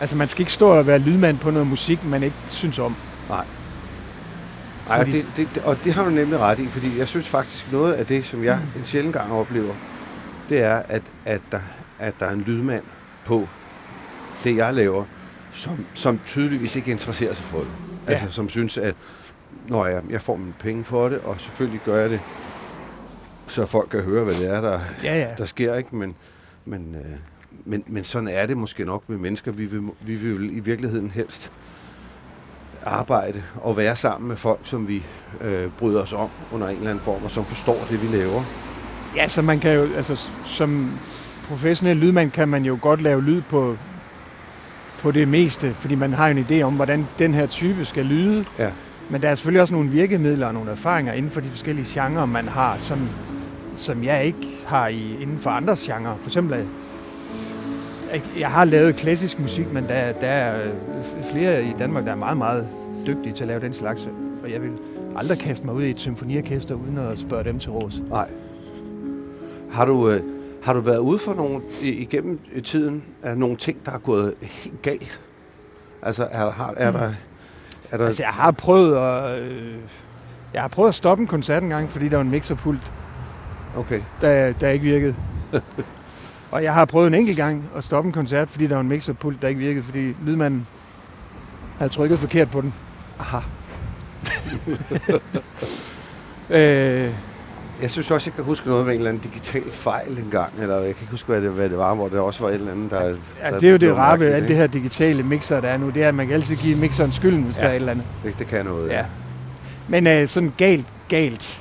Altså 0.00 0.16
man 0.16 0.28
skal 0.28 0.40
ikke 0.40 0.52
stå 0.52 0.68
og 0.68 0.86
være 0.86 0.98
lydmand 0.98 1.38
på 1.38 1.50
noget 1.50 1.66
musik, 1.66 2.04
man 2.04 2.22
ikke 2.22 2.36
synes 2.48 2.78
om. 2.78 2.96
Nej, 3.28 3.44
og 4.88 4.96
Fordi- 4.96 5.12
det, 5.12 5.26
det, 5.36 5.48
det, 5.54 5.62
og 5.62 5.76
det 5.84 5.92
har 5.92 6.04
du 6.04 6.10
nemlig 6.10 6.38
ret 6.38 6.58
i, 6.58 6.66
fordi 6.66 6.98
jeg 6.98 7.08
synes 7.08 7.28
faktisk, 7.28 7.72
noget 7.72 7.92
af 7.92 8.06
det, 8.06 8.24
som 8.24 8.44
jeg 8.44 8.60
en 8.78 8.84
sjældent 8.84 9.14
gang 9.14 9.32
oplever, 9.32 9.74
det 10.48 10.60
er, 10.62 10.76
at, 10.76 11.02
at, 11.24 11.40
der, 11.52 11.60
at 11.98 12.14
der 12.20 12.26
er 12.26 12.30
en 12.32 12.40
lydmand 12.40 12.82
på 13.24 13.48
det, 14.44 14.56
jeg 14.56 14.74
laver, 14.74 15.04
som, 15.52 15.86
som 15.94 16.20
tydeligvis 16.26 16.76
ikke 16.76 16.90
interesserer 16.90 17.34
sig 17.34 17.44
for 17.44 17.58
det. 17.58 17.68
Ja. 18.06 18.12
Altså, 18.12 18.30
som 18.30 18.48
synes, 18.48 18.78
at 18.78 18.94
når 19.68 19.86
jeg, 19.86 20.02
jeg 20.10 20.22
får 20.22 20.36
mine 20.36 20.54
penge 20.58 20.84
for 20.84 21.08
det, 21.08 21.18
og 21.18 21.36
selvfølgelig 21.40 21.80
gør 21.84 21.96
jeg 22.00 22.10
det, 22.10 22.20
så 23.46 23.66
folk 23.66 23.88
kan 23.88 24.00
høre, 24.00 24.24
hvad 24.24 24.34
det 24.34 24.50
er, 24.50 24.60
der, 24.60 24.80
Ja, 25.04 25.18
ja. 25.18 25.28
der 25.38 25.44
sker, 25.46 25.74
ikke? 25.74 25.96
Men, 25.96 26.14
men, 26.64 26.94
øh, 26.94 27.10
men, 27.64 27.84
men 27.86 28.04
sådan 28.04 28.28
er 28.28 28.46
det 28.46 28.56
måske 28.56 28.84
nok 28.84 29.02
med 29.08 29.18
mennesker. 29.18 29.52
Vi 29.52 29.64
vil, 29.64 29.82
vi 30.00 30.14
vil 30.14 30.56
i 30.56 30.60
virkeligheden 30.60 31.10
helst 31.10 31.52
arbejde 32.86 33.42
og 33.62 33.76
være 33.76 33.96
sammen 33.96 34.28
med 34.28 34.36
folk, 34.36 34.60
som 34.64 34.88
vi 34.88 35.02
øh, 35.40 35.70
bryder 35.78 36.02
os 36.02 36.12
om 36.12 36.28
under 36.52 36.68
en 36.68 36.76
eller 36.76 36.90
anden 36.90 37.04
form, 37.04 37.24
og 37.24 37.30
som 37.30 37.44
forstår 37.44 37.86
det, 37.90 38.02
vi 38.02 38.16
laver. 38.16 38.42
Ja, 39.16 39.28
så 39.28 39.42
man 39.42 39.60
kan 39.60 39.74
jo, 39.74 39.86
altså 39.96 40.28
som 40.44 40.98
professionel 41.48 41.96
lydmand 41.96 42.30
kan 42.30 42.48
man 42.48 42.64
jo 42.64 42.78
godt 42.82 43.02
lave 43.02 43.22
lyd 43.22 43.42
på, 43.42 43.76
på 44.98 45.10
det 45.10 45.28
meste, 45.28 45.70
fordi 45.70 45.94
man 45.94 46.12
har 46.12 46.28
en 46.28 46.46
idé 46.50 46.62
om, 46.62 46.74
hvordan 46.74 47.06
den 47.18 47.34
her 47.34 47.46
type 47.46 47.84
skal 47.84 48.04
lyde. 48.04 48.44
Ja. 48.58 48.70
Men 49.10 49.22
der 49.22 49.28
er 49.28 49.34
selvfølgelig 49.34 49.62
også 49.62 49.74
nogle 49.74 49.90
virkemidler 49.90 50.46
og 50.46 50.54
nogle 50.54 50.70
erfaringer 50.70 51.12
inden 51.12 51.30
for 51.30 51.40
de 51.40 51.50
forskellige 51.50 51.86
genrer, 51.88 52.26
man 52.26 52.48
har, 52.48 52.76
som, 52.80 53.08
som 53.76 54.04
jeg 54.04 54.24
ikke 54.24 54.58
har 54.66 54.88
i, 54.88 55.16
inden 55.22 55.38
for 55.38 55.50
andres 55.50 55.80
genrer. 55.80 56.16
For 56.20 56.28
eksempel, 56.28 56.66
jeg, 58.38 58.50
har 58.50 58.64
lavet 58.64 58.96
klassisk 58.96 59.38
musik, 59.38 59.72
men 59.72 59.84
der, 59.88 60.12
der 60.12 60.26
er 60.26 60.70
flere 61.30 61.64
i 61.64 61.74
Danmark, 61.78 62.04
der 62.04 62.10
er 62.10 62.16
meget, 62.16 62.36
meget 62.36 62.68
dygtige 63.06 63.32
til 63.32 63.44
at 63.44 63.48
lave 63.48 63.60
den 63.60 63.72
slags. 63.72 64.08
Og 64.42 64.50
jeg 64.52 64.62
vil 64.62 64.70
aldrig 65.16 65.38
kaste 65.38 65.66
mig 65.66 65.74
ud 65.74 65.82
i 65.82 65.90
et 65.90 66.00
symfoniorkester, 66.00 66.74
uden 66.74 66.98
at 66.98 67.18
spørge 67.18 67.44
dem 67.44 67.58
til 67.58 67.70
råds. 67.70 68.00
Nej. 68.08 68.28
Har 69.70 69.84
du, 69.84 70.10
øh, 70.10 70.20
har 70.62 70.72
du 70.72 70.80
været 70.80 70.98
ude 70.98 71.18
for 71.18 71.34
nogle, 71.34 71.60
igennem 71.82 72.40
tiden, 72.64 73.04
af 73.22 73.38
nogle 73.38 73.56
ting, 73.56 73.86
der 73.86 73.92
er 73.92 73.98
gået 73.98 74.34
helt 74.40 74.82
galt? 74.82 75.20
Altså, 76.02 76.28
er, 76.30 76.50
har, 76.50 76.74
er 76.76 76.92
der... 76.92 77.12
Er 77.90 77.96
der 77.96 78.06
Altså, 78.06 78.22
jeg 78.22 78.32
har 78.32 78.50
prøvet 78.50 78.96
at... 78.96 79.42
Øh, 79.42 79.74
jeg 80.54 80.60
har 80.60 80.68
prøvet 80.68 80.88
at 80.88 80.94
stoppe 80.94 81.22
en 81.22 81.26
koncert 81.26 81.62
en 81.62 81.68
gang, 81.68 81.90
fordi 81.90 82.08
der 82.08 82.16
var 82.16 82.24
en 82.24 82.30
mixerpult, 82.30 82.80
okay. 83.76 84.00
der, 84.20 84.52
der 84.52 84.68
ikke 84.68 84.84
virkede. 84.84 85.14
og 86.50 86.62
jeg 86.62 86.74
har 86.74 86.84
prøvet 86.84 87.06
en 87.06 87.14
enkelt 87.14 87.36
gang 87.36 87.64
at 87.76 87.84
stoppe 87.84 88.06
en 88.06 88.12
koncert, 88.12 88.48
fordi 88.50 88.66
der 88.66 88.74
var 88.74 88.80
en 88.80 88.88
mixerpult, 88.88 89.42
der 89.42 89.48
ikke 89.48 89.60
virkede, 89.60 89.84
fordi 89.84 90.14
lydmanden 90.24 90.66
havde 91.78 91.92
trykket 91.92 92.18
forkert 92.18 92.50
på 92.50 92.60
den. 92.60 92.74
Aha. 93.18 93.38
Øh, 96.50 97.10
Jeg 97.82 97.90
synes 97.90 98.10
også, 98.10 98.30
jeg 98.30 98.34
kan 98.34 98.44
huske 98.44 98.68
noget 98.68 98.86
med 98.86 98.92
en 98.94 98.98
eller 99.00 99.10
anden 99.10 99.22
digital 99.22 99.72
fejl 99.72 100.18
engang, 100.18 100.52
eller 100.60 100.74
jeg 100.74 100.82
kan 100.94 101.02
ikke 101.02 101.10
huske, 101.10 101.26
hvad 101.26 101.42
det, 101.42 101.50
hvad 101.50 101.68
det 101.70 101.78
var, 101.78 101.94
hvor 101.94 102.08
det 102.08 102.18
også 102.18 102.40
var 102.42 102.48
et 102.48 102.54
eller 102.54 102.72
andet, 102.72 102.90
der... 102.90 103.00
altså, 103.00 103.20
der 103.42 103.58
det 103.60 103.66
er 103.66 103.70
jo 103.70 103.76
det 103.76 103.96
rare 103.96 104.18
ved 104.20 104.26
alt 104.32 104.48
det 104.48 104.56
her 104.56 104.66
digitale 104.66 105.22
mixer, 105.22 105.60
der 105.60 105.68
er 105.68 105.76
nu, 105.76 105.90
det 105.90 106.02
er, 106.02 106.08
at 106.08 106.14
man 106.14 106.26
kan 106.26 106.34
altid 106.34 106.56
give 106.56 106.76
mixeren 106.78 107.12
skylden, 107.12 107.42
hvis 107.42 107.58
Ja. 107.58 107.62
ja. 107.62 107.66
der 107.66 107.70
er 107.72 107.76
et 107.76 107.80
eller 107.80 107.92
andet. 107.92 108.06
Det, 108.24 108.38
det 108.38 108.46
kan 108.46 108.64
noget. 108.64 108.90
Ja. 108.90 109.04
Men 109.88 110.06
øh, 110.06 110.28
sådan 110.28 110.52
galt, 110.56 110.86
galt. 111.08 111.60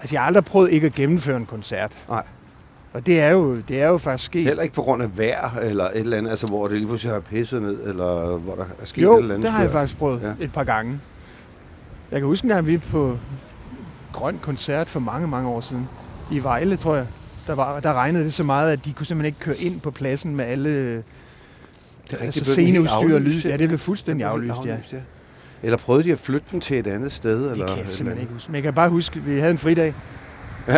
Altså, 0.00 0.14
jeg 0.14 0.20
har 0.20 0.26
aldrig 0.26 0.44
prøvet 0.44 0.70
ikke 0.72 0.86
at 0.86 0.92
gennemføre 0.94 1.36
en 1.36 1.46
koncert. 1.46 1.92
Nej. 2.08 2.22
Og 2.92 3.06
det 3.06 3.20
er 3.20 3.30
jo, 3.30 3.56
det 3.68 3.82
er 3.82 3.86
jo 3.88 3.98
faktisk 3.98 4.24
sket. 4.26 4.44
Heller 4.44 4.62
ikke 4.62 4.74
på 4.74 4.82
grund 4.82 5.02
af 5.02 5.18
vejr, 5.18 5.54
eller 5.62 5.84
et 5.84 5.90
eller 5.96 6.16
andet, 6.18 6.30
altså 6.30 6.46
hvor 6.46 6.68
det 6.68 6.76
lige 6.76 6.86
pludselig 6.86 7.12
har 7.12 7.20
pisset 7.20 7.62
ned, 7.62 7.86
eller 7.88 8.36
hvor 8.38 8.54
der 8.54 8.64
er 8.80 8.84
sket 8.86 9.02
Jo, 9.02 9.14
et 9.16 9.22
eller 9.22 9.34
andet. 9.34 9.44
det 9.46 9.52
har 9.52 9.62
jeg 9.62 9.70
faktisk 9.70 9.98
prøvet 9.98 10.20
Ja. 10.22 10.44
et 10.44 10.52
par 10.52 10.64
gange. 10.64 11.00
Jeg 12.10 12.20
kan 12.20 12.26
huske 12.26 12.44
en 12.44 12.48
gang, 12.48 12.66
vi 12.66 12.78
på 12.78 13.18
Grøn 14.12 14.38
Koncert 14.42 14.88
for 14.88 15.00
mange, 15.00 15.28
mange 15.28 15.48
år 15.48 15.60
siden. 15.60 15.88
I 16.32 16.42
Vejle, 16.42 16.76
tror 16.76 16.96
jeg. 16.96 17.06
Der, 17.46 17.54
var, 17.54 17.80
der 17.80 17.92
regnede 17.92 18.24
det 18.24 18.34
så 18.34 18.42
meget, 18.42 18.72
at 18.72 18.84
de 18.84 18.92
kunne 18.92 19.06
simpelthen 19.06 19.26
ikke 19.26 19.38
køre 19.40 19.56
ind 19.56 19.80
på 19.80 19.90
pladsen 19.90 20.36
med 20.36 20.44
alle 20.44 20.96
Det 20.96 21.04
er 22.10 22.16
altså 22.24 22.44
sceneudstyr 22.44 22.96
og 22.96 23.04
aflyst, 23.04 23.44
Ja, 23.44 23.56
det 23.56 23.68
blev 23.68 23.78
fuldstændig 23.78 24.26
Den 24.26 24.40
blev 24.40 24.54
helt 24.54 24.70
aflyst, 24.70 24.92
ja. 24.92 24.96
ja. 24.96 25.02
Eller 25.62 25.76
prøvede 25.78 26.04
de 26.04 26.12
at 26.12 26.18
flytte 26.18 26.46
den 26.50 26.60
til 26.60 26.78
et 26.78 26.86
andet 26.86 27.12
sted? 27.12 27.44
Det 27.44 27.52
eller 27.52 27.66
kan 27.66 27.74
jeg 27.76 27.80
eller 27.82 27.90
simpelthen 27.90 28.08
andet? 28.10 28.22
ikke 28.22 28.32
huske. 28.32 28.48
Men 28.48 28.54
jeg 28.54 28.62
kan 28.62 28.74
bare 28.74 28.88
huske, 28.88 29.18
at 29.18 29.26
vi 29.26 29.38
havde 29.38 29.50
en 29.50 29.58
fridag. 29.58 29.94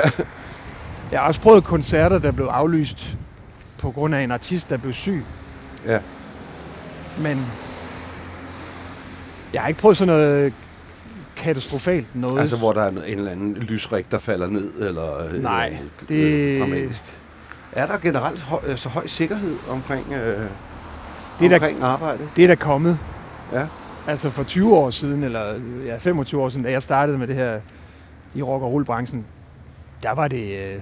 jeg 1.13 1.21
har 1.21 1.27
også 1.29 1.41
prøvet 1.41 1.65
koncerter, 1.65 2.19
der 2.19 2.31
blev 2.31 2.47
aflyst 2.47 3.17
på 3.79 3.91
grund 3.91 4.15
af 4.15 4.21
en 4.23 4.31
artist, 4.31 4.71
der 4.71 4.77
blev 4.77 4.93
syg. 4.93 5.25
Ja. 5.87 5.99
Men 7.19 7.47
jeg 9.53 9.61
har 9.63 9.69
ikke 9.69 9.81
prøvet 9.81 9.97
sådan 9.97 10.15
noget 10.15 10.53
katastrofalt 11.37 12.17
noget. 12.17 12.41
Altså 12.41 12.57
hvor 12.57 12.73
der 12.73 12.83
er 12.83 12.89
en 12.89 12.99
eller 12.99 13.31
anden 13.31 13.55
lysrig, 13.55 14.05
der 14.11 14.19
falder 14.19 14.47
ned, 14.47 14.89
eller 14.89 15.03
et 15.19 15.43
Nej, 15.43 15.67
eller 15.67 15.81
det- 16.09 16.15
øh, 16.17 16.61
dramatisk. 16.61 17.03
Er 17.73 17.87
der 17.87 17.99
generelt 17.99 18.41
høj, 18.41 18.61
øh, 18.67 18.77
så 18.77 18.89
høj 18.89 19.07
sikkerhed 19.07 19.57
omkring, 19.71 20.13
øh, 20.13 20.19
Det 20.19 21.45
er 21.45 21.49
der- 21.49 21.55
omkring 21.55 21.83
arbejde? 21.83 22.29
Det 22.37 22.45
er 22.45 22.49
der 22.49 22.55
kommet. 22.55 22.99
Ja. 23.53 23.67
Altså 24.07 24.31
for 24.31 24.43
20 24.45 24.77
år 24.77 24.91
siden, 24.91 25.25
eller 25.25 25.55
ja, 25.87 25.97
25 25.97 26.43
år 26.43 26.49
siden, 26.49 26.63
da 26.65 26.71
jeg 26.71 26.83
startede 26.83 27.19
med 27.19 27.27
det 27.27 27.37
her 27.37 27.61
i 28.35 28.43
rock- 28.43 28.63
og 28.63 28.73
rollbranchen, 28.73 29.25
der 30.03 30.11
var 30.13 30.29
det... 30.29 30.59
Øh, 30.59 30.75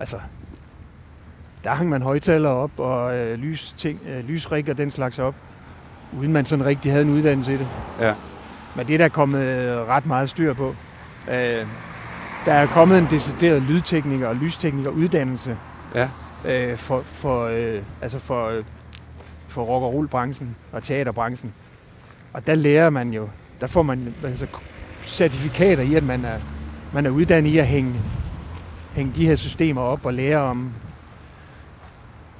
altså, 0.00 0.16
der 1.64 1.70
hang 1.70 1.88
man 1.88 2.02
højtalere 2.02 2.52
op 2.52 2.70
og 2.78 3.16
øh, 3.16 3.38
lys 3.38 3.74
ting, 3.78 4.00
øh, 4.08 4.24
lysrig 4.28 4.70
og 4.70 4.78
den 4.78 4.90
slags 4.90 5.18
op, 5.18 5.34
uden 6.18 6.32
man 6.32 6.44
sådan 6.44 6.66
rigtig 6.66 6.92
havde 6.92 7.04
en 7.04 7.10
uddannelse 7.10 7.54
i 7.54 7.56
det. 7.56 7.68
Ja. 8.00 8.14
Men 8.76 8.86
det 8.86 8.94
er 8.94 8.98
der 8.98 9.08
kommet 9.08 9.40
øh, 9.40 9.76
ret 9.88 10.06
meget 10.06 10.30
styr 10.30 10.54
på. 10.54 10.74
Øh, 11.30 11.66
der 12.44 12.52
er 12.52 12.66
kommet 12.66 12.98
en 12.98 13.06
decideret 13.10 13.62
lydtekniker 13.62 14.28
og 14.28 14.36
lystekniker 14.36 14.90
uddannelse 14.90 15.56
Ja. 15.94 16.08
øh, 16.44 16.76
for, 16.76 17.00
for, 17.00 17.44
øh, 17.46 17.82
altså 18.02 18.18
for, 18.18 18.48
øh, 18.48 18.62
for 19.48 19.62
rock- 19.62 19.82
og 19.82 19.94
rollbranchen 19.94 20.56
og 20.72 20.82
teaterbranchen. 20.82 21.52
Og 22.32 22.46
der 22.46 22.54
lærer 22.54 22.90
man 22.90 23.12
jo, 23.12 23.28
der 23.60 23.66
får 23.66 23.82
man 23.82 24.14
altså, 24.24 24.46
certifikater 25.06 25.82
i, 25.82 25.94
at 25.94 26.02
man 26.02 26.24
er, 26.24 26.38
man 26.94 27.06
er 27.06 27.10
uddannet 27.10 27.50
i 27.50 27.58
at 27.58 27.66
hænge, 27.66 27.94
hænge 28.94 29.12
de 29.16 29.26
her 29.26 29.36
systemer 29.36 29.80
op 29.80 30.06
og 30.06 30.14
lære 30.14 30.38
om 30.38 30.70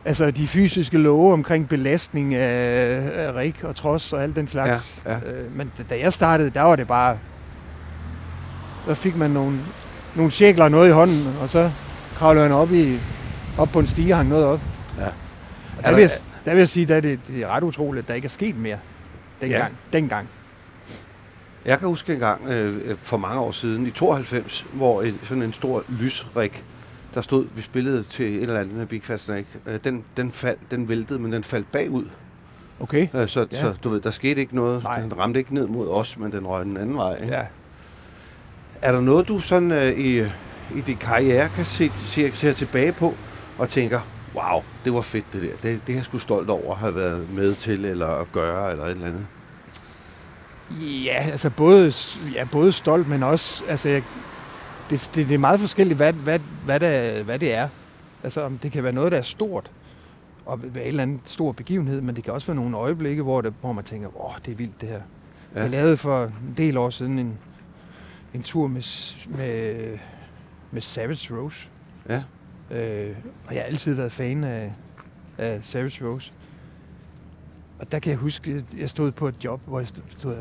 altså 0.04 0.30
de 0.30 0.46
fysiske 0.46 0.98
love 0.98 1.32
omkring 1.32 1.68
belastning 1.68 2.34
af, 2.34 3.10
af 3.26 3.34
rig 3.34 3.54
og 3.62 3.76
trods 3.76 4.12
og 4.12 4.22
alt 4.22 4.36
den 4.36 4.48
slags. 4.48 5.00
Ja, 5.06 5.12
ja. 5.12 5.18
Øh, 5.30 5.56
men 5.56 5.72
da- 5.90 5.98
jeg 6.00 6.12
startede, 6.12 6.50
der 6.50 6.62
var 6.62 6.76
det 6.76 6.86
bare, 6.88 7.18
der 8.86 8.94
fik 8.94 9.16
man 9.16 9.30
nogle, 9.30 9.58
nogle 10.16 10.30
cirkler 10.32 10.64
og 10.64 10.70
noget 10.70 10.88
i 10.88 10.92
hånden, 10.92 11.34
og 11.42 11.48
så 11.48 11.70
kravlede 12.16 12.42
han 12.44 12.52
op, 12.52 12.72
i, 12.72 12.98
op 13.58 13.68
på 13.72 13.78
en 13.78 13.86
stige 13.86 14.12
og 14.12 14.16
hang 14.16 14.28
noget 14.28 14.44
op. 14.46 14.60
Ja. 14.98 15.04
Og 15.04 15.10
Er 15.78 15.82
der, 15.82 15.88
der- 15.90 15.94
vil 15.94 16.00
jeg, 16.02 16.10
der 16.44 16.50
vil 16.50 16.58
jeg 16.58 16.68
sige, 16.68 16.94
at 16.94 17.02
det, 17.02 17.20
det 17.28 17.42
er 17.42 17.46
ret 17.48 17.62
utroligt, 17.62 18.02
at 18.04 18.08
der 18.08 18.14
ikke 18.14 18.26
er 18.26 18.30
sket 18.30 18.56
mere 18.56 18.78
dengang. 19.40 19.62
Ja. 19.92 19.98
dengang. 19.98 20.28
Jeg 21.64 21.78
kan 21.78 21.88
huske 21.88 22.12
en 22.14 22.18
gang 22.18 22.48
øh, 22.48 22.76
øh, 22.90 22.96
for 22.98 23.16
mange 23.16 23.40
år 23.40 23.50
siden, 23.52 23.86
i 23.86 23.90
92, 23.90 24.66
hvor 24.72 25.02
et, 25.02 25.14
sådan 25.22 25.42
en 25.42 25.52
stor 25.52 25.84
lysrig, 25.88 26.50
der 27.14 27.20
stod, 27.22 27.46
vi 27.54 27.62
spillede 27.62 28.02
til 28.02 28.36
et 28.36 28.42
eller 28.42 28.60
andet 28.60 28.88
Big 28.88 29.02
Fat 29.04 29.20
Snake, 29.20 29.46
øh, 29.66 29.78
den, 29.84 30.04
den, 30.16 30.32
fald, 30.32 30.56
den 30.70 30.88
væltede, 30.88 31.18
men 31.18 31.32
den 31.32 31.44
faldt 31.44 31.72
bagud. 31.72 32.04
Okay. 32.80 33.08
Øh, 33.14 33.28
så, 33.28 33.46
Ja. 33.52 33.60
så 33.60 33.74
du 33.84 33.88
ved, 33.88 34.00
der 34.00 34.10
skete 34.10 34.40
ikke 34.40 34.56
noget. 34.56 34.82
Nej. 34.82 35.00
Den 35.00 35.18
ramte 35.18 35.38
ikke 35.40 35.54
ned 35.54 35.66
mod 35.66 35.88
os, 35.88 36.18
men 36.18 36.32
den 36.32 36.46
røg 36.46 36.64
den 36.64 36.76
anden 36.76 36.96
vej. 36.96 37.14
Ikke? 37.22 37.34
Ja. 37.34 37.42
Er 38.82 38.92
der 38.92 39.00
noget, 39.00 39.28
du 39.28 39.40
sådan 39.40 39.72
øh, 39.72 39.98
i, 39.98 40.18
i 40.76 40.80
din 40.86 40.96
karriere 40.96 41.48
kan 41.48 41.64
se, 41.64 41.90
se, 42.06 42.30
se 42.36 42.52
tilbage 42.52 42.92
på 42.92 43.14
og 43.58 43.68
tænker, 43.68 44.00
wow, 44.34 44.62
det 44.84 44.92
var 44.94 45.00
fedt 45.00 45.24
det 45.32 45.42
der. 45.42 45.48
Det, 45.48 45.80
det 45.86 45.92
er 45.92 45.96
jeg 45.96 46.04
sgu 46.04 46.18
stolt 46.18 46.50
over 46.50 46.72
at 46.72 46.78
have 46.78 46.94
været 46.94 47.34
med 47.34 47.54
til, 47.54 47.84
eller 47.84 48.06
at 48.08 48.26
gøre, 48.32 48.70
eller 48.70 48.84
et 48.84 48.90
eller 48.90 49.06
andet. 49.06 49.26
Ja, 50.78 51.26
altså 51.32 51.50
både, 51.50 51.92
ja, 52.34 52.44
både 52.52 52.72
stolt, 52.72 53.08
men 53.08 53.22
også, 53.22 53.62
altså, 53.68 53.88
jeg, 53.88 54.02
det, 54.90 55.10
det, 55.14 55.28
det 55.28 55.34
er 55.34 55.38
meget 55.38 55.60
forskelligt, 55.60 55.96
hvad, 55.96 56.12
hvad, 56.12 56.38
hvad, 56.64 56.80
det, 56.80 57.24
hvad 57.24 57.38
det 57.38 57.54
er. 57.54 57.68
Altså, 58.22 58.42
om 58.42 58.58
det 58.58 58.72
kan 58.72 58.82
være 58.82 58.92
noget, 58.92 59.12
der 59.12 59.18
er 59.18 59.22
stort, 59.22 59.70
og 60.46 60.74
være 60.74 60.84
en 60.84 60.88
eller 60.88 61.02
anden 61.02 61.20
stor 61.24 61.52
begivenhed, 61.52 62.00
men 62.00 62.16
det 62.16 62.24
kan 62.24 62.32
også 62.32 62.46
være 62.46 62.56
nogle 62.56 62.76
øjeblikke, 62.76 63.22
hvor, 63.22 63.40
det, 63.40 63.54
hvor 63.60 63.72
man 63.72 63.84
tænker, 63.84 64.24
åh, 64.24 64.34
det 64.44 64.52
er 64.52 64.56
vildt 64.56 64.80
det 64.80 64.88
her. 64.88 65.00
Ja. 65.54 65.60
Jeg 65.60 65.70
lavede 65.70 65.96
for 65.96 66.24
en 66.24 66.54
del 66.56 66.76
år 66.76 66.90
siden 66.90 67.18
en, 67.18 67.38
en 68.34 68.42
tur 68.42 68.66
med, 68.66 68.82
med, 69.26 69.98
med 70.70 70.82
Savage 70.82 71.34
Rose. 71.36 71.68
Ja. 72.08 72.22
Øh, 72.70 73.16
og 73.46 73.54
jeg 73.54 73.62
har 73.62 73.66
altid 73.66 73.94
været 73.94 74.12
fan 74.12 74.44
af, 74.44 74.72
af 75.38 75.60
Savage 75.62 76.06
Rose. 76.06 76.32
Og 77.78 77.92
der 77.92 77.98
kan 77.98 78.10
jeg 78.10 78.18
huske, 78.18 78.50
at 78.50 78.78
jeg 78.78 78.90
stod 78.90 79.10
på 79.10 79.28
et 79.28 79.34
job, 79.44 79.60
hvor 79.66 79.78
jeg 79.78 79.88
stod, 79.88 80.02
stod 80.18 80.36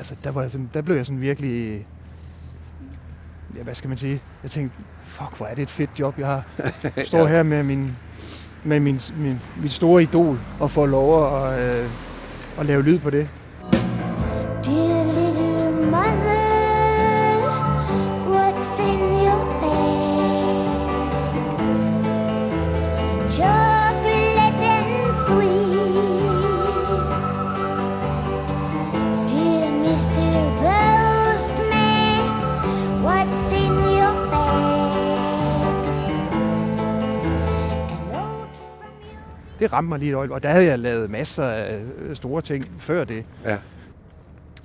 altså 0.00 0.14
der, 0.24 0.30
var 0.30 0.42
jeg 0.42 0.50
sådan, 0.50 0.70
der 0.74 0.82
blev 0.82 0.96
jeg 0.96 1.06
sådan 1.06 1.20
virkelig, 1.20 1.86
ja, 3.56 3.62
hvad 3.62 3.74
skal 3.74 3.88
man 3.88 3.98
sige, 3.98 4.20
jeg 4.42 4.50
tænkte, 4.50 4.76
fuck, 5.04 5.36
hvor 5.36 5.46
er 5.46 5.54
det 5.54 5.62
et 5.62 5.70
fedt 5.70 5.90
job, 5.98 6.18
jeg 6.18 6.26
har. 6.26 6.44
Står 7.06 7.26
her 7.26 7.42
med 7.42 7.62
min, 7.62 7.96
med 8.64 8.80
min, 8.80 9.00
min, 9.16 9.40
mit 9.62 9.72
store 9.72 10.02
idol 10.02 10.38
og 10.60 10.70
får 10.70 10.86
lov 10.86 11.34
at, 11.34 11.60
øh, 11.60 11.90
at 12.58 12.66
lave 12.66 12.82
lyd 12.82 12.98
på 12.98 13.10
det. 13.10 13.28
Det 39.60 39.72
ramte 39.72 39.88
mig 39.88 39.98
lige 39.98 40.10
et 40.10 40.14
øjeblik, 40.14 40.34
og 40.34 40.42
der 40.42 40.48
havde 40.50 40.66
jeg 40.66 40.78
lavet 40.78 41.10
masser 41.10 41.44
af 41.44 41.80
øh, 41.98 42.16
store 42.16 42.42
ting 42.42 42.66
før 42.78 43.04
det. 43.04 43.24
Ja. 43.44 43.56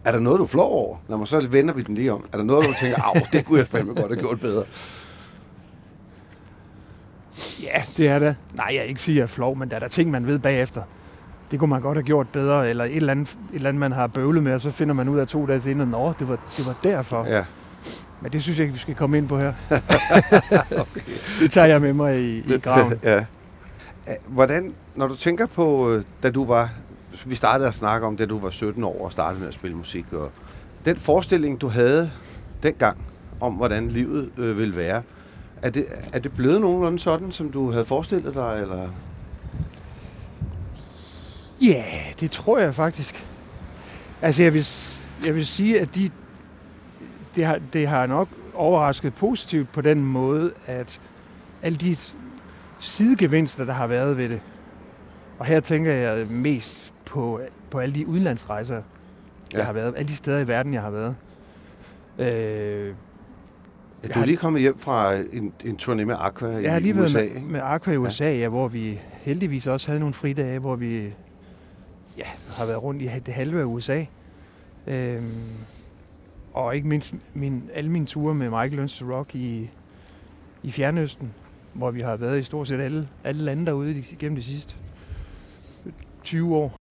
Er 0.05 0.11
der 0.11 0.19
noget, 0.19 0.39
du 0.39 0.45
flår 0.45 0.69
over? 0.69 0.97
Når 1.07 1.17
man 1.17 1.27
så 1.27 1.47
vender 1.47 1.73
vi 1.73 1.81
den 1.81 1.95
lige 1.95 2.13
om. 2.13 2.25
Er 2.33 2.37
der 2.37 2.43
noget, 2.43 2.65
du 2.65 2.73
tænker, 2.81 3.01
af, 3.01 3.27
det 3.31 3.45
kunne 3.45 3.59
jeg 3.59 3.67
fandme 3.67 3.93
godt 3.93 4.07
have 4.07 4.19
gjort 4.19 4.39
bedre? 4.39 4.63
Ja, 7.63 7.83
det 7.97 8.07
er 8.07 8.19
det. 8.19 8.35
Nej, 8.53 8.71
jeg 8.75 8.85
ikke 8.85 9.01
sige, 9.01 9.13
at 9.13 9.17
jeg 9.17 9.23
er 9.23 9.27
flov, 9.27 9.57
men 9.57 9.69
der 9.69 9.75
er 9.75 9.79
der 9.79 9.87
ting, 9.87 10.11
man 10.11 10.27
ved 10.27 10.39
bagefter. 10.39 10.81
Det 11.51 11.59
kunne 11.59 11.69
man 11.69 11.81
godt 11.81 11.97
have 11.97 12.03
gjort 12.03 12.29
bedre, 12.29 12.69
eller 12.69 12.83
et 12.83 12.95
eller 12.95 13.11
andet, 13.11 13.27
et 13.29 13.55
eller 13.55 13.69
andet 13.69 13.79
man 13.79 13.91
har 13.91 14.07
bøvlet 14.07 14.43
med, 14.43 14.53
og 14.53 14.61
så 14.61 14.71
finder 14.71 14.93
man 14.93 15.09
ud 15.09 15.19
af 15.19 15.27
to 15.27 15.45
dage 15.45 15.61
senere, 15.61 15.87
nå, 15.87 16.13
det 16.19 16.29
var, 16.29 16.37
det 16.57 16.65
var 16.65 16.75
derfor. 16.83 17.25
Ja. 17.25 17.43
Men 18.21 18.31
det 18.31 18.43
synes 18.43 18.57
jeg 18.57 18.63
ikke, 18.63 18.73
vi 18.73 18.79
skal 18.79 18.95
komme 18.95 19.17
ind 19.17 19.27
på 19.27 19.39
her. 19.39 19.53
Det 21.39 21.51
tager 21.51 21.67
jeg 21.67 21.81
med 21.81 21.93
mig 21.93 22.21
i, 22.21 22.37
i 22.37 22.57
graven. 22.57 22.93
ja. 23.03 23.25
Hvordan, 24.27 24.73
når 24.95 25.07
du 25.07 25.15
tænker 25.15 25.45
på, 25.45 25.91
øh, 25.91 26.03
da 26.23 26.31
du 26.31 26.45
var, 26.45 26.69
vi 27.25 27.35
startede 27.35 27.67
at 27.67 27.75
snakke 27.75 28.07
om, 28.07 28.17
da 28.17 28.25
du 28.25 28.39
var 28.39 28.49
17 28.49 28.83
år 28.83 29.05
og 29.05 29.11
startede 29.11 29.39
med 29.39 29.47
at 29.47 29.53
spille 29.53 29.77
musik, 29.77 30.05
og 30.13 30.31
den 30.85 30.95
forestilling, 30.95 31.61
du 31.61 31.67
havde 31.67 32.11
dengang 32.63 32.97
om, 33.41 33.53
hvordan 33.53 33.87
livet 33.87 34.31
øh, 34.37 34.57
ville 34.57 34.75
være, 34.75 35.01
er 35.61 35.69
det, 35.69 35.85
er 36.13 36.19
det 36.19 36.31
blevet 36.33 36.61
nogenlunde 36.61 36.99
sådan, 36.99 37.31
som 37.31 37.51
du 37.51 37.71
havde 37.71 37.85
forestillet 37.85 38.33
dig, 38.33 38.59
eller? 38.61 38.89
Ja, 41.61 41.83
det 42.19 42.31
tror 42.31 42.59
jeg 42.59 42.75
faktisk. 42.75 43.25
Altså, 44.21 44.43
jeg 44.43 44.53
vil, 44.53 44.67
jeg 45.25 45.35
vil 45.35 45.45
sige, 45.45 45.81
at 45.81 45.95
de, 45.95 46.09
det, 47.35 47.45
har, 47.45 47.59
det 47.73 47.87
har 47.87 48.05
nok 48.05 48.27
overrasket 48.53 49.13
positivt 49.13 49.71
på 49.71 49.81
den 49.81 50.05
måde, 50.05 50.53
at 50.65 51.01
alle 51.61 51.77
de 51.77 51.97
sidegevinster, 52.79 53.65
der 53.65 53.73
har 53.73 53.87
været 53.87 54.17
ved 54.17 54.29
det, 54.29 54.41
og 55.39 55.45
her 55.45 55.59
tænker 55.59 55.91
jeg 55.93 56.27
mest 56.27 56.93
på, 57.05 57.39
på 57.69 57.79
alle 57.79 57.95
de 57.95 58.07
udlandsrejser, 58.07 58.75
jeg 58.75 58.83
Ja. 59.53 59.63
har 59.63 59.73
været, 59.73 59.93
alle 59.97 60.07
de 60.07 60.15
steder 60.15 60.39
i 60.39 60.47
verden, 60.47 60.73
jeg 60.73 60.81
har 60.81 60.89
været. 60.89 61.15
Øh, 62.19 62.93
Ja, 64.03 64.07
du 64.07 64.13
har- 64.13 64.21
er 64.21 64.25
lige 64.25 64.37
kommet 64.37 64.61
hjem 64.61 64.77
fra 64.79 65.13
en, 65.15 65.53
en 65.65 65.77
turné 65.81 66.03
med 66.05 66.15
Aqua 66.19 66.47
jeg 66.49 66.71
har 66.71 66.79
i 66.79 66.81
lige 66.81 66.95
været 66.95 67.05
USA, 67.05 67.19
med, 67.33 67.41
med 67.41 67.59
Aqua 67.63 67.93
i 67.93 67.97
USA, 67.97 68.23
ja. 68.23 68.31
Ja, 68.37 68.47
hvor 68.47 68.67
vi 68.67 68.99
heldigvis 69.11 69.67
også 69.67 69.87
havde 69.87 69.99
nogle 69.99 70.13
fridage, 70.13 70.59
hvor 70.59 70.75
vi 70.75 71.01
ja, 72.17 72.23
har 72.57 72.65
været 72.65 72.83
rundt 72.83 73.01
i 73.01 73.09
det 73.25 73.33
halve 73.33 73.59
af 73.59 73.63
USA. 73.65 74.05
Øhm, 74.87 75.31
og 76.53 76.75
ikke 76.75 76.87
mindst 76.87 77.13
min, 77.33 77.63
alle 77.73 77.91
mine 77.91 78.05
ture 78.05 78.35
med 78.35 78.49
Michael 78.49 78.87
to 78.89 79.05
Rock 79.17 79.35
i, 79.35 79.69
i 80.63 80.71
Fjernøsten, 80.71 81.33
hvor 81.73 81.91
vi 81.91 82.01
har 82.01 82.15
været 82.15 82.39
i 82.39 82.43
stort 82.43 82.67
set 82.67 82.79
alle, 82.79 83.07
alle 83.23 83.41
lande 83.43 83.65
derude 83.65 83.93
de- 83.93 84.03
gennem 84.19 84.35
de 84.35 84.43
sidste 84.43 84.75
20 86.25 86.55
år. 86.55 86.69
from 86.69 86.84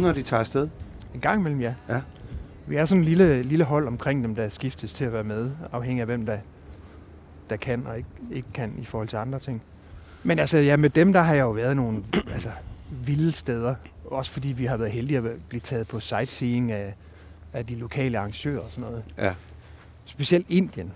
med, 0.00 0.08
når 0.08 0.12
de 0.14 0.22
tager 0.22 0.40
afsted? 0.40 0.68
En 1.14 1.20
gang 1.20 1.40
imellem, 1.40 1.60
ja. 1.60 1.74
Ja. 1.88 2.00
Vi 2.66 2.76
er 2.76 2.86
sådan 2.86 3.00
en 3.00 3.04
lille, 3.04 3.42
lille 3.42 3.64
hold 3.64 3.86
omkring 3.88 4.24
dem, 4.24 4.34
der 4.34 4.48
skiftes 4.48 4.92
til 4.92 5.04
at 5.04 5.12
være 5.12 5.24
med, 5.24 5.50
afhængig 5.72 6.00
af 6.00 6.06
hvem 6.06 6.26
der, 6.26 6.38
der 7.50 7.56
kan 7.56 7.86
og 7.86 7.96
ikke, 7.96 8.08
ikke 8.32 8.48
kan 8.54 8.72
i 8.78 8.84
forhold 8.84 9.08
til 9.08 9.16
andre 9.16 9.38
ting. 9.38 9.62
Men 10.22 10.38
altså, 10.38 10.58
ja, 10.58 10.76
med 10.76 10.90
dem, 10.90 11.12
der 11.12 11.22
har 11.22 11.34
jeg 11.34 11.42
jo 11.42 11.50
været 11.50 11.76
nogle 11.76 12.02
altså, 12.34 12.50
vilde 12.90 13.32
steder. 13.32 13.74
Også 14.04 14.30
fordi 14.30 14.48
vi 14.48 14.64
har 14.64 14.76
været 14.76 14.90
heldige 14.92 15.18
at 15.18 15.24
blive 15.48 15.60
taget 15.60 15.88
på 15.88 16.00
sightseeing 16.00 16.72
af, 16.72 16.94
af 17.52 17.66
de 17.66 17.74
lokale 17.74 18.18
arrangører 18.18 18.60
og 18.60 18.70
sådan 18.70 18.90
noget. 18.90 19.04
Ja. 19.18 19.34
Specielt 20.04 20.46
Indien. 20.50 20.92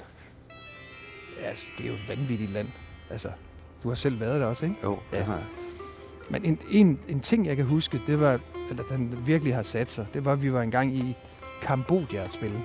Altså, 1.44 1.64
det 1.78 1.84
er 1.84 1.88
jo 1.88 1.94
et 1.94 2.08
vanvittigt 2.18 2.50
land. 2.52 2.68
Altså, 3.10 3.28
du 3.82 3.88
har 3.88 3.94
selv 3.96 4.20
været 4.20 4.40
der 4.40 4.46
også, 4.46 4.64
ikke? 4.64 4.76
Jo, 4.84 4.98
det 5.10 5.16
Ja. 5.18 5.22
har 5.22 5.32
jeg. 5.34 5.44
Men 6.30 6.44
en, 6.44 6.58
en, 6.70 6.98
en 7.08 7.20
ting, 7.20 7.46
jeg 7.46 7.56
kan 7.56 7.64
huske, 7.64 8.00
det 8.06 8.20
var, 8.20 8.40
eller 8.70 8.82
den 8.82 9.26
virkelig 9.26 9.54
har 9.54 9.62
sat 9.62 9.90
sig, 9.90 10.06
det 10.14 10.24
var, 10.24 10.32
at 10.32 10.42
vi 10.42 10.52
var 10.52 10.62
engang 10.62 10.96
i 10.96 11.16
Kambodja 11.62 12.24
at 12.24 12.32
spille. 12.32 12.62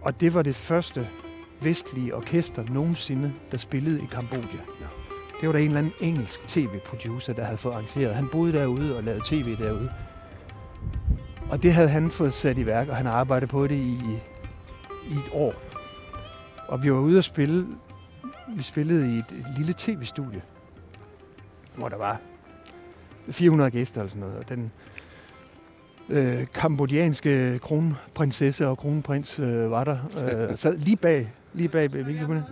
Og 0.00 0.20
det 0.20 0.34
var 0.34 0.42
det 0.42 0.56
første 0.56 1.08
vestlige 1.60 2.14
orkester 2.14 2.64
nogensinde, 2.68 3.32
der 3.50 3.56
spillede 3.56 4.02
i 4.02 4.06
Kambodja. 4.06 4.60
Ja. 4.80 4.86
Det 5.40 5.46
var 5.46 5.52
der 5.52 5.58
en 5.58 5.66
eller 5.66 5.78
anden 5.78 5.92
engelsk 6.00 6.40
tv-producer, 6.46 7.32
der 7.32 7.44
havde 7.44 7.58
fået 7.58 7.72
arrangeret. 7.72 8.14
Han 8.14 8.28
boede 8.32 8.52
derude 8.52 8.96
og 8.96 9.04
lavede 9.04 9.22
tv 9.24 9.56
derude. 9.56 9.92
Og 11.50 11.62
det 11.62 11.72
havde 11.72 11.88
han 11.88 12.10
fået 12.10 12.34
sat 12.34 12.58
i 12.58 12.66
værk, 12.66 12.88
og 12.88 12.96
han 12.96 13.06
har 13.06 13.12
arbejdet 13.12 13.48
på 13.48 13.66
det 13.66 13.74
i, 13.74 14.00
i 15.10 15.12
et 15.12 15.30
år. 15.32 15.54
Og 16.68 16.82
vi 16.82 16.92
var 16.92 16.98
ude 16.98 17.18
at 17.18 17.24
spille, 17.24 17.66
vi 18.56 18.62
spillede 18.62 19.14
i 19.14 19.18
et, 19.18 19.24
et 19.30 19.46
lille 19.56 19.74
tv-studie, 19.78 20.42
hvor 21.74 21.88
der 21.88 21.96
var 21.96 22.20
400 23.30 23.70
gæster 23.70 24.00
eller 24.00 24.08
sådan 24.10 24.20
noget. 24.20 24.36
Og 24.36 24.48
den 24.48 24.72
øh, 26.08 26.46
kambodjanske 26.54 27.58
kronprinsesse 27.58 28.68
og 28.68 28.78
kronprins 28.78 29.38
øh, 29.38 29.70
var 29.70 29.84
der. 29.84 29.98
Øh, 30.50 30.56
sad 30.58 30.76
lige 30.78 30.96
bag, 30.96 31.32
lige 31.52 31.68
bag 31.68 32.06
mikrofonen. 32.06 32.42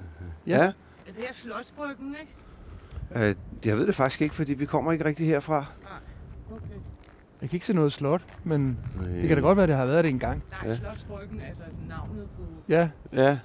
Ja. 0.46 0.56
Ja. 0.56 0.64
Er 0.64 0.70
det 1.16 1.24
her 1.24 1.32
Slotsbryggen, 1.32 2.16
ikke? 2.20 3.28
Øh, 3.28 3.34
jeg 3.64 3.76
ved 3.78 3.86
det 3.86 3.94
faktisk 3.94 4.22
ikke, 4.22 4.34
fordi 4.34 4.54
vi 4.54 4.66
kommer 4.66 4.92
ikke 4.92 5.04
rigtig 5.04 5.26
herfra. 5.26 5.64
Okay. 6.50 6.64
Jeg 7.40 7.50
kan 7.50 7.56
ikke 7.56 7.66
se 7.66 7.72
noget 7.74 7.92
slot, 7.92 8.22
men 8.44 8.78
Øh, 9.06 9.14
det 9.14 9.28
kan 9.28 9.36
da 9.36 9.40
godt 9.42 9.56
være, 9.58 9.66
det 9.66 9.76
har 9.76 9.86
været 9.86 10.04
det 10.04 10.10
engang. 10.10 10.42
Nej, 10.62 10.70
Ja. 10.70 10.76
Slotsbryggen, 10.76 11.40
altså 11.48 11.62
navnet 11.88 12.28
på... 12.36 12.42
Ja, 12.68 12.88
Ja. 13.12 13.38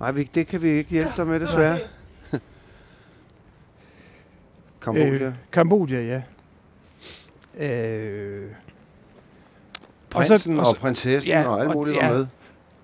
Nej, 0.00 0.12
vi, 0.12 0.22
det 0.34 0.46
kan 0.46 0.62
vi 0.62 0.68
ikke 0.68 0.90
hjælpe 0.90 1.12
dig 1.16 1.26
med, 1.26 1.40
desværre. 1.40 1.78
Kambodja. 4.82 5.26
Øh, 5.26 5.32
Kambodja, 5.52 6.02
ja. 6.02 6.22
Øh, 7.66 8.50
og 10.14 10.24
så- 10.24 10.28
Prinsen 10.28 10.60
og, 10.60 10.66
og 10.66 10.76
prinsessen 10.76 11.30
ja, 11.32 11.44
og 11.48 11.60
alt 11.60 11.68
og- 11.68 11.74
muligt 11.74 11.96
ja. 11.96 12.08
var 12.08 12.16
med. 12.16 12.26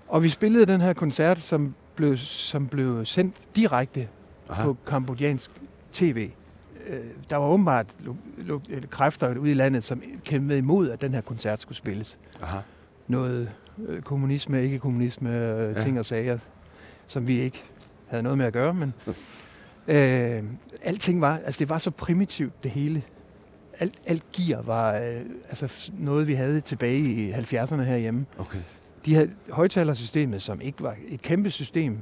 og 0.08 0.22
vi 0.22 0.28
spillede 0.28 0.66
den 0.66 0.80
her 0.80 0.92
koncert, 0.92 1.38
som 1.40 1.74
blev, 1.94 2.16
som 2.16 2.66
blev 2.66 3.04
sendt 3.04 3.34
direkte 3.56 4.08
Aha. 4.48 4.62
på 4.64 4.76
kambodjansk 4.86 5.50
tv. 5.92 6.30
Øh, 6.86 7.00
der 7.30 7.36
var 7.36 7.46
åbenbart 7.46 7.86
lo- 8.00 8.16
lo- 8.38 8.60
eller 8.68 8.88
kræfter 8.88 9.38
ude 9.38 9.50
i 9.50 9.54
landet, 9.54 9.84
som 9.84 10.02
kæmpede 10.24 10.58
imod, 10.58 10.90
at 10.90 11.00
den 11.00 11.14
her 11.14 11.20
koncert 11.20 11.60
skulle 11.60 11.78
spilles. 11.78 12.18
Aha. 12.42 12.58
Noget 13.08 13.50
øh, 13.88 14.02
kommunisme, 14.02 14.62
ikke 14.62 14.78
kommunisme, 14.78 15.30
øh, 15.30 15.76
Ja. 15.76 15.82
ting 15.82 15.98
og 15.98 16.04
sager, 16.06 16.38
som 17.06 17.28
vi 17.28 17.40
ikke 17.40 17.64
havde 18.06 18.22
noget 18.22 18.38
med 18.38 18.46
at 18.46 18.52
gøre, 18.52 18.74
men 18.74 18.94
øh, 19.88 20.42
alting 20.82 21.20
var, 21.20 21.36
altså 21.44 21.58
det 21.58 21.68
var 21.68 21.78
så 21.78 21.90
primitivt 21.90 22.62
det 22.64 22.70
hele. 22.70 23.02
Alt, 23.78 23.94
alt 24.06 24.32
gear 24.32 24.62
var 24.62 24.94
øh, 24.94 25.20
altså 25.48 25.90
noget, 25.98 26.26
vi 26.26 26.34
havde 26.34 26.60
tilbage 26.60 26.98
i 26.98 27.32
70'erne 27.32 27.80
herhjemme. 27.82 28.26
Okay. 28.38 28.58
de 29.04 29.14
havde 29.14 29.30
højtalersystemet, 29.50 30.42
som 30.42 30.60
ikke 30.60 30.82
var 30.82 30.96
et 31.08 31.22
kæmpe 31.22 31.50
system 31.50 31.98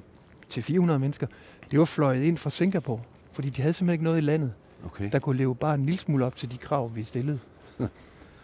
til 0.48 0.62
400 0.62 0.98
mennesker, 0.98 1.26
det 1.70 1.78
var 1.78 1.84
fløjet 1.84 2.22
ind 2.22 2.38
fra 2.38 2.50
Singapore, 2.50 3.00
fordi 3.32 3.48
de 3.48 3.62
havde 3.62 3.72
simpelthen 3.74 3.94
ikke 3.94 4.04
noget 4.04 4.18
i 4.18 4.20
landet, 4.20 4.52
Okay. 4.86 5.08
der 5.12 5.18
kunne 5.18 5.36
leve 5.36 5.54
bare 5.54 5.74
en 5.74 5.86
lille 5.86 5.98
smule 6.00 6.24
op 6.24 6.36
til 6.36 6.50
de 6.50 6.56
krav, 6.58 6.90
vi 6.94 7.02
stillede. 7.02 7.38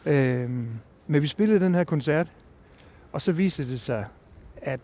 øhm, 0.06 0.68
men 1.06 1.22
vi 1.22 1.26
spillede 1.26 1.60
den 1.60 1.74
her 1.74 1.84
koncert, 1.84 2.26
og 3.12 3.22
så 3.22 3.32
viste 3.32 3.70
det 3.70 3.80
sig, 3.80 4.06
at 4.56 4.80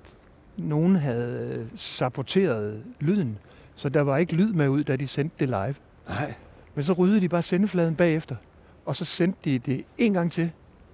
nogen 0.56 0.96
havde 0.96 1.68
saboteret 1.76 2.82
lyden, 3.00 3.38
så 3.78 3.88
der 3.88 4.00
var 4.02 4.16
ikke 4.16 4.32
lyd 4.34 4.52
med 4.52 4.68
ud, 4.68 4.84
da 4.84 4.96
de 4.96 5.06
sendte 5.06 5.36
det 5.38 5.48
live. 5.48 5.74
Nej. 6.08 6.34
Men 6.74 6.84
så 6.84 6.92
ryddede 6.92 7.20
de 7.20 7.28
bare 7.28 7.42
sendefladen 7.42 7.94
bagefter, 7.96 8.36
og 8.86 8.96
så 8.96 9.04
sendte 9.04 9.38
de 9.44 9.58
det 9.58 9.84
en 9.98 10.12
gang 10.12 10.32
til. 10.32 10.50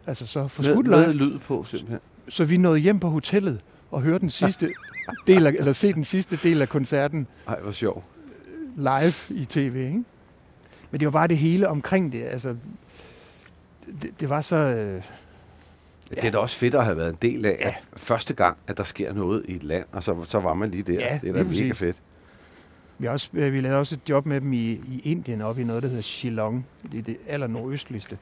Altså 0.07 0.27
så 0.27 0.41
Med, 0.41 0.49
forskudt 0.49 0.87
med 0.87 1.01
live, 1.15 1.15
lyd 1.15 1.39
på, 1.39 1.65
simpelthen. 1.65 2.01
så 2.29 2.45
vi 2.45 2.57
nåede 2.57 2.79
hjem 2.79 3.01
på 3.01 3.09
hotellet 3.09 3.61
og 3.91 4.03
hørte 4.03 4.19
den 4.21 4.31
sidste 4.31 4.71
del 5.27 5.47
af, 5.47 5.51
eller 5.59 5.73
se 5.73 5.93
den 5.93 6.05
sidste 6.05 6.37
del 6.37 6.63
af 6.63 6.69
koncerten 6.69 7.27
Ej, 7.49 7.61
hvor 7.61 7.73
sjov. 7.73 8.05
live 8.77 9.13
i 9.41 9.45
tv, 9.45 9.77
ikke? 9.77 10.05
Men 10.91 11.01
det 11.01 11.07
var 11.07 11.11
bare 11.13 11.29
det 11.29 11.39
hele 11.39 11.69
omkring 11.69 12.13
det, 12.13 12.23
altså 12.25 12.57
det, 14.03 14.21
det 14.21 14.29
var 14.29 14.41
så... 14.41 14.57
Øh, 14.57 15.03
Ja. 16.11 16.21
Det 16.21 16.27
er 16.27 16.31
da 16.33 16.39
også 16.39 16.57
fedt 16.57 16.75
at 16.75 16.85
have 16.85 16.97
været 16.97 17.11
en 17.11 17.19
del 17.23 17.47
af, 17.47 17.57
at 17.61 17.75
første 17.97 18.35
gang, 18.35 18.57
at 18.67 18.77
der 18.77 18.83
sker 18.85 19.13
noget 19.13 19.45
i 19.49 19.55
et 19.57 19.63
land, 19.65 19.85
og 19.93 20.03
så, 20.03 20.25
så 20.25 20.41
var 20.41 20.55
man 20.55 20.71
lige 20.71 20.83
der. 20.83 20.93
Ja, 20.93 21.19
det 21.23 21.29
er 21.29 21.33
da 21.33 21.43
mega 21.45 21.73
fedt. 21.73 21.97
Vi, 22.99 23.07
også, 23.07 23.31
øh, 23.33 23.53
vi 23.53 23.61
lavede 23.61 23.79
også 23.79 23.95
et 23.95 24.09
job 24.09 24.27
med 24.27 24.41
dem 24.41 24.53
i, 24.53 24.71
i 24.71 25.01
Indien, 25.05 25.41
oppe 25.41 25.63
i 25.63 25.65
noget, 25.65 25.83
der 25.83 25.89
hedder 25.89 26.03
Shillong. 26.03 26.67
Det 26.93 26.99
er 26.99 27.03
det 27.03 27.17
aller 27.27 27.47
nordøstligste. 27.47 28.19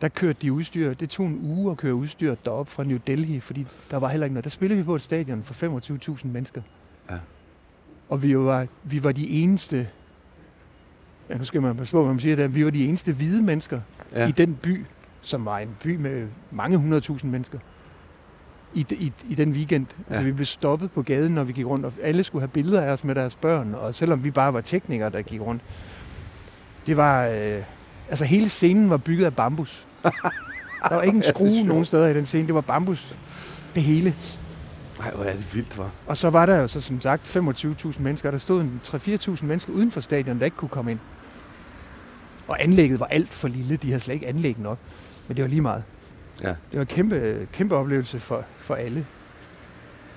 Der 0.00 0.08
kørte 0.08 0.38
de 0.42 0.52
udstyr. 0.52 0.94
Det 0.94 1.10
tog 1.10 1.26
en 1.26 1.40
uge 1.42 1.70
at 1.70 1.76
køre 1.76 1.94
udstyr 1.94 2.34
derop 2.34 2.68
fra 2.68 2.84
New 2.84 2.98
Delhi, 3.06 3.40
fordi 3.40 3.66
der 3.90 3.96
var 3.96 4.08
heller 4.08 4.24
ikke 4.24 4.34
noget. 4.34 4.44
Der 4.44 4.50
spillede 4.50 4.78
vi 4.78 4.84
på 4.84 4.94
et 4.94 5.02
stadion 5.02 5.42
for 5.42 5.80
25.000 6.18 6.26
mennesker. 6.26 6.62
Ja. 7.10 7.18
Og 8.08 8.22
vi 8.22 8.38
var, 8.38 8.66
vi 8.84 9.04
var 9.04 9.12
de 9.12 9.28
eneste, 9.28 9.88
ja, 11.30 11.38
nu 11.38 11.44
skal 11.44 11.62
man 11.62 11.76
passe 11.76 11.92
på, 11.92 12.02
hvad 12.02 12.12
man 12.12 12.20
siger 12.20 12.36
der, 12.36 12.48
vi 12.48 12.64
var 12.64 12.70
de 12.70 12.84
eneste 12.84 13.12
hvide 13.12 13.42
mennesker 13.42 13.80
ja. 14.12 14.28
i 14.28 14.30
den 14.30 14.54
by, 14.54 14.84
som 15.20 15.44
var 15.44 15.58
en 15.58 15.76
by 15.82 15.96
med 15.96 16.28
mange 16.50 16.76
hundredtusind 16.76 17.30
mennesker. 17.30 17.58
I, 18.74 18.86
i, 18.90 19.12
I 19.28 19.34
den 19.34 19.50
weekend. 19.52 19.86
Ja. 19.90 20.02
Altså, 20.08 20.20
Ja. 20.22 20.26
vi 20.26 20.32
blev 20.32 20.46
stoppet 20.46 20.90
på 20.92 21.02
gaden, 21.02 21.32
når 21.34 21.44
vi 21.44 21.52
gik 21.52 21.66
rundt, 21.66 21.84
og 21.86 21.92
alle 22.02 22.24
skulle 22.24 22.42
have 22.42 22.48
billeder 22.48 22.80
af 22.82 22.90
os 22.90 23.04
med 23.04 23.14
deres 23.14 23.34
børn, 23.34 23.74
og 23.74 23.94
selvom 23.94 24.24
vi 24.24 24.30
bare 24.30 24.54
var 24.54 24.60
teknikere, 24.60 25.10
der 25.10 25.22
gik 25.22 25.40
rundt. 25.40 25.62
Det 26.86 26.96
var... 26.96 27.24
Øh, 27.26 27.62
altså, 28.10 28.24
hele 28.24 28.48
scenen 28.48 28.90
var 28.90 28.96
bygget 28.96 29.24
af 29.26 29.36
bambus. 29.36 29.86
Der 30.88 30.94
var 30.94 31.02
ikke 31.02 31.16
en 31.16 31.22
skrue 31.34 31.62
nogen 31.62 31.84
steder 31.84 32.06
i 32.08 32.14
den 32.14 32.26
scene. 32.26 32.46
Det 32.46 32.54
var 32.54 32.60
bambus. 32.60 33.14
Det 33.74 33.82
hele. 33.82 34.14
Ej, 35.02 35.10
hvor 35.10 35.24
er 35.24 35.32
det 35.32 35.54
vildt, 35.54 35.78
var. 35.78 35.90
Og 36.06 36.16
så 36.16 36.30
var 36.30 36.46
der 36.46 36.56
jo 36.56 36.68
så 36.68 36.80
som 36.80 37.00
sagt 37.00 37.36
25.000 37.36 38.02
mennesker. 38.02 38.30
Der 38.30 38.38
stod 38.38 38.60
en 38.60 38.80
3-4.000 38.84 39.44
mennesker 39.44 39.72
uden 39.72 39.90
for 39.90 40.00
stadion, 40.00 40.38
der 40.38 40.44
ikke 40.44 40.56
kunne 40.56 40.68
komme 40.68 40.90
ind. 40.90 40.98
Og 42.48 42.62
anlægget 42.62 43.00
var 43.00 43.06
alt 43.06 43.28
for 43.34 43.48
lille. 43.48 43.76
De 43.76 43.86
havde 43.88 44.00
slet 44.00 44.14
ikke 44.14 44.26
anlæg 44.26 44.58
nok. 44.58 44.78
Men 45.28 45.36
det 45.36 45.42
var 45.44 45.48
lige 45.48 45.60
meget. 45.60 45.82
Ja. 46.42 46.48
Det 46.48 46.56
var 46.72 46.80
en 46.80 46.86
kæmpe, 46.86 47.48
kæmpe 47.52 47.76
oplevelse 47.76 48.20
for, 48.20 48.44
for 48.56 48.74
alle. 48.74 49.06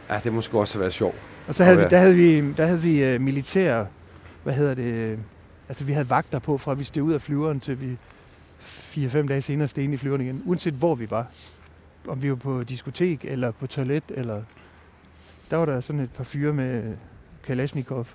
Ja, 0.10 0.20
det 0.24 0.34
må 0.34 0.42
sgu 0.42 0.60
også 0.60 0.74
have 0.74 0.82
været 0.82 0.94
sjovt. 0.94 1.16
Og 1.48 1.56
så 1.56 1.64
havde 1.64 1.78
vi, 1.78 1.84
der 1.84 1.98
havde 1.98 2.16
vi, 2.16 2.52
der 2.52 2.66
havde 2.66 2.82
vi 2.82 3.16
uh, 3.16 3.22
militære, 3.22 3.88
hvad 4.44 4.54
hedder 4.54 4.74
det, 4.74 4.84
øh, 4.84 5.18
altså 5.70 5.84
vi 5.84 5.94
havde 5.94 6.10
vagter 6.10 6.40
på, 6.40 6.58
fra 6.58 6.74
vi 6.74 6.84
steg 6.84 7.04
ud 7.04 7.14
af 7.14 7.22
flyveren, 7.22 7.60
til 7.60 7.82
vi 7.82 7.98
4-5 8.62 9.28
dage 9.28 9.42
senere 9.42 9.68
steg 9.68 9.84
ind 9.84 9.94
i 9.94 9.98
flyveren 9.98 10.22
igen, 10.22 10.44
uanset 10.46 10.74
hvor 10.74 10.96
vi 10.96 11.12
var. 11.12 11.28
Om 12.08 12.24
vi 12.24 12.30
var 12.30 12.36
på 12.36 12.64
diskotek, 12.64 13.26
eller 13.26 13.52
på 13.52 13.68
toilet, 13.68 14.04
eller... 14.10 14.44
Der 15.52 15.58
var 15.58 15.66
der 15.66 15.82
sådan 15.82 16.02
et 16.02 16.12
par 16.12 16.24
fyre 16.24 16.54
med 16.54 16.94
Kalashnikov 17.44 18.08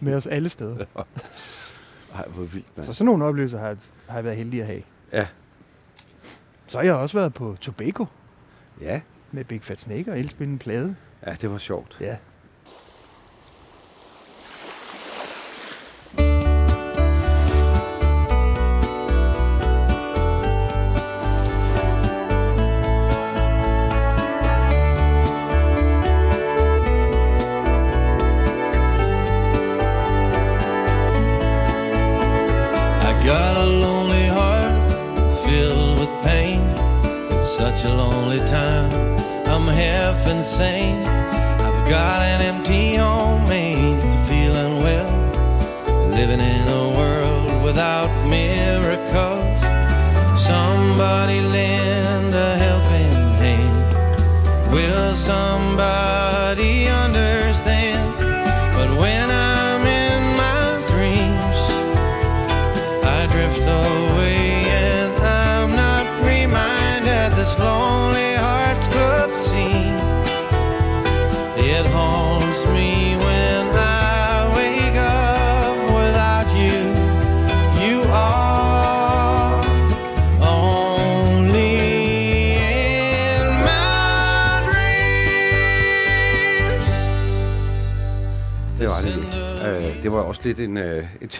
med 0.00 0.14
os 0.14 0.26
alle 0.26 0.48
steder. 0.48 0.76
Ej, 2.14 2.28
hvor 2.28 2.44
vildt, 2.44 2.66
mand. 2.76 2.86
Så 2.86 2.92
sådan 2.92 3.06
nogle 3.06 3.24
oplevelser 3.24 3.58
har, 3.58 3.76
har 4.08 4.14
jeg 4.14 4.24
været 4.24 4.36
heldig 4.36 4.60
at 4.60 4.66
have. 4.66 4.82
Ja. 5.12 5.26
Så 6.72 6.78
har 6.78 6.84
jeg 6.84 6.94
også 6.94 7.18
været 7.18 7.34
på 7.34 7.56
Tobago 7.60 8.04
Ja. 8.80 9.00
med 9.32 9.44
Big 9.44 9.62
Fat 9.62 9.80
Snake 9.80 10.10
og 10.12 10.18
elspille 10.18 10.52
en 10.52 10.58
plade. 10.58 10.96
Ja, 11.26 11.32
det 11.40 11.50
var 11.50 11.58
sjovt. 11.58 11.96
Ja. 12.00 12.16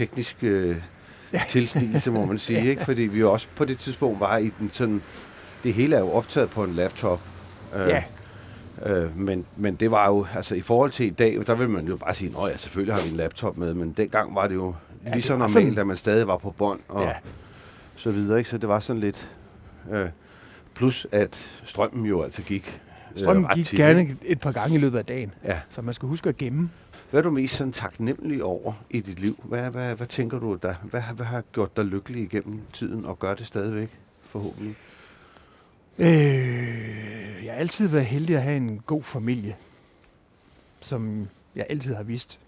Teknisk 0.06 0.36
øh, 0.42 0.76
tilsnigelse, 1.48 2.10
må 2.10 2.24
man 2.26 2.38
sige, 2.48 2.70
ikke? 2.70 2.84
Fordi 2.84 3.02
vi 3.02 3.22
også 3.24 3.46
på 3.56 3.64
det 3.64 3.78
tidspunkt 3.78 4.20
var 4.20 4.36
i 4.38 4.52
den 4.58 4.70
sådan... 4.72 5.02
Det 5.64 5.74
hele 5.74 5.96
er 5.96 6.00
jo 6.00 6.12
optaget 6.12 6.50
på 6.50 6.64
en 6.64 6.72
laptop. 6.72 7.20
Øh, 7.74 7.88
Ja. 7.88 8.02
Øh, 8.86 9.18
men, 9.18 9.44
men 9.56 9.74
det 9.74 9.90
var 9.90 10.08
jo, 10.08 10.26
altså 10.34 10.54
i 10.54 10.60
forhold 10.60 10.90
til 10.90 11.06
i 11.06 11.10
dag, 11.10 11.38
der 11.46 11.54
vil 11.54 11.68
man 11.68 11.86
jo 11.86 11.96
bare 11.96 12.14
sige, 12.14 12.34
at 12.42 12.48
ja, 12.50 12.56
selvfølgelig 12.56 12.94
har 12.94 13.02
vi 13.02 13.10
en 13.10 13.16
laptop 13.16 13.56
med, 13.56 13.74
men 13.74 13.92
dengang 13.96 14.34
var 14.34 14.46
det 14.46 14.54
jo 14.54 14.74
Ja, 15.06 15.12
lige 15.12 15.22
så 15.22 15.36
normalt, 15.36 15.52
sådan- 15.66 15.78
at 15.78 15.86
man 15.86 15.96
stadig 15.96 16.26
var 16.26 16.36
på 16.36 16.50
bånd 16.50 16.80
og 16.88 17.02
Ja. 17.02 17.12
så 17.96 18.10
videre, 18.10 18.38
ikke? 18.38 18.50
Så 18.50 18.58
det 18.58 18.68
var 18.68 18.80
sådan 18.80 19.00
lidt... 19.00 19.30
Øh, 19.92 20.08
plus 20.74 21.06
at 21.12 21.60
strømmen 21.64 22.06
jo 22.06 22.22
altså 22.22 22.42
gik 22.42 22.80
øh, 23.16 23.22
Strømmen 23.22 23.46
gik 23.54 23.66
gerne 23.70 24.16
et 24.22 24.40
par 24.40 24.52
gange 24.52 24.74
i 24.74 24.78
løbet 24.78 24.98
af 24.98 25.04
dagen, 25.04 25.32
Ja. 25.44 25.58
så 25.70 25.82
man 25.82 25.94
skal 25.94 26.08
huske 26.08 26.28
at 26.28 26.36
gemme. 26.36 26.70
Hvad 27.12 27.20
er 27.20 27.22
du 27.22 27.30
mest 27.30 27.56
sådan 27.56 27.72
taknemmelig 27.72 28.44
over 28.44 28.72
i 28.90 29.00
dit 29.00 29.20
liv? 29.20 29.44
Hvad, 29.44 29.70
hvad, 29.70 29.94
hvad 29.94 30.06
tænker 30.06 30.38
du, 30.38 30.58
der, 30.62 30.74
hvad, 30.82 31.02
hvad 31.16 31.26
har 31.26 31.42
gjort 31.52 31.76
dig 31.76 31.84
lykkelig 31.84 32.22
igennem 32.22 32.60
tiden, 32.72 33.04
og 33.04 33.18
gør 33.18 33.34
det 33.34 33.46
stadigvæk, 33.46 33.88
forhåbentlig? 34.22 34.76
Øh, 35.98 37.44
jeg 37.44 37.52
har 37.52 37.60
altid 37.60 37.88
været 37.88 38.06
heldig 38.06 38.36
at 38.36 38.42
have 38.42 38.56
en 38.56 38.82
god 38.86 39.02
familie, 39.02 39.56
som 40.80 41.28
jeg 41.54 41.66
altid 41.70 41.94
har 41.94 42.02
vidst 42.02 42.38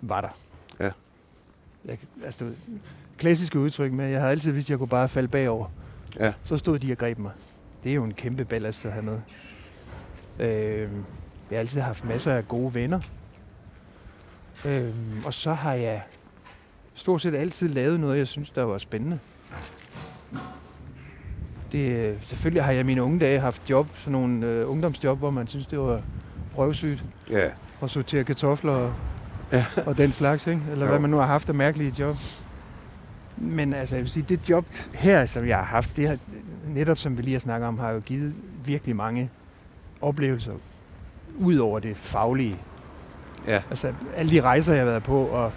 var 0.00 0.20
der. 0.20 0.38
Ja. 0.80 0.90
Jeg, 1.84 1.98
altså, 2.24 2.44
ved, 2.44 2.54
klassiske 3.18 3.58
udtryk 3.58 3.92
med, 3.92 4.06
jeg 4.06 4.20
har 4.20 4.28
altid 4.28 4.52
vidst, 4.52 4.66
at 4.66 4.70
jeg 4.70 4.78
kunne 4.78 4.88
bare 4.88 5.08
falde 5.08 5.28
bagover. 5.28 5.68
Ja. 6.20 6.32
Så 6.44 6.56
stod 6.56 6.78
de 6.78 6.92
og 6.92 6.98
greb 6.98 7.18
mig. 7.18 7.32
Det 7.84 7.90
er 7.90 7.94
jo 7.94 8.04
en 8.04 8.14
kæmpe 8.14 8.44
ballast 8.44 8.84
at 8.84 8.92
have 8.92 9.04
med. 9.04 9.20
Øh, 10.38 10.88
jeg 11.50 11.56
har 11.56 11.58
altid 11.58 11.80
haft 11.80 12.04
masser 12.04 12.34
af 12.34 12.48
gode 12.48 12.74
venner. 12.74 13.00
Øh, 14.66 14.94
og 15.26 15.34
så 15.34 15.52
har 15.52 15.72
jeg 15.72 16.02
stort 16.94 17.22
set 17.22 17.34
altid 17.34 17.68
lavet 17.68 18.00
noget, 18.00 18.18
jeg 18.18 18.26
synes, 18.26 18.50
der 18.50 18.62
var 18.62 18.78
spændende. 18.78 19.18
Det, 21.72 22.18
selvfølgelig 22.22 22.64
har 22.64 22.72
jeg 22.72 22.86
mine 22.86 23.02
unge 23.02 23.18
dage 23.18 23.40
haft 23.40 23.70
job, 23.70 23.86
sådan 23.98 24.12
nogle 24.12 24.46
øh, 24.46 24.70
ungdomsjob, 24.70 25.18
hvor 25.18 25.30
man 25.30 25.46
synes, 25.46 25.66
det 25.66 25.78
var 25.78 26.02
røvsygt 26.56 27.04
Ja, 27.30 27.48
at 27.82 27.90
sortere 27.90 28.24
kartofler 28.24 28.72
og, 28.72 28.92
Ja. 29.52 29.64
og 29.86 29.96
den 29.98 30.12
slags, 30.12 30.46
ikke? 30.46 30.60
Eller 30.70 30.84
Jo. 30.86 30.90
hvad 30.90 31.00
man 31.00 31.10
nu 31.10 31.16
har 31.16 31.26
haft 31.26 31.48
af 31.48 31.54
mærkelige 31.54 31.94
job. 31.98 32.16
Men 33.36 33.74
altså, 33.74 33.94
jeg 33.94 34.02
vil 34.02 34.10
sige, 34.10 34.26
det 34.28 34.48
job 34.50 34.66
her, 34.94 35.26
som 35.26 35.46
jeg 35.48 35.56
har 35.56 35.64
haft, 35.64 35.96
det 35.96 36.08
har 36.08 36.16
netop, 36.66 36.96
som 36.98 37.16
vi 37.16 37.22
lige 37.22 37.34
har 37.34 37.38
snakket 37.40 37.68
om, 37.68 37.78
har 37.78 37.90
jo 37.90 38.00
givet 38.00 38.34
virkelig 38.64 38.96
mange 38.96 39.30
oplevelser 40.00 40.52
ud 41.38 41.56
over 41.56 41.78
det 41.78 41.96
faglige. 41.96 42.56
Ja. 43.46 43.62
Altså 43.70 43.92
alle 44.16 44.30
de 44.30 44.40
rejser, 44.40 44.72
jeg 44.72 44.80
har 44.80 44.90
været 44.90 45.02
på. 45.02 45.22
Og, 45.24 45.52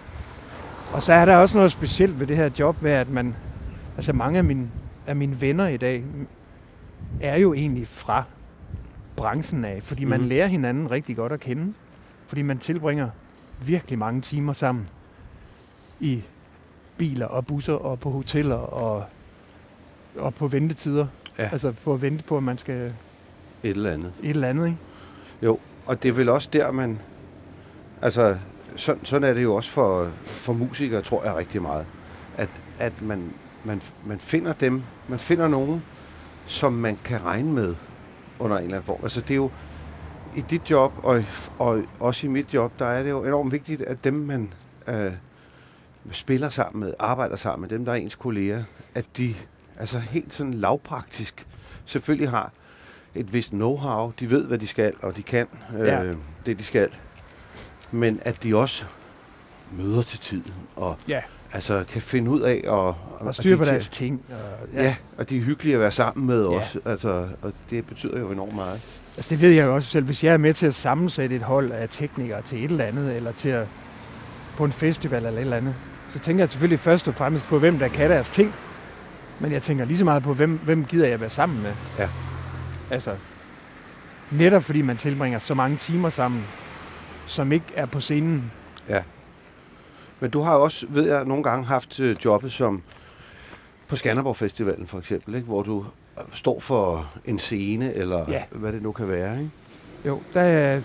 og 0.94 1.04
så 1.04 1.14
er 1.14 1.26
der 1.26 1.36
også 1.36 1.58
noget 1.58 1.72
specielt 1.72 2.20
ved 2.20 2.28
det 2.28 2.36
her 2.38 2.50
job 2.60 2.82
med, 2.82 2.92
at 2.92 3.10
man, 3.10 3.36
altså 3.96 4.14
mange 4.14 4.38
af 4.38 4.44
mine, 4.44 4.70
af 5.08 5.16
mine 5.16 5.42
venner 5.42 5.68
i 5.68 5.78
dag, 5.78 6.04
er 7.22 7.38
jo 7.38 7.54
egentlig 7.54 7.88
fra 7.88 8.24
branchen 9.16 9.66
af, 9.66 9.80
fordi 9.84 10.06
man 10.06 10.20
Mhm. 10.20 10.30
lærer 10.30 10.48
hinanden 10.48 10.92
rigtig 10.92 11.16
godt 11.16 11.32
at 11.32 11.40
kende. 11.40 11.74
Fordi 12.28 12.42
man 12.42 12.58
tilbringer 12.58 13.10
virkelig 13.66 14.00
mange 14.00 14.22
timer 14.22 14.54
sammen 14.54 14.88
i 16.00 16.24
biler 16.98 17.26
og 17.26 17.46
busser 17.46 17.74
og 17.74 18.00
på 18.00 18.10
hoteller 18.10 18.56
og, 18.56 19.06
og 20.18 20.34
på 20.36 20.48
ventetider. 20.48 21.08
Ja. 21.40 21.50
Altså 21.52 21.72
på 21.84 21.94
at 21.94 22.02
vente 22.02 22.24
på, 22.24 22.38
at 22.38 22.44
man 22.44 22.58
skal 22.58 22.76
et 22.76 22.94
Et 23.64 23.70
eller 23.70 23.92
andet. 23.92 24.14
eller 24.24 24.48
andet, 24.48 24.66
ikke? 24.66 24.78
Jo, 25.44 25.60
og 25.86 26.04
det 26.04 26.10
er 26.10 26.14
vel 26.14 26.30
også 26.30 26.50
der, 26.54 26.72
man... 26.72 27.00
Altså, 28.04 28.38
sådan, 28.76 29.06
sådan 29.06 29.30
er 29.30 29.34
det 29.34 29.43
jo 29.43 29.56
også 29.56 29.70
for, 29.70 30.12
for 30.24 30.54
musikere, 30.54 31.01
tror 31.01 31.24
jeg 31.24 31.36
rigtig 31.36 31.62
meget. 31.62 31.86
At, 32.38 32.49
at 32.80 33.01
man, 33.01 33.34
man, 33.64 33.82
man 34.06 34.20
finder 34.20 34.54
dem, 34.54 34.82
man 35.08 35.20
finder 35.20 35.47
nogen, 35.47 35.84
som 36.45 36.74
man 36.74 36.97
kan 37.04 37.24
regne 37.26 37.54
med 37.54 37.76
under 38.39 38.58
en 38.58 38.64
eller 38.64 38.76
anden 38.78 38.86
form. 38.86 38.99
Altså, 39.04 39.22
det 39.22 39.32
er 39.32 39.36
jo 39.36 39.51
i 40.36 40.41
dit 40.49 40.70
job, 40.72 40.93
og, 41.04 41.24
og 41.60 41.84
også 41.99 42.28
i 42.28 42.30
mit 42.30 42.54
job, 42.54 42.72
der 42.80 42.86
er 42.86 43.04
det 43.04 43.10
jo 43.10 43.24
enormt 43.24 43.51
vigtigt, 43.51 43.82
at 43.82 44.04
dem, 44.04 44.14
man 44.14 44.54
øh, 44.88 45.12
spiller 46.12 46.49
sammen 46.49 46.84
med, 46.84 46.93
arbejder 46.99 47.36
sammen 47.36 47.62
med, 47.62 47.70
dem, 47.78 47.86
der 47.86 47.91
er 47.91 47.95
ens 47.95 48.16
kolleger, 48.16 48.64
at 48.95 49.06
de 49.18 49.36
altså 49.80 49.99
helt 49.99 50.34
sådan 50.34 50.54
lavpraktisk 50.54 51.47
selvfølgelig 51.86 52.30
har 52.30 52.51
et 53.16 53.34
vist 53.34 53.54
know-how. 53.54 54.12
De 54.20 54.30
ved, 54.30 54.47
hvad 54.47 54.58
de 54.58 54.68
skal, 54.68 54.93
og 55.01 55.18
de 55.18 55.24
kan 55.24 55.47
øh, 55.78 55.88
Ja. 55.88 56.14
det, 56.45 56.60
de 56.60 56.64
skal. 56.64 56.89
Men 57.94 58.20
at 58.22 58.44
de 58.44 58.56
også 58.56 58.84
møder 59.78 60.02
til 60.02 60.20
tiden, 60.20 60.54
og 60.76 60.98
Ja. 61.08 61.22
altså 61.54 61.84
kan 61.91 62.02
finde 62.02 62.32
ud 62.32 62.41
af, 62.41 62.62
og, 62.68 62.96
Og 63.20 63.36
styr 63.36 63.58
på 63.58 63.64
de- 63.64 63.70
deres 63.70 63.88
ting. 63.88 64.22
Og, 64.30 64.68
Ja. 64.74 64.84
ja, 64.84 64.96
og 65.18 65.30
de 65.30 65.38
er 65.38 65.41
hyggelige 65.41 65.74
at 65.76 65.82
være 65.82 65.91
sammen 65.91 66.28
med 66.28 66.44
Ja. 66.44 66.50
også. 66.58 66.80
Altså, 66.86 67.28
og 67.41 67.54
det 67.70 67.86
betyder 67.86 68.20
jo 68.20 68.32
enormt 68.32 68.56
meget. 68.56 68.82
Altså 69.18 69.30
det 69.30 69.41
ved 69.41 69.50
jeg 69.50 69.66
jo 69.66 69.76
også 69.76 69.89
selv. 69.89 70.06
Hvis 70.06 70.24
jeg 70.24 70.34
er 70.34 70.38
med 70.38 70.54
til 70.54 70.66
at 70.66 70.76
sammensætte 70.76 71.36
et 71.36 71.41
hold 71.41 71.72
af 71.72 71.88
teknikere 71.89 72.41
til 72.41 72.66
et 72.66 72.72
eller 72.72 72.86
andet, 72.86 73.16
eller 73.16 73.32
til 73.32 73.50
at, 73.50 73.68
på 74.58 74.66
en 74.66 74.72
festival 74.72 75.18
eller 75.26 75.39
et 75.39 75.41
eller 75.41 75.58
andet, 75.58 75.76
så 76.10 76.20
tænker 76.20 76.41
jeg 76.44 76.50
selvfølgelig 76.50 76.80
først 76.80 77.08
og 77.08 77.16
fremmest 77.16 77.46
på, 77.48 77.60
hvem 77.60 77.80
der 77.80 77.88
kan 77.88 78.10
deres 78.10 78.30
ting. 78.30 78.54
Men 79.39 79.52
jeg 79.52 79.62
tænker 79.62 79.86
lige 79.86 79.98
så 79.98 80.06
meget 80.06 80.24
på, 80.24 80.34
hvem, 80.34 80.60
hvem 80.64 80.86
gider 80.86 81.08
jeg 81.08 81.20
være 81.20 81.30
sammen 81.30 81.62
med. 81.64 81.72
Ja. 82.00 82.10
Altså, 82.91 83.12
netop 84.32 84.64
fordi 84.64 84.82
man 84.82 84.98
tilbringer 84.98 85.39
så 85.39 85.54
mange 85.54 85.78
timer 85.78 86.10
sammen, 86.10 86.44
som 87.28 87.52
ikke 87.52 87.66
er 87.76 87.86
på 87.86 88.00
scenen. 88.00 88.52
Men 90.20 90.30
du 90.30 90.42
har 90.42 90.56
også, 90.56 90.86
ved 90.90 91.08
jeg, 91.14 91.26
nogle 91.26 91.44
gange 91.44 91.66
haft 91.66 92.00
øh, 92.00 92.16
jobbet 92.26 92.52
som 92.52 92.82
på 93.88 93.96
Skanderborg 93.96 94.36
Festivalen 94.38 94.88
for 94.88 95.00
eksempel, 95.00 95.36
ikke? 95.36 95.48
hvor 95.48 95.64
du 95.64 95.86
øh, 96.20 96.24
står 96.34 96.60
for 96.60 97.08
en 97.26 97.40
scene, 97.40 97.94
eller 97.94 98.26
Ja. 98.30 98.44
hvad 98.52 98.74
det 98.74 98.82
nu 98.82 98.92
kan 98.92 99.08
være. 99.08 99.38
Ikke? 99.40 99.52
Jo, 100.06 100.22
der 100.34 100.42
er 100.42 100.82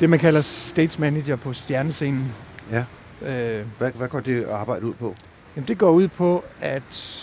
det, 0.00 0.10
man 0.10 0.18
kalder 0.18 0.40
stage 0.42 1.00
manager 1.00 1.36
på 1.36 1.52
stjernescenen. 1.52 2.32
Ja. 2.70 2.84
Øh, 3.22 3.66
Hvad, 3.78 3.90
hvad 3.92 4.08
går 4.08 4.20
det 4.20 4.44
arbejde 4.50 4.86
ud 4.86 4.94
på? 4.94 5.14
Jamen, 5.56 5.68
det 5.68 5.78
går 5.78 5.90
ud 5.90 6.08
på, 6.08 6.44
at 6.60 7.20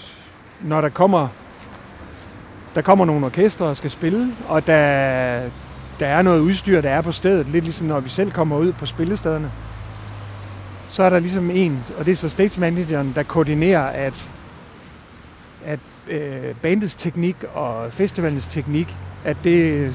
når 0.62 0.82
der 0.82 0.90
kommer, 0.90 1.28
der 2.76 2.82
kommer 2.82 3.06
nogle 3.06 3.26
orkestre 3.26 3.66
og 3.66 3.78
skal 3.78 3.90
spille, 3.92 4.36
og 4.48 4.68
der, 4.68 5.50
der 6.02 6.08
er 6.08 6.22
noget 6.22 6.40
udstyr, 6.40 6.82
der 6.82 6.90
er 6.90 7.02
på 7.02 7.12
stedet, 7.12 7.48
lidt 7.48 7.64
ligesom 7.64 7.88
når 7.88 8.00
vi 8.00 8.10
selv 8.10 8.32
kommer 8.32 8.58
ud 8.58 8.74
på 8.74 8.86
spillestederne, 8.86 9.52
så 10.88 11.04
er 11.04 11.10
der 11.10 11.20
ligesom 11.20 11.52
en, 11.52 11.84
og 11.98 12.06
det 12.06 12.12
er 12.12 12.16
så 12.16 12.30
stage 12.30 12.60
manageren, 12.60 13.12
der 13.16 13.24
koordinerer, 13.24 13.82
at, 13.82 14.30
at 15.66 15.80
øh, 16.08 16.56
bandets 16.62 16.96
teknik 16.96 17.36
og 17.54 17.94
festivalens 17.94 18.46
teknik, 18.46 18.96
at 19.26 19.38
det, 19.44 19.94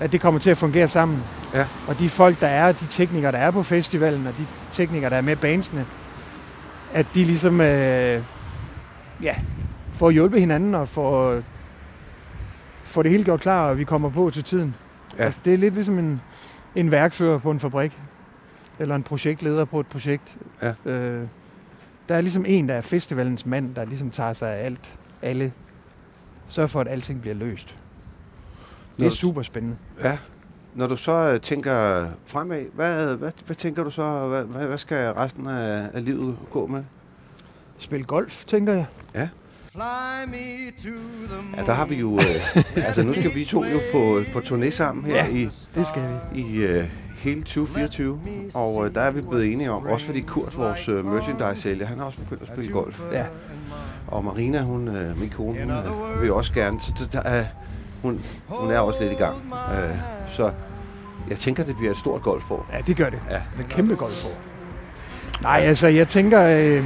at 0.00 0.12
det 0.12 0.20
kommer 0.20 0.40
til 0.40 0.50
at 0.50 0.56
fungere 0.56 0.88
sammen. 0.88 1.22
Ja. 1.54 1.66
Og 1.88 1.98
de 1.98 2.08
folk, 2.08 2.40
der 2.40 2.46
er, 2.46 2.72
de 2.72 2.86
teknikere, 2.86 3.32
der 3.32 3.38
er 3.38 3.50
på 3.50 3.62
festivalen, 3.62 4.26
og 4.26 4.32
de 4.38 4.46
teknikere, 4.72 5.10
der 5.10 5.16
er 5.16 5.20
med 5.20 5.36
bandsene, 5.36 5.86
at 6.92 7.06
de 7.14 7.24
ligesom 7.24 7.60
øh, 7.60 8.22
ja, 9.22 9.34
får 9.92 10.10
hjulpet 10.10 10.40
hinanden 10.40 10.74
og 10.74 10.88
får, 10.88 11.40
får 12.84 13.02
det 13.02 13.10
hele 13.10 13.24
gjort 13.24 13.40
klar, 13.40 13.68
og 13.68 13.78
vi 13.78 13.84
kommer 13.84 14.08
på 14.08 14.30
til 14.30 14.44
tiden. 14.44 14.74
Ja. 15.18 15.24
Altså, 15.24 15.40
det 15.44 15.54
er 15.54 15.58
lidt 15.58 15.74
ligesom 15.74 15.98
en, 15.98 16.20
en 16.74 16.90
værkfører 16.90 17.38
på 17.38 17.50
en 17.50 17.60
fabrik, 17.60 17.98
eller 18.78 18.94
en 18.94 19.02
projektleder 19.02 19.64
på 19.64 19.80
et 19.80 19.86
projekt. 19.86 20.36
Ja. 20.62 20.90
Øh, 20.90 21.26
der 22.08 22.14
er 22.14 22.20
ligesom 22.20 22.44
en, 22.48 22.68
der 22.68 22.74
er 22.74 22.80
festivalens 22.80 23.46
mand, 23.46 23.74
der 23.74 23.84
ligesom 23.84 24.10
tager 24.10 24.32
sig 24.32 24.56
af 24.56 24.64
alt, 24.64 24.96
alle, 25.22 25.52
sørger 26.48 26.66
for, 26.66 26.80
at 26.80 26.88
alting 26.88 27.20
bliver 27.20 27.34
løst. 27.34 27.74
Det 28.96 29.06
er 29.06 29.10
super 29.10 29.42
spændende. 29.42 29.76
Ja. 30.02 30.18
Når 30.74 30.86
du 30.86 30.96
så 30.96 31.32
øh, 31.32 31.40
tænker 31.40 32.06
fremad, 32.26 32.64
hvad, 32.74 33.16
hvad, 33.16 33.30
hvad 33.46 33.56
tænker 33.56 33.84
du 33.84 33.90
så, 33.90 34.28
hvad, 34.28 34.66
hvad, 34.66 34.78
skal 34.78 35.12
resten 35.12 35.46
af, 35.46 35.90
af 35.94 36.04
livet 36.04 36.36
gå 36.50 36.66
med? 36.66 36.84
Spil 37.78 38.04
golf, 38.04 38.44
tænker 38.44 38.72
jeg. 38.72 38.86
Fly 39.14 39.43
me 39.76 40.70
to 40.82 40.90
the 41.28 41.42
moon. 41.42 41.54
Ja, 41.56 41.62
der 41.62 41.72
har 41.72 41.86
vi 41.86 41.94
jo, 41.94 42.18
øh, 42.20 42.56
altså 42.76 43.02
nu 43.02 43.12
skal 43.12 43.34
vi 43.34 43.44
to 43.44 43.64
jo 43.64 43.80
på, 43.92 44.22
på 44.32 44.38
turné 44.38 44.70
sammen 44.70 45.04
her 45.04 45.14
Ja. 45.16 45.26
i, 45.28 45.44
Det 45.74 45.86
skal 45.86 46.02
vi. 46.34 46.40
i 46.40 46.56
øh, 46.64 46.84
hele 47.18 47.42
2024, 47.42 48.20
og 48.54 48.86
øh, 48.86 48.94
der 48.94 49.00
er 49.00 49.10
vi 49.10 49.20
blevet 49.20 49.52
enige 49.52 49.70
om, 49.70 49.86
også 49.86 50.06
fordi 50.06 50.20
Kurt, 50.20 50.58
vores 50.58 50.88
øh, 50.88 51.04
merchandise-sælger, 51.06 51.86
han 51.86 51.98
har 51.98 52.04
også 52.04 52.18
begyndt 52.18 52.42
at 52.42 52.48
spille 52.48 52.72
golf. 52.72 53.00
Ja. 53.12 53.24
Og 54.08 54.24
Marina, 54.24 54.62
hun, 54.62 54.88
øh, 54.88 55.20
min 55.20 55.30
kone, 55.30 55.60
hun 55.62 55.70
øh, 56.16 56.22
vil 56.22 56.32
også 56.32 56.54
gerne, 56.54 56.80
så 56.80 57.08
der, 57.12 57.20
er, 57.22 57.44
hun, 58.02 58.20
hun 58.48 58.70
er 58.70 58.78
også 58.78 59.00
lidt 59.02 59.12
i 59.12 59.16
gang. 59.16 59.36
Øh, 59.78 59.96
så 60.32 60.50
jeg 61.28 61.38
tænker, 61.38 61.64
det 61.64 61.76
bliver 61.76 61.90
et 61.92 61.98
stort 61.98 62.22
golfår. 62.22 62.66
Ja, 62.72 62.80
det 62.80 62.96
gør 62.96 63.10
det. 63.10 63.18
Ja. 63.30 63.40
Med 63.56 63.64
kæmpe 63.64 63.94
golfår. 63.96 64.30
Nej, 65.42 65.60
altså, 65.60 65.88
jeg 65.88 66.08
tænker... 66.08 66.42
Øh, 66.42 66.84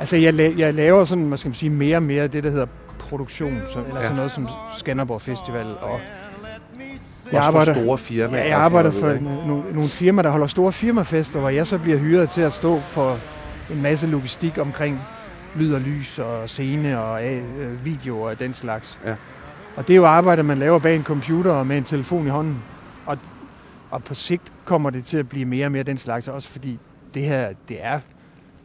altså, 0.00 0.16
jeg, 0.16 0.34
la- 0.34 0.58
jeg 0.58 0.74
laver 0.74 1.04
sådan, 1.04 1.24
hvad 1.24 1.38
skal 1.38 1.48
man 1.48 1.54
sige, 1.54 1.70
mere 1.70 1.96
og 1.96 2.02
mere 2.02 2.26
det, 2.26 2.44
der 2.44 2.50
hedder 2.50 2.66
produktion. 2.98 3.60
Så, 3.72 3.78
eller 3.78 3.96
Ja. 4.00 4.02
sådan 4.02 4.16
noget 4.16 4.32
som 4.32 4.48
Skanderborg 4.78 5.20
Festival. 5.22 5.66
Og 5.80 6.00
Jeg 7.32 7.40
også 7.42 7.52
for 7.64 7.64
store 7.72 7.98
firmaer. 7.98 8.40
Ja, 8.42 8.48
jeg 8.48 8.56
og 8.56 8.62
arbejder 8.62 8.90
for 8.90 9.06
nogle, 9.46 9.62
nogle 9.72 9.88
firmaer, 9.88 10.22
der 10.22 10.30
holder 10.30 10.46
store 10.46 10.72
firmafester, 10.72 11.40
hvor 11.40 11.48
jeg 11.48 11.66
så 11.66 11.78
bliver 11.78 11.98
hyret 11.98 12.30
til 12.30 12.40
at 12.40 12.52
stå 12.52 12.78
for 12.78 13.18
en 13.70 13.82
masse 13.82 14.06
logistik 14.06 14.58
omkring 14.58 15.00
lyd 15.56 15.74
og 15.74 15.80
lys 15.80 16.18
og 16.18 16.48
scene 16.48 17.00
og 17.02 17.26
øh, 17.26 17.84
video 17.84 18.20
og 18.22 18.38
den 18.38 18.54
slags. 18.54 19.00
Ja. 19.06 19.14
Og 19.76 19.86
det 19.86 19.92
er 19.92 19.96
jo 19.96 20.06
arbejde, 20.06 20.42
man 20.42 20.58
laver 20.58 20.78
bag 20.78 20.96
en 20.96 21.04
computer 21.04 21.50
og 21.50 21.66
med 21.66 21.76
en 21.76 21.84
telefon 21.84 22.26
i 22.26 22.30
hånden. 22.30 22.62
Og, 23.06 23.18
og 23.90 24.04
på 24.04 24.14
sigt 24.14 24.52
kommer 24.64 24.90
det 24.90 25.04
til 25.04 25.16
at 25.16 25.28
blive 25.28 25.44
mere 25.44 25.66
og 25.66 25.72
mere 25.72 25.82
den 25.82 25.98
slags, 25.98 26.28
også 26.28 26.48
fordi 26.48 26.78
det 27.14 27.22
her, 27.22 27.48
det 27.68 27.76
er, 27.80 28.00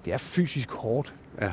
det 0.06 0.14
er 0.14 0.18
fysisk 0.18 0.72
hårdt. 0.72 1.14
Ja. 1.42 1.52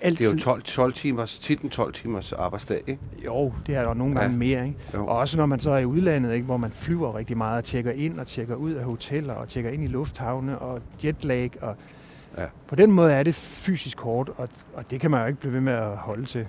Altid. 0.00 0.26
Det 0.26 0.30
er 0.32 0.34
jo 0.34 0.40
12, 0.40 0.62
12 0.62 0.92
timers, 0.92 1.38
tit 1.38 1.60
en 1.60 1.70
12 1.70 1.92
timers 1.94 2.32
arbejdsdag, 2.32 2.80
ikke? 2.86 3.02
Jo, 3.24 3.52
det 3.66 3.74
er 3.76 3.82
der 3.82 3.94
nogle 3.94 4.14
gange 4.14 4.30
Ja. 4.30 4.36
mere, 4.36 4.66
ikke? 4.66 4.78
Jo. 4.94 5.06
Og 5.06 5.16
også 5.18 5.36
når 5.36 5.46
man 5.46 5.60
så 5.60 5.70
er 5.70 5.78
i 5.78 5.84
udlandet, 5.84 6.32
ikke? 6.32 6.44
hvor 6.46 6.56
man 6.56 6.70
flyver 6.70 7.16
rigtig 7.16 7.36
meget 7.36 7.58
og 7.58 7.64
tjekker 7.64 7.92
ind 7.92 8.18
og 8.18 8.26
tjekker 8.26 8.54
ud 8.54 8.72
af 8.72 8.84
hoteller 8.84 9.34
og 9.34 9.48
tjekker 9.48 9.70
ind 9.70 9.84
i 9.84 9.86
lufthavne 9.86 10.58
og 10.58 10.80
jetlag. 11.04 11.50
Og 11.60 11.76
Ja. 12.38 12.44
På 12.68 12.74
den 12.74 12.90
måde 12.92 13.12
er 13.12 13.22
det 13.22 13.34
fysisk 13.34 14.00
hårdt, 14.00 14.30
og, 14.36 14.48
og 14.74 14.90
det 14.90 15.00
kan 15.00 15.10
man 15.10 15.20
jo 15.20 15.26
ikke 15.26 15.40
blive 15.40 15.52
ved 15.54 15.60
med 15.60 15.72
at 15.72 15.96
holde 15.96 16.26
til. 16.26 16.46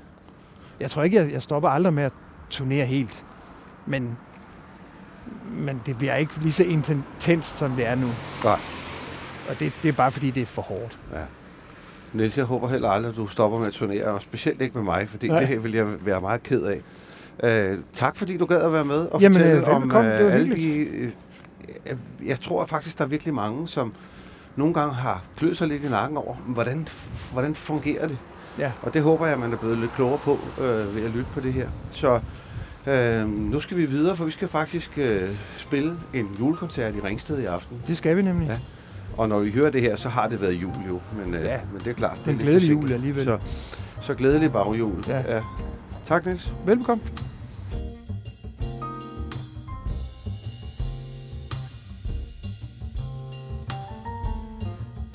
Jeg 0.79 0.91
tror 0.91 1.03
ikke, 1.03 1.17
jeg, 1.17 1.31
jeg 1.31 1.41
stopper 1.41 1.69
aldrig 1.69 1.93
med 1.93 2.03
at 2.03 2.11
turnere 2.49 2.85
helt, 2.85 3.25
men, 3.85 4.17
men 5.51 5.81
det 5.85 5.97
bliver 5.97 6.15
ikke 6.15 6.37
lige 6.41 6.51
så 6.53 6.63
intenst, 6.63 7.57
som 7.57 7.71
det 7.71 7.85
er 7.87 7.95
nu. 7.95 8.07
Nej. 8.43 8.59
Og 9.49 9.59
det, 9.59 9.73
det 9.83 9.89
er 9.89 9.93
bare 9.93 10.11
fordi, 10.11 10.31
det 10.31 10.41
er 10.41 10.45
for 10.45 10.61
hårdt. 10.61 10.99
Niels, 12.15 12.37
jeg 12.37 12.45
håber 12.45 12.67
heller 12.67 12.89
aldrig, 12.89 13.09
at 13.09 13.15
du 13.15 13.27
stopper 13.27 13.59
med 13.59 13.67
at 13.67 13.73
turnere, 13.73 14.05
og 14.05 14.21
specielt 14.21 14.61
ikke 14.61 14.77
med 14.77 14.83
mig, 14.83 15.09
fordi 15.09 15.27
Nej. 15.27 15.45
det 15.45 15.63
vil 15.63 15.73
jeg 15.73 16.05
være 16.05 16.21
meget 16.21 16.43
ked 16.43 16.63
af. 16.63 16.81
Uh, 17.43 17.79
tak 17.93 18.17
fordi 18.17 18.37
du 18.37 18.45
gad 18.45 18.61
at 18.61 18.73
være 18.73 18.85
med 18.85 19.07
og 19.07 19.21
Jamen, 19.21 19.37
fortælle 19.37 19.69
øh, 19.69 19.75
om 19.75 19.89
var 19.89 20.01
alle 20.01 20.53
de... 20.53 20.87
Uh, 21.03 22.27
jeg 22.27 22.39
tror 22.39 22.65
faktisk, 22.65 22.97
der 22.97 23.03
er 23.03 23.07
virkelig 23.07 23.33
mange, 23.33 23.67
som 23.67 23.93
nogle 24.55 24.73
gange 24.73 24.93
har 24.93 25.23
kløet 25.37 25.57
sig 25.57 25.67
lidt 25.67 25.83
i 25.83 25.89
nakken 25.89 26.17
over, 26.17 26.35
hvordan, 26.35 26.87
hvordan 27.33 27.55
fungerer 27.55 28.07
det? 28.07 28.17
Ja. 28.59 28.71
Og 28.81 28.93
det 28.93 29.01
håber 29.01 29.27
jeg, 29.27 29.39
man 29.39 29.53
er 29.53 29.57
blevet 29.57 29.77
lidt 29.77 29.91
klogere 29.91 30.17
på 30.17 30.39
øh, 30.61 30.95
ved 30.95 31.05
at 31.05 31.11
lytte 31.11 31.29
på 31.33 31.39
det 31.39 31.53
her. 31.53 31.67
Så 31.89 32.19
øh, 32.87 33.27
nu 33.27 33.59
skal 33.59 33.77
vi 33.77 33.85
videre, 33.85 34.15
for 34.15 34.25
vi 34.25 34.31
skal 34.31 34.47
faktisk 34.47 34.91
øh, 34.97 35.29
spille 35.57 35.97
en 36.13 36.29
julekoncert 36.39 36.95
i 36.95 36.99
Ringsted 36.99 37.39
i 37.39 37.45
aften. 37.45 37.81
Det 37.87 37.97
skal 37.97 38.17
vi 38.17 38.21
nemlig. 38.21 38.47
Ja. 38.47 38.57
Og 39.17 39.29
når 39.29 39.39
vi 39.39 39.51
hører 39.51 39.69
det 39.69 39.81
her, 39.81 39.95
så 39.95 40.09
har 40.09 40.27
det 40.27 40.41
været 40.41 40.53
jul 40.53 40.73
jo. 40.87 40.99
Men, 41.17 41.33
øh, 41.33 41.43
ja. 41.43 41.55
øh, 41.55 41.73
men 41.73 41.81
det 41.81 41.87
er 41.87 41.93
klart. 41.93 42.17
Det 42.25 42.27
er 42.27 42.31
en 42.31 42.37
glædelig 42.37 42.71
jul 42.71 42.91
alligevel. 42.91 43.23
Så, 43.23 43.37
så 44.01 44.13
glædelig 44.13 44.51
baghjul. 44.51 45.03
Ja. 45.07 45.35
ja. 45.35 45.41
Tak, 46.05 46.25
Niels. 46.25 46.53
Velbekomme. 46.65 47.03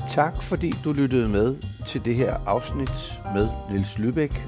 Tak 0.08 0.42
fordi 0.42 0.74
du 0.84 0.92
lyttede 0.92 1.28
med 1.28 1.56
til 1.86 2.04
det 2.04 2.14
her 2.16 2.36
afsnit 2.46 3.20
med 3.34 3.48
Nils 3.70 3.96
Lübeck. 3.96 4.40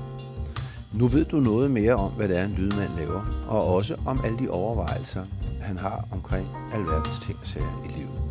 Nu 0.92 1.09
ved 1.09 1.24
du 1.24 1.36
noget 1.36 1.70
mere 1.70 1.94
om, 1.94 2.11
hvad 2.11 2.28
det 2.28 2.38
er, 2.38 2.44
en 2.44 2.55
lydmand 2.59 2.90
laver, 2.98 3.44
og 3.48 3.74
også 3.74 3.96
om 4.07 4.20
alle 4.24 4.38
de 4.38 4.50
overvejelser, 4.50 5.24
han 5.61 5.78
har 5.78 6.05
omkring 6.12 6.48
alverdens 6.74 7.18
ting 7.18 7.38
og 7.40 7.46
sager 7.46 7.84
i 7.84 7.98
livet. 7.98 8.21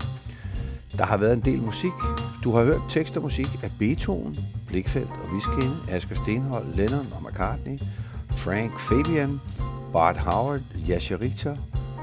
Der 0.97 1.05
har 1.05 1.17
været 1.17 1.33
en 1.33 1.39
del 1.39 1.61
musik. 1.61 1.91
Du 2.43 2.51
har 2.51 2.63
hørt 2.63 2.81
tekst 2.89 3.17
og 3.17 3.23
musik 3.23 3.59
af 3.63 3.71
Beethoven, 3.79 4.35
Blikfeldt 4.67 5.09
og 5.23 5.35
Viskinde, 5.35 5.75
Asger 5.89 6.15
Stenhold, 6.15 6.75
Lennon 6.75 7.07
og 7.11 7.23
McCartney, 7.23 7.79
Frank 8.31 8.79
Fabian, 8.79 9.39
Bart 9.93 10.17
Howard, 10.17 10.61
Jascha 10.87 11.15
Richter, 11.21 11.55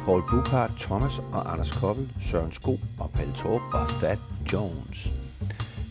Paul 0.05 0.23
Buchhardt, 0.31 0.73
Thomas 0.79 1.13
og 1.33 1.53
Anders 1.53 1.71
Koppel, 1.71 2.09
Søren 2.21 2.53
Sko 2.53 2.79
og 2.99 3.11
Palle 3.11 3.33
Torp 3.33 3.61
og 3.73 3.91
Fat 3.91 4.19
Jones. 4.53 5.11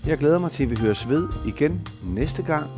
Jeg 0.06 0.18
glæder 0.18 0.40
mig 0.40 0.52
til, 0.52 0.64
at 0.64 0.70
vi 0.70 0.76
høres 0.76 1.10
ved 1.10 1.30
igen 1.46 1.88
næste 2.04 2.44
gang. 2.44 2.70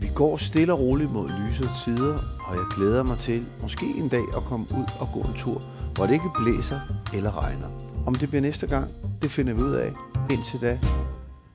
Vi 0.00 0.10
går 0.14 0.36
stille 0.36 0.72
og 0.72 0.80
roligt 0.80 1.12
mod 1.12 1.28
lysere 1.28 1.70
tider, 1.84 2.18
og 2.46 2.56
jeg 2.56 2.64
glæder 2.76 3.02
mig 3.02 3.18
til 3.18 3.46
måske 3.62 3.86
en 3.96 4.08
dag 4.08 4.24
at 4.36 4.42
komme 4.42 4.66
ud 4.70 4.84
og 5.00 5.08
gå 5.14 5.20
en 5.20 5.34
tur, 5.36 5.62
hvor 5.94 6.06
det 6.06 6.12
ikke 6.12 6.30
blæser 6.38 6.80
eller 7.14 7.44
regner. 7.44 7.89
Om 8.06 8.14
det 8.14 8.28
bliver 8.28 8.42
næste 8.42 8.66
gang, 8.66 8.90
det 9.22 9.30
finder 9.30 9.54
vi 9.54 9.62
ud 9.62 9.72
af. 9.72 9.92
Indtil 10.30 10.60
da, 10.60 10.78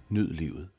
nyd 0.09 0.27
livet. 0.27 0.74